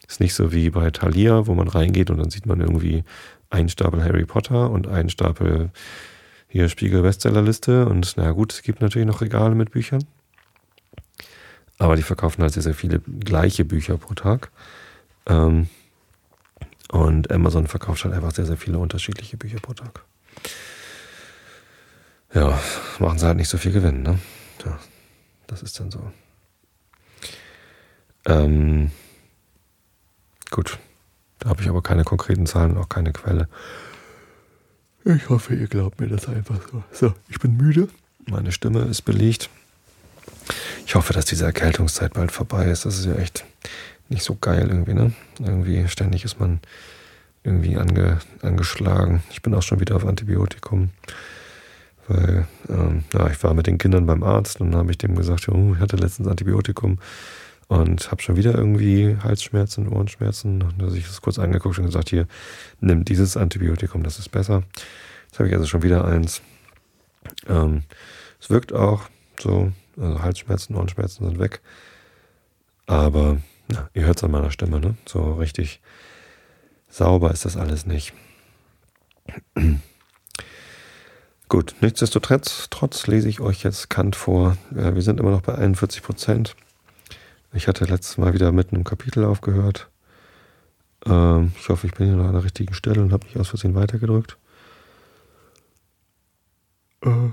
Ist 0.08 0.18
nicht 0.18 0.34
so 0.34 0.52
wie 0.52 0.70
bei 0.70 0.90
Thalia, 0.90 1.46
wo 1.46 1.54
man 1.54 1.68
reingeht 1.68 2.10
und 2.10 2.18
dann 2.18 2.28
sieht 2.28 2.44
man 2.44 2.60
irgendwie 2.60 3.04
einen 3.48 3.68
Stapel 3.68 4.02
Harry 4.02 4.24
Potter 4.24 4.70
und 4.70 4.88
einen 4.88 5.08
Stapel 5.08 5.70
hier 6.48 6.68
Spiegel 6.68 7.02
Bestsellerliste 7.02 7.86
und 7.86 8.14
na 8.16 8.32
gut, 8.32 8.52
es 8.52 8.62
gibt 8.62 8.80
natürlich 8.80 9.06
noch 9.06 9.20
Regale 9.20 9.54
mit 9.54 9.70
Büchern. 9.70 10.02
Aber 11.78 11.94
die 11.94 12.02
verkaufen 12.02 12.42
halt 12.42 12.54
sehr, 12.54 12.64
sehr 12.64 12.74
viele 12.74 12.98
gleiche 12.98 13.64
Bücher 13.64 13.98
pro 13.98 14.14
Tag. 14.14 14.50
Ähm, 15.26 15.68
und 16.90 17.30
Amazon 17.30 17.68
verkauft 17.68 18.04
halt 18.04 18.14
einfach 18.14 18.32
sehr, 18.32 18.46
sehr 18.46 18.56
viele 18.56 18.80
unterschiedliche 18.80 19.36
Bücher 19.36 19.60
pro 19.60 19.74
Tag. 19.74 20.04
Ja, 22.34 22.58
machen 22.98 23.18
sie 23.18 23.26
halt 23.26 23.36
nicht 23.36 23.48
so 23.48 23.58
viel 23.58 23.72
Gewinn, 23.72 24.02
ne? 24.02 24.18
Ja, 24.64 24.78
das 25.46 25.62
ist 25.62 25.80
dann 25.80 25.90
so. 25.90 26.12
Ähm, 28.26 28.90
gut. 30.50 30.78
Da 31.38 31.50
habe 31.50 31.62
ich 31.62 31.68
aber 31.68 31.82
keine 31.82 32.04
konkreten 32.04 32.46
Zahlen 32.46 32.72
und 32.72 32.78
auch 32.78 32.88
keine 32.88 33.12
Quelle. 33.12 33.48
Ich 35.04 35.28
hoffe, 35.30 35.54
ihr 35.54 35.68
glaubt 35.68 36.00
mir 36.00 36.08
das 36.08 36.28
einfach 36.28 36.60
so. 36.70 36.82
So, 36.92 37.14
ich 37.28 37.38
bin 37.38 37.56
müde. 37.56 37.88
Meine 38.26 38.52
Stimme 38.52 38.80
ist 38.82 39.02
belegt. 39.02 39.48
Ich 40.86 40.94
hoffe, 40.94 41.12
dass 41.12 41.24
diese 41.24 41.46
Erkältungszeit 41.46 42.12
bald 42.12 42.32
vorbei 42.32 42.66
ist. 42.66 42.84
Das 42.84 42.98
ist 42.98 43.06
ja 43.06 43.14
echt 43.14 43.44
nicht 44.08 44.22
so 44.22 44.34
geil 44.34 44.68
irgendwie, 44.68 44.94
ne? 44.94 45.12
Irgendwie 45.38 45.88
ständig 45.88 46.24
ist 46.24 46.40
man 46.40 46.60
irgendwie 47.42 47.76
ange, 47.76 48.18
angeschlagen. 48.42 49.22
Ich 49.30 49.40
bin 49.40 49.54
auch 49.54 49.62
schon 49.62 49.80
wieder 49.80 49.96
auf 49.96 50.04
Antibiotikum. 50.04 50.90
Weil, 52.08 52.48
ähm, 52.68 53.04
ja, 53.12 53.28
ich 53.28 53.42
war 53.44 53.54
mit 53.54 53.66
den 53.66 53.78
Kindern 53.78 54.06
beim 54.06 54.22
Arzt 54.22 54.60
und 54.60 54.72
dann 54.72 54.80
habe 54.80 54.90
ich 54.90 54.98
dem 54.98 55.14
gesagt, 55.14 55.48
oh, 55.48 55.74
ich 55.74 55.80
hatte 55.80 55.96
letztens 55.96 56.28
Antibiotikum 56.28 56.98
und 57.68 58.10
habe 58.10 58.22
schon 58.22 58.36
wieder 58.36 58.54
irgendwie 58.54 59.16
Halsschmerzen, 59.22 59.88
Ohrenschmerzen. 59.88 60.62
Und 60.62 60.80
da 60.80 60.86
habe 60.86 60.96
ich 60.96 61.06
das 61.06 61.20
kurz 61.20 61.38
angeguckt 61.38 61.78
und 61.78 61.84
gesagt, 61.84 62.08
hier, 62.08 62.26
nimm 62.80 63.04
dieses 63.04 63.36
Antibiotikum, 63.36 64.02
das 64.02 64.18
ist 64.18 64.30
besser. 64.30 64.62
Jetzt 65.26 65.38
habe 65.38 65.48
ich 65.48 65.54
also 65.54 65.66
schon 65.66 65.82
wieder 65.82 66.06
eins. 66.06 66.40
Ähm, 67.46 67.82
es 68.40 68.48
wirkt 68.48 68.72
auch 68.72 69.10
so, 69.38 69.72
also 69.98 70.22
Halsschmerzen, 70.22 70.76
Ohrenschmerzen 70.76 71.26
sind 71.26 71.38
weg. 71.38 71.60
Aber 72.86 73.36
ja, 73.70 73.90
ihr 73.92 74.06
hört 74.06 74.16
es 74.16 74.24
an 74.24 74.30
meiner 74.30 74.50
Stimme, 74.50 74.80
ne? 74.80 74.96
So 75.04 75.34
richtig 75.34 75.82
sauber 76.88 77.30
ist 77.32 77.44
das 77.44 77.58
alles 77.58 77.84
nicht. 77.84 78.14
Gut, 81.48 81.76
nichtsdestotrotz 81.80 82.66
trotz 82.68 83.06
lese 83.06 83.26
ich 83.28 83.40
euch 83.40 83.62
jetzt 83.62 83.88
Kant 83.88 84.16
vor. 84.16 84.58
Ja, 84.74 84.94
wir 84.94 85.00
sind 85.00 85.18
immer 85.18 85.30
noch 85.30 85.40
bei 85.40 85.54
41 85.54 86.02
Prozent. 86.02 86.54
Ich 87.54 87.68
hatte 87.68 87.86
letztes 87.86 88.18
Mal 88.18 88.34
wieder 88.34 88.52
mitten 88.52 88.76
im 88.76 88.84
Kapitel 88.84 89.24
aufgehört. 89.24 89.88
Ähm, 91.06 91.52
ich 91.58 91.70
hoffe, 91.70 91.86
ich 91.86 91.94
bin 91.94 92.06
hier 92.06 92.16
noch 92.16 92.26
an 92.26 92.34
der 92.34 92.44
richtigen 92.44 92.74
Stelle 92.74 93.00
und 93.00 93.12
habe 93.14 93.24
nicht 93.24 93.38
aus 93.38 93.48
Versehen 93.48 93.74
weitergedrückt. 93.74 94.36
Äh, 97.00 97.30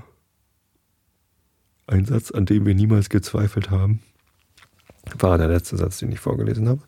ein 1.86 2.06
Satz, 2.06 2.30
an 2.30 2.46
dem 2.46 2.64
wir 2.64 2.74
niemals 2.74 3.10
gezweifelt 3.10 3.70
haben, 3.70 4.00
war 5.18 5.36
der 5.36 5.48
letzte 5.48 5.76
Satz, 5.76 5.98
den 5.98 6.10
ich 6.10 6.20
vorgelesen 6.20 6.70
habe. 6.70 6.80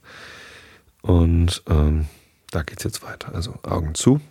Und 1.03 1.62
ähm, 1.68 2.07
da 2.51 2.62
geht 2.62 2.79
es 2.79 2.85
jetzt 2.85 3.03
weiter. 3.03 3.35
Also 3.35 3.59
Augen 3.64 3.95
zu 3.95 4.22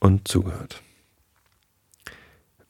und 0.00 0.26
zugehört 0.26 0.80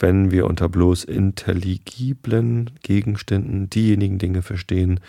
wenn 0.05 0.31
wir 0.31 0.45
unter 0.45 0.69
bloß 0.69 1.05
intelligiblen 1.05 2.73
Gegenständen 2.83 3.71
diejenigen 3.71 4.19
Dinge 4.19 4.43
verstehen, 4.43 5.01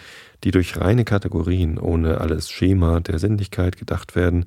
die 0.45 0.51
durch 0.51 0.77
reine 0.77 1.03
Kategorien 1.03 1.77
ohne 1.77 2.21
alles 2.21 2.49
Schema 2.49 3.01
der 3.01 3.19
Sinnlichkeit 3.19 3.75
gedacht 3.75 4.15
werden, 4.15 4.45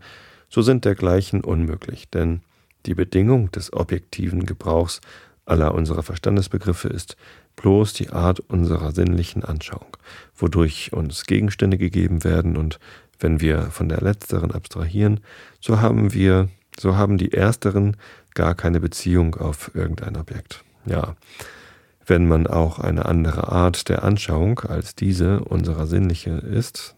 so 0.49 0.63
sind 0.63 0.87
dergleichen 0.87 1.45
unmöglich, 1.45 2.09
denn 2.09 2.41
die 2.87 2.95
Bedingung 2.95 3.53
des 3.53 3.75
objektiven 3.75 4.47
Gebrauchs 4.47 5.03
aller 5.45 5.75
unserer 5.75 6.03
Verstandesbegriffe 6.03 6.89
ist 6.89 7.19
bloß 7.57 7.93
die 7.93 8.09
Art 8.09 8.41
unserer 8.41 8.93
sinnlichen 8.93 9.45
Anschauung, 9.45 9.99
wodurch 10.35 10.95
uns 10.95 11.27
Gegenstände 11.27 11.77
gegeben 11.77 12.25
werden 12.25 12.57
und 12.57 12.81
wenn 13.21 13.43
wir 13.43 13.65
von 13.65 13.91
der 13.91 14.01
letzteren 14.01 14.53
abstrahieren, 14.53 15.21
so 15.61 15.83
haben 15.83 16.15
wir, 16.15 16.49
so 16.81 16.97
haben 16.97 17.19
die 17.19 17.35
ersteren 17.35 17.99
gar 18.39 18.55
keine 18.55 18.79
Beziehung 18.79 19.35
auf 19.35 19.75
irgendein 19.75 20.17
Objekt. 20.17 20.63
Ja, 20.87 21.17
wenn 22.07 22.29
man 22.29 22.47
auch 22.47 22.79
eine 22.79 23.05
andere 23.07 23.49
Art 23.51 23.89
der 23.89 24.05
Anschauung 24.05 24.61
als 24.61 24.95
diese 24.95 25.41
unserer 25.41 25.89
sinnliche 25.89 26.31
ist, 26.31 26.95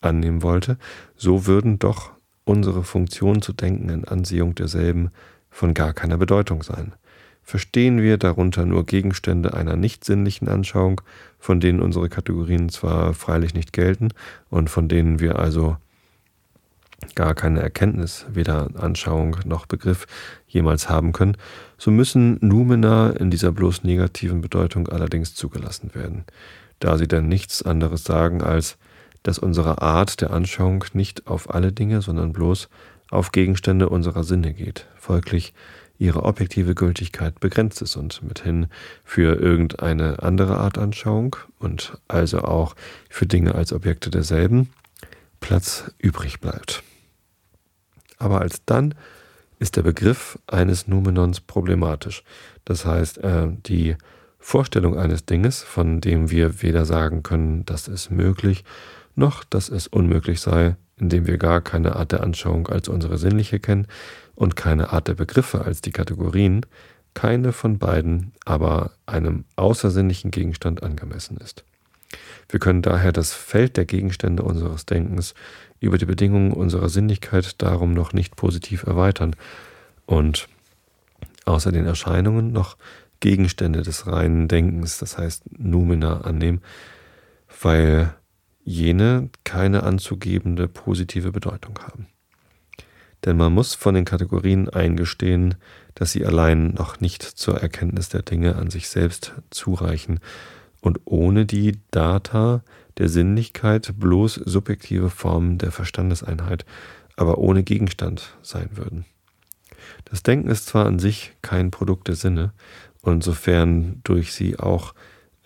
annehmen 0.00 0.44
wollte, 0.44 0.78
so 1.16 1.46
würden 1.46 1.80
doch 1.80 2.12
unsere 2.44 2.84
Funktion 2.84 3.42
zu 3.42 3.52
denken 3.52 3.88
in 3.88 4.04
Ansehung 4.04 4.54
derselben 4.54 5.10
von 5.50 5.74
gar 5.74 5.92
keiner 5.92 6.18
Bedeutung 6.18 6.62
sein. 6.62 6.92
Verstehen 7.42 8.00
wir 8.00 8.16
darunter 8.16 8.64
nur 8.64 8.86
Gegenstände 8.86 9.54
einer 9.54 9.74
nicht 9.74 10.04
sinnlichen 10.04 10.46
Anschauung, 10.48 11.00
von 11.40 11.58
denen 11.58 11.82
unsere 11.82 12.08
Kategorien 12.08 12.68
zwar 12.68 13.12
freilich 13.12 13.54
nicht 13.54 13.72
gelten 13.72 14.10
und 14.50 14.70
von 14.70 14.88
denen 14.88 15.18
wir 15.18 15.40
also 15.40 15.78
gar 17.14 17.34
keine 17.34 17.60
Erkenntnis, 17.60 18.26
weder 18.32 18.68
Anschauung 18.74 19.36
noch 19.44 19.66
Begriff 19.66 20.06
jemals 20.46 20.88
haben 20.88 21.12
können, 21.12 21.36
so 21.78 21.90
müssen 21.90 22.38
Numena 22.40 23.10
in 23.10 23.30
dieser 23.30 23.52
bloß 23.52 23.84
negativen 23.84 24.40
Bedeutung 24.40 24.88
allerdings 24.88 25.34
zugelassen 25.34 25.94
werden, 25.94 26.24
da 26.78 26.98
sie 26.98 27.08
denn 27.08 27.28
nichts 27.28 27.62
anderes 27.62 28.04
sagen 28.04 28.42
als, 28.42 28.78
dass 29.22 29.38
unsere 29.38 29.82
Art 29.82 30.20
der 30.20 30.32
Anschauung 30.32 30.84
nicht 30.94 31.26
auf 31.26 31.52
alle 31.54 31.72
Dinge, 31.72 32.02
sondern 32.02 32.32
bloß 32.32 32.68
auf 33.10 33.30
Gegenstände 33.30 33.88
unserer 33.88 34.24
Sinne 34.24 34.52
geht, 34.52 34.86
folglich 34.96 35.52
ihre 35.98 36.24
objektive 36.24 36.74
Gültigkeit 36.74 37.38
begrenzt 37.38 37.82
ist 37.82 37.96
und 37.96 38.22
mithin 38.22 38.66
für 39.04 39.38
irgendeine 39.40 40.22
andere 40.22 40.58
Art 40.58 40.78
Anschauung 40.78 41.36
und 41.58 41.96
also 42.08 42.40
auch 42.40 42.74
für 43.08 43.26
Dinge 43.26 43.54
als 43.54 43.72
Objekte 43.72 44.10
derselben 44.10 44.70
Platz 45.40 45.92
übrig 45.98 46.40
bleibt 46.40 46.82
aber 48.22 48.40
alsdann 48.40 48.94
ist 49.58 49.76
der 49.76 49.82
Begriff 49.82 50.38
eines 50.46 50.88
Numenons 50.88 51.40
problematisch. 51.40 52.24
Das 52.64 52.84
heißt, 52.84 53.18
äh, 53.18 53.48
die 53.66 53.96
Vorstellung 54.38 54.98
eines 54.98 55.24
Dinges, 55.24 55.62
von 55.62 56.00
dem 56.00 56.30
wir 56.30 56.62
weder 56.62 56.84
sagen 56.84 57.22
können, 57.22 57.64
dass 57.64 57.86
es 57.86 58.10
möglich, 58.10 58.64
noch 59.14 59.44
dass 59.44 59.68
es 59.68 59.86
unmöglich 59.86 60.40
sei, 60.40 60.76
indem 60.96 61.26
wir 61.26 61.38
gar 61.38 61.60
keine 61.60 61.96
Art 61.96 62.12
der 62.12 62.22
Anschauung 62.22 62.68
als 62.68 62.88
unsere 62.88 63.18
sinnliche 63.18 63.60
kennen 63.60 63.86
und 64.34 64.56
keine 64.56 64.92
Art 64.92 65.08
der 65.08 65.14
Begriffe 65.14 65.64
als 65.64 65.80
die 65.80 65.92
Kategorien, 65.92 66.66
keine 67.14 67.52
von 67.52 67.78
beiden 67.78 68.32
aber 68.44 68.92
einem 69.06 69.44
außersinnlichen 69.56 70.30
Gegenstand 70.30 70.82
angemessen 70.82 71.36
ist. 71.36 71.64
Wir 72.48 72.60
können 72.60 72.82
daher 72.82 73.12
das 73.12 73.32
Feld 73.32 73.76
der 73.76 73.84
Gegenstände 73.84 74.42
unseres 74.42 74.86
Denkens 74.86 75.34
über 75.80 75.98
die 75.98 76.06
Bedingungen 76.06 76.52
unserer 76.52 76.88
Sinnlichkeit 76.88 77.60
darum 77.62 77.92
noch 77.94 78.12
nicht 78.12 78.36
positiv 78.36 78.84
erweitern 78.84 79.34
und 80.06 80.48
außer 81.44 81.72
den 81.72 81.86
Erscheinungen 81.86 82.52
noch 82.52 82.76
Gegenstände 83.20 83.82
des 83.82 84.06
reinen 84.06 84.48
Denkens, 84.48 84.98
das 84.98 85.16
heißt 85.16 85.44
Numina, 85.58 86.22
annehmen, 86.22 86.60
weil 87.62 88.14
jene 88.64 89.30
keine 89.44 89.84
anzugebende 89.84 90.68
positive 90.68 91.32
Bedeutung 91.32 91.78
haben. 91.80 92.06
Denn 93.24 93.36
man 93.36 93.52
muss 93.52 93.74
von 93.74 93.94
den 93.94 94.04
Kategorien 94.04 94.68
eingestehen, 94.68 95.54
dass 95.94 96.12
sie 96.12 96.26
allein 96.26 96.74
noch 96.74 97.00
nicht 97.00 97.22
zur 97.22 97.60
Erkenntnis 97.60 98.08
der 98.08 98.22
Dinge 98.22 98.56
an 98.56 98.70
sich 98.70 98.88
selbst 98.88 99.32
zureichen 99.50 100.20
und 100.82 101.00
ohne 101.06 101.46
die 101.46 101.78
Data 101.90 102.62
der 102.98 103.08
Sinnlichkeit 103.08 103.94
bloß 103.98 104.34
subjektive 104.34 105.08
Formen 105.08 105.56
der 105.56 105.72
Verstandeseinheit, 105.72 106.66
aber 107.16 107.38
ohne 107.38 107.62
Gegenstand 107.62 108.36
sein 108.42 108.68
würden. 108.72 109.06
Das 110.04 110.22
Denken 110.22 110.50
ist 110.50 110.66
zwar 110.66 110.84
an 110.86 110.98
sich 110.98 111.32
kein 111.40 111.70
Produkt 111.70 112.08
der 112.08 112.16
Sinne 112.16 112.52
und 113.00 113.24
sofern 113.24 114.00
durch 114.04 114.32
sie 114.32 114.58
auch 114.58 114.94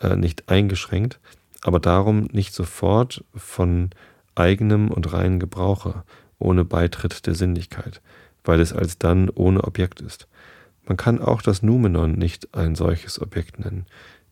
äh, 0.00 0.16
nicht 0.16 0.48
eingeschränkt, 0.48 1.20
aber 1.62 1.78
darum 1.80 2.28
nicht 2.32 2.54
sofort 2.54 3.24
von 3.34 3.90
eigenem 4.34 4.90
und 4.90 5.12
reinen 5.12 5.38
Gebrauche, 5.38 6.02
ohne 6.38 6.64
Beitritt 6.64 7.26
der 7.26 7.34
Sinnlichkeit, 7.34 8.02
weil 8.44 8.60
es 8.60 8.72
alsdann 8.72 9.30
ohne 9.30 9.64
Objekt 9.64 10.00
ist. 10.00 10.26
Man 10.86 10.96
kann 10.96 11.20
auch 11.20 11.42
das 11.42 11.62
Numenon 11.62 12.12
nicht 12.12 12.54
ein 12.54 12.74
solches 12.74 13.20
Objekt 13.20 13.58
nennen, 13.58 13.86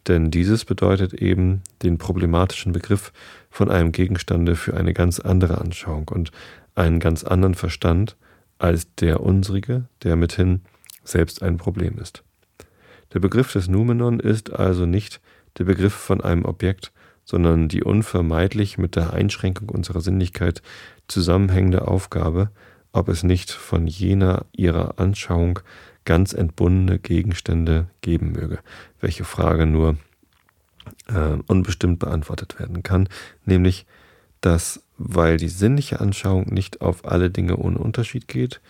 denn 0.06 0.30
dieses 0.30 0.64
bedeutet 0.64 1.14
eben 1.14 1.62
den 1.82 1.98
problematischen 1.98 2.72
Begriff 2.72 3.12
von 3.50 3.70
einem 3.70 3.92
Gegenstande 3.92 4.56
für 4.56 4.76
eine 4.76 4.92
ganz 4.92 5.20
andere 5.20 5.58
Anschauung 5.58 6.08
und 6.08 6.30
einen 6.74 7.00
ganz 7.00 7.24
anderen 7.24 7.54
Verstand 7.54 8.16
als 8.58 8.94
der 8.96 9.20
unsrige, 9.20 9.86
der 10.02 10.16
mithin 10.16 10.62
selbst 11.04 11.42
ein 11.42 11.56
Problem 11.56 11.98
ist. 11.98 12.22
Der 13.12 13.20
Begriff 13.20 13.52
des 13.52 13.68
Numenon 13.68 14.20
ist 14.20 14.52
also 14.52 14.86
nicht 14.86 15.20
der 15.58 15.64
Begriff 15.64 15.94
von 15.94 16.20
einem 16.20 16.44
Objekt, 16.44 16.92
sondern 17.24 17.68
die 17.68 17.82
unvermeidlich 17.82 18.76
mit 18.76 18.96
der 18.96 19.12
Einschränkung 19.12 19.68
unserer 19.68 20.00
Sinnlichkeit 20.00 20.62
zusammenhängende 21.08 21.86
Aufgabe, 21.88 22.50
ob 22.92 23.08
es 23.08 23.22
nicht 23.22 23.50
von 23.50 23.86
jener 23.86 24.46
ihrer 24.52 24.98
Anschauung 24.98 25.60
ganz 26.04 26.32
entbundene 26.32 26.98
Gegenstände 26.98 27.86
geben 28.00 28.32
möge, 28.32 28.58
welche 29.00 29.24
Frage 29.24 29.66
nur 29.66 29.96
äh, 31.08 31.38
unbestimmt 31.46 31.98
beantwortet 31.98 32.58
werden 32.58 32.82
kann, 32.82 33.08
nämlich, 33.44 33.86
dass, 34.40 34.82
weil 34.98 35.36
die 35.38 35.48
sinnliche 35.48 36.00
Anschauung 36.00 36.52
nicht 36.52 36.80
auf 36.80 37.04
alle 37.06 37.30
Dinge 37.30 37.56
ohne 37.56 37.78
Unterschied 37.78 38.28
geht, 38.28 38.60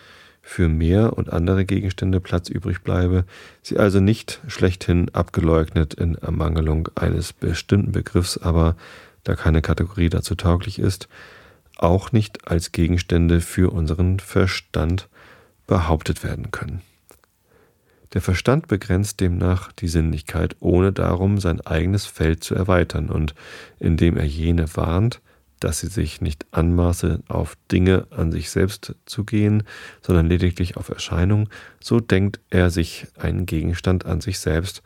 für 0.41 0.69
mehr 0.69 1.17
und 1.17 1.33
andere 1.33 1.65
Gegenstände 1.65 2.19
Platz 2.19 2.49
übrig 2.49 2.83
bleibe, 2.83 3.25
sie 3.63 3.77
also 3.79 3.99
nicht 3.99 4.41
schlechthin 4.47 5.09
abgeleugnet 5.09 5.95
in 5.95 6.15
Ermangelung 6.15 6.87
eines 6.93 7.33
bestimmten 7.33 7.91
Begriffs, 7.91 8.37
aber 8.37 8.75
da 9.23 9.35
keine 9.35 9.63
Kategorie 9.63 10.09
dazu 10.09 10.35
tauglich 10.35 10.77
ist, 10.77 11.09
auch 11.77 12.11
nicht 12.11 12.47
als 12.47 12.71
Gegenstände 12.71 13.41
für 13.41 13.73
unseren 13.73 14.19
Verstand 14.19 15.09
behauptet 15.65 16.23
werden 16.23 16.51
können. 16.51 16.83
Der 18.15 18.21
Verstand 18.21 18.69
begrenzt 18.69 19.19
demnach 19.19 19.73
die 19.73 19.89
Sinnlichkeit, 19.89 20.55
ohne 20.61 20.93
darum 20.93 21.37
sein 21.37 21.59
eigenes 21.59 22.05
Feld 22.05 22.45
zu 22.45 22.55
erweitern, 22.55 23.09
und 23.09 23.35
indem 23.77 24.15
er 24.15 24.23
jene 24.23 24.73
warnt, 24.77 25.19
dass 25.59 25.81
sie 25.81 25.87
sich 25.87 26.21
nicht 26.21 26.45
anmaße, 26.51 27.19
auf 27.27 27.57
Dinge 27.69 28.07
an 28.11 28.31
sich 28.31 28.51
selbst 28.51 28.95
zu 29.05 29.25
gehen, 29.25 29.63
sondern 30.01 30.27
lediglich 30.27 30.77
auf 30.77 30.87
Erscheinung, 30.87 31.49
so 31.81 31.99
denkt 31.99 32.39
er 32.49 32.69
sich 32.69 33.05
einen 33.17 33.45
Gegenstand 33.45 34.05
an 34.05 34.21
sich 34.21 34.39
selbst, 34.39 34.81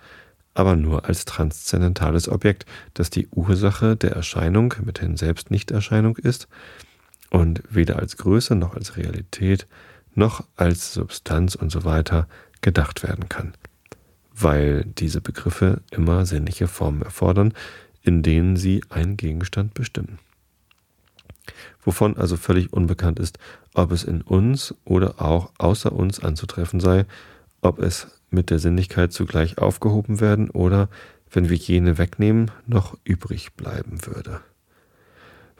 aber 0.55 0.75
nur 0.75 1.05
als 1.05 1.25
transzendentales 1.25 2.29
Objekt, 2.29 2.65
das 2.95 3.11
die 3.11 3.27
Ursache 3.27 3.95
der 3.95 4.13
Erscheinung 4.13 4.73
mithin 4.83 5.17
selbst 5.17 5.51
Nichterscheinung 5.51 6.17
ist 6.17 6.47
und 7.29 7.61
weder 7.69 7.99
als 7.99 8.17
Größe 8.17 8.55
noch 8.55 8.73
als 8.73 8.97
Realität 8.97 9.67
noch 10.15 10.43
als 10.55 10.93
Substanz 10.93 11.55
und 11.55 11.71
so 11.71 11.85
weiter 11.85 12.27
gedacht 12.61 13.03
werden 13.03 13.29
kann, 13.29 13.53
weil 14.33 14.85
diese 14.85 15.21
Begriffe 15.21 15.81
immer 15.91 16.25
sinnliche 16.25 16.67
Formen 16.67 17.01
erfordern, 17.01 17.53
in 18.01 18.23
denen 18.23 18.55
sie 18.57 18.83
einen 18.89 19.17
Gegenstand 19.17 19.73
bestimmen 19.73 20.19
wovon 21.81 22.17
also 22.17 22.37
völlig 22.37 22.73
unbekannt 22.73 23.19
ist, 23.19 23.39
ob 23.73 23.91
es 23.91 24.03
in 24.03 24.21
uns 24.21 24.75
oder 24.85 25.21
auch 25.21 25.51
außer 25.57 25.91
uns 25.91 26.19
anzutreffen 26.19 26.79
sei, 26.79 27.05
ob 27.61 27.79
es 27.79 28.07
mit 28.29 28.49
der 28.49 28.59
Sinnlichkeit 28.59 29.11
zugleich 29.11 29.57
aufgehoben 29.57 30.19
werden 30.19 30.49
oder, 30.49 30.89
wenn 31.31 31.49
wir 31.49 31.57
jene 31.57 31.97
wegnehmen, 31.97 32.51
noch 32.67 32.97
übrig 33.03 33.53
bleiben 33.53 34.05
würde. 34.05 34.41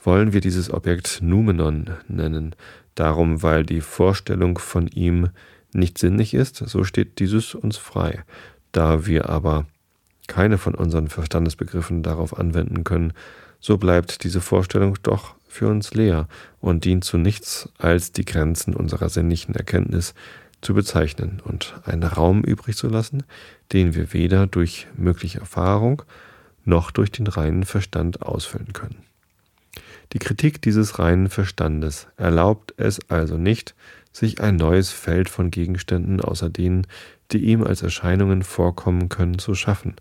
Wollen 0.04 0.34
wir 0.34 0.41
dieses 0.41 0.72
Objekt 0.72 1.20
Numenon 1.22 1.89
nennen, 2.08 2.56
darum 2.95 3.43
weil 3.43 3.66
die 3.66 3.82
Vorstellung 3.82 4.58
von 4.58 4.88
ihm 4.88 5.30
nicht 5.74 5.97
sinnlich 5.97 6.34
ist, 6.34 6.57
so 6.57 6.84
steht 6.84 7.20
dieses 7.20 7.55
uns 7.55 7.78
frei. 7.78 8.24
Da 8.72 9.05
wir 9.05 9.30
aber 9.30 9.65
keine 10.28 10.57
von 10.57 10.76
unseren 10.76 11.07
Verstandesbegriffen 11.07 12.03
darauf 12.03 12.38
anwenden 12.38 12.84
können, 12.84 13.13
so 13.59 13.78
bleibt 13.78 14.24
diese 14.24 14.41
Vorstellung 14.41 14.97
doch 15.03 15.36
für 15.47 15.67
uns 15.67 15.93
leer 15.93 16.28
und 16.61 16.86
dient 16.86 17.03
zu 17.03 17.17
nichts, 17.17 17.70
als 17.78 18.11
die 18.11 18.26
Grenzen 18.26 18.76
unserer 18.76 19.09
sinnlichen 19.09 19.55
Erkenntnis 19.55 20.13
zu 20.61 20.74
bezeichnen 20.74 21.41
und 21.43 21.74
einen 21.86 22.03
Raum 22.03 22.43
übrig 22.43 22.78
zu 22.78 22.88
lassen, 22.88 23.24
den 23.74 23.95
wir 23.95 24.13
weder 24.13 24.47
durch 24.47 24.88
mögliche 24.95 25.39
Erfahrung 25.39 26.03
noch 26.65 26.91
durch 26.91 27.11
den 27.11 27.28
reinen 27.28 27.63
Verstand 27.63 28.22
ausfüllen 28.22 28.74
können. 28.74 29.03
Die 30.13 30.20
Kritik 30.20 30.61
dieses 30.61 30.99
reinen 30.99 31.30
Verstandes 31.30 32.07
erlaubt 32.17 32.74
es 32.78 32.99
also 33.09 33.38
nicht, 33.38 33.76
sich 34.12 34.41
ein 34.41 34.55
neues 34.55 34.91
Feld 34.91 35.30
von 35.30 35.51
Gegenständen 35.51 36.22
außer 36.22 36.49
denen, 36.49 36.88
die 37.32 37.45
ihm 37.45 37.64
als 37.64 37.84
Erscheinungen 37.84 38.43
vorkommen 38.43 39.10
können, 39.10 39.39
zu 39.39 39.53
schaffen 39.53 39.95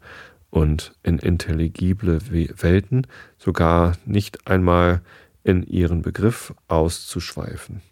und 0.50 0.92
in 1.02 1.18
intelligible 1.18 2.20
Welten 2.30 3.06
sogar 3.36 3.96
nicht 4.06 4.46
einmal 4.46 5.02
in 5.44 5.62
ihren 5.62 6.02
Begriff 6.02 6.54
auszuschweifen. 6.68 7.82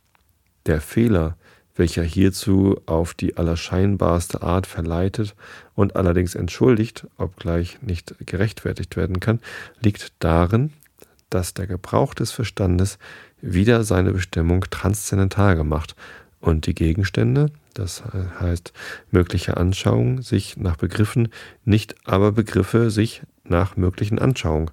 Der 0.64 0.80
Fehler, 0.80 1.36
welcher 1.74 2.02
hierzu 2.02 2.80
auf 2.86 3.14
die 3.14 3.36
allerscheinbarste 3.36 4.42
Art 4.42 4.66
verleitet 4.66 5.34
und 5.74 5.96
allerdings 5.96 6.34
entschuldigt, 6.34 7.06
obgleich 7.18 7.80
nicht 7.82 8.14
gerechtfertigt 8.24 8.96
werden 8.96 9.20
kann, 9.20 9.40
liegt 9.80 10.12
darin, 10.18 10.72
dass 11.28 11.54
der 11.54 11.66
Gebrauch 11.66 12.14
des 12.14 12.32
Verstandes 12.32 12.98
wieder 13.40 13.84
seine 13.84 14.12
Bestimmung 14.12 14.64
transzendental 14.70 15.56
gemacht 15.56 15.94
und 16.40 16.66
die 16.66 16.74
Gegenstände, 16.74 17.50
das 17.74 18.02
heißt 18.40 18.72
mögliche 19.10 19.56
Anschauungen, 19.56 20.22
sich 20.22 20.56
nach 20.56 20.76
Begriffen, 20.76 21.28
nicht 21.64 21.94
aber 22.04 22.32
Begriffe 22.32 22.90
sich 22.90 23.22
nach 23.44 23.76
möglichen 23.76 24.18
Anschauungen 24.18 24.70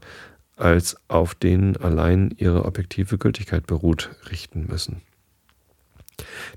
als 0.55 0.97
auf 1.07 1.35
denen 1.35 1.77
allein 1.77 2.33
ihre 2.37 2.65
objektive 2.65 3.17
Gültigkeit 3.17 3.65
beruht, 3.65 4.11
richten 4.29 4.67
müssen. 4.67 5.01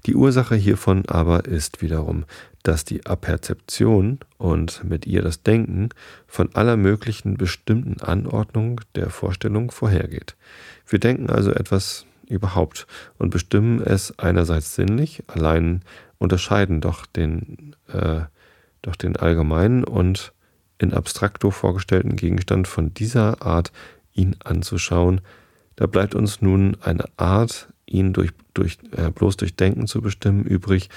Die 0.07 0.15
Ursache 0.15 0.55
hiervon 0.55 1.05
aber 1.07 1.47
ist 1.47 1.83
wiederum, 1.83 2.25
dass 2.63 2.85
die 2.85 3.07
Aperzeption 3.07 4.19
und 4.39 4.83
mit 4.85 5.07
ihr 5.07 5.23
das 5.23 5.43
Denken 5.43 5.91
von 6.27 6.55
aller 6.55 6.77
möglichen 6.77 7.37
bestimmten 7.37 8.01
Anordnung 8.01 8.81
der 8.95 9.11
Vorstellung 9.11 9.71
vorhergeht. 9.71 10.37
Wir 10.87 10.99
denken 10.99 11.31
also 11.31 11.53
etwas 11.53 12.07
überhaupt 12.29 12.87
und 13.19 13.31
bestimmen 13.31 13.81
es 13.81 14.19
einerseits 14.19 14.75
sinnlich, 14.75 15.23
allein 15.29 15.83
unterscheiden 16.19 16.81
doch 16.81 17.07
den, 17.07 17.77
äh, 17.89 18.23
doch 18.83 18.97
den 18.97 19.17
allgemeinen 19.17 19.85
und 19.85 20.33
in 20.79 20.93
abstrakto 20.93 21.51
vorgestellten 21.51 22.17
Gegenstand 22.17 22.69
von 22.69 22.93
dieser 22.93 23.43
Art, 23.43 23.73
ihn 24.13 24.37
anzuschauen, 24.43 25.21
da 25.77 25.87
bleibt 25.87 26.15
uns 26.15 26.41
nun 26.41 26.77
eine 26.81 27.05
Art, 27.17 27.69
ihn 27.87 28.13
durch, 28.13 28.31
durch, 28.55 28.79
äh, 28.93 29.11
bloß 29.11 29.37
durch 29.37 29.57
Denken 29.57 29.87
zu 29.87 30.03
bestimmen, 30.03 30.45
übrig, 30.45 30.91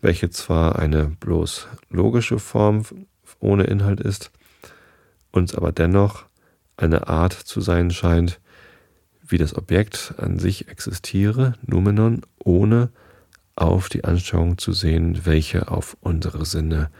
welche 0.00 0.30
zwar 0.30 0.78
eine 0.78 1.08
bloß 1.20 1.68
logische 1.90 2.38
Form 2.38 2.84
ohne 3.38 3.64
Inhalt 3.64 4.00
ist, 4.00 4.30
uns 5.30 5.54
aber 5.54 5.72
dennoch 5.72 6.24
eine 6.76 7.08
Art 7.08 7.32
zu 7.32 7.60
sein 7.60 7.90
scheint, 7.90 8.40
wie 9.22 9.38
das 9.38 9.54
Objekt 9.54 10.14
an 10.16 10.38
sich 10.38 10.68
existiere, 10.68 11.54
Numenon, 11.62 12.22
ohne 12.38 12.90
auf 13.54 13.88
die 13.88 14.04
Anschauung 14.04 14.58
zu 14.58 14.72
sehen, 14.72 15.24
welche 15.24 15.68
auf 15.68 15.96
unsere 16.00 16.44
Sinne 16.46 16.90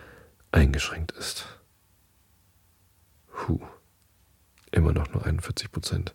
eingeschränkt 0.52 1.12
ist. 1.12 1.46
Huh. 3.48 3.60
Immer 4.70 4.92
noch 4.92 5.12
nur 5.12 5.24
41 5.24 5.72
Prozent. 5.72 6.14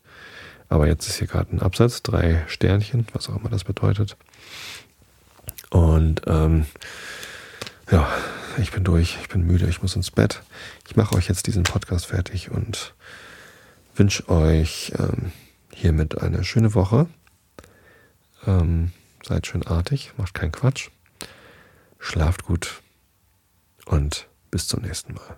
Aber 0.69 0.87
jetzt 0.87 1.07
ist 1.07 1.17
hier 1.17 1.27
gerade 1.27 1.55
ein 1.55 1.61
Absatz, 1.61 2.01
drei 2.01 2.43
Sternchen, 2.47 3.07
was 3.13 3.29
auch 3.29 3.37
immer 3.37 3.49
das 3.49 3.63
bedeutet. 3.63 4.17
Und 5.69 6.21
ähm, 6.27 6.65
ja, 7.91 8.07
ich 8.57 8.71
bin 8.71 8.83
durch, 8.83 9.17
ich 9.21 9.29
bin 9.29 9.45
müde, 9.45 9.67
ich 9.67 9.81
muss 9.81 9.95
ins 9.95 10.11
Bett. 10.11 10.41
Ich 10.87 10.95
mache 10.95 11.15
euch 11.15 11.27
jetzt 11.27 11.47
diesen 11.47 11.63
Podcast 11.63 12.07
fertig 12.07 12.51
und 12.51 12.93
wünsche 13.95 14.27
euch 14.29 14.93
ähm, 14.97 15.31
hiermit 15.73 16.21
eine 16.21 16.43
schöne 16.43 16.73
Woche. 16.73 17.07
Ähm, 18.47 18.91
seid 19.25 19.47
schön 19.47 19.65
artig, 19.65 20.13
macht 20.17 20.33
keinen 20.33 20.51
Quatsch. 20.51 20.89
Schlaft 21.99 22.45
gut 22.45 22.81
und 23.85 24.27
bis 24.51 24.67
zum 24.67 24.81
nächsten 24.81 25.13
Mal. 25.13 25.37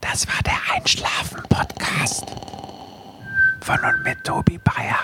Das 0.00 0.26
war 0.26 0.42
der 0.44 0.58
Einschlafen-Podcast 0.74 2.24
von 3.60 3.78
und 3.78 4.02
mit 4.02 4.24
Tobi 4.24 4.58
Bayer. 4.58 4.98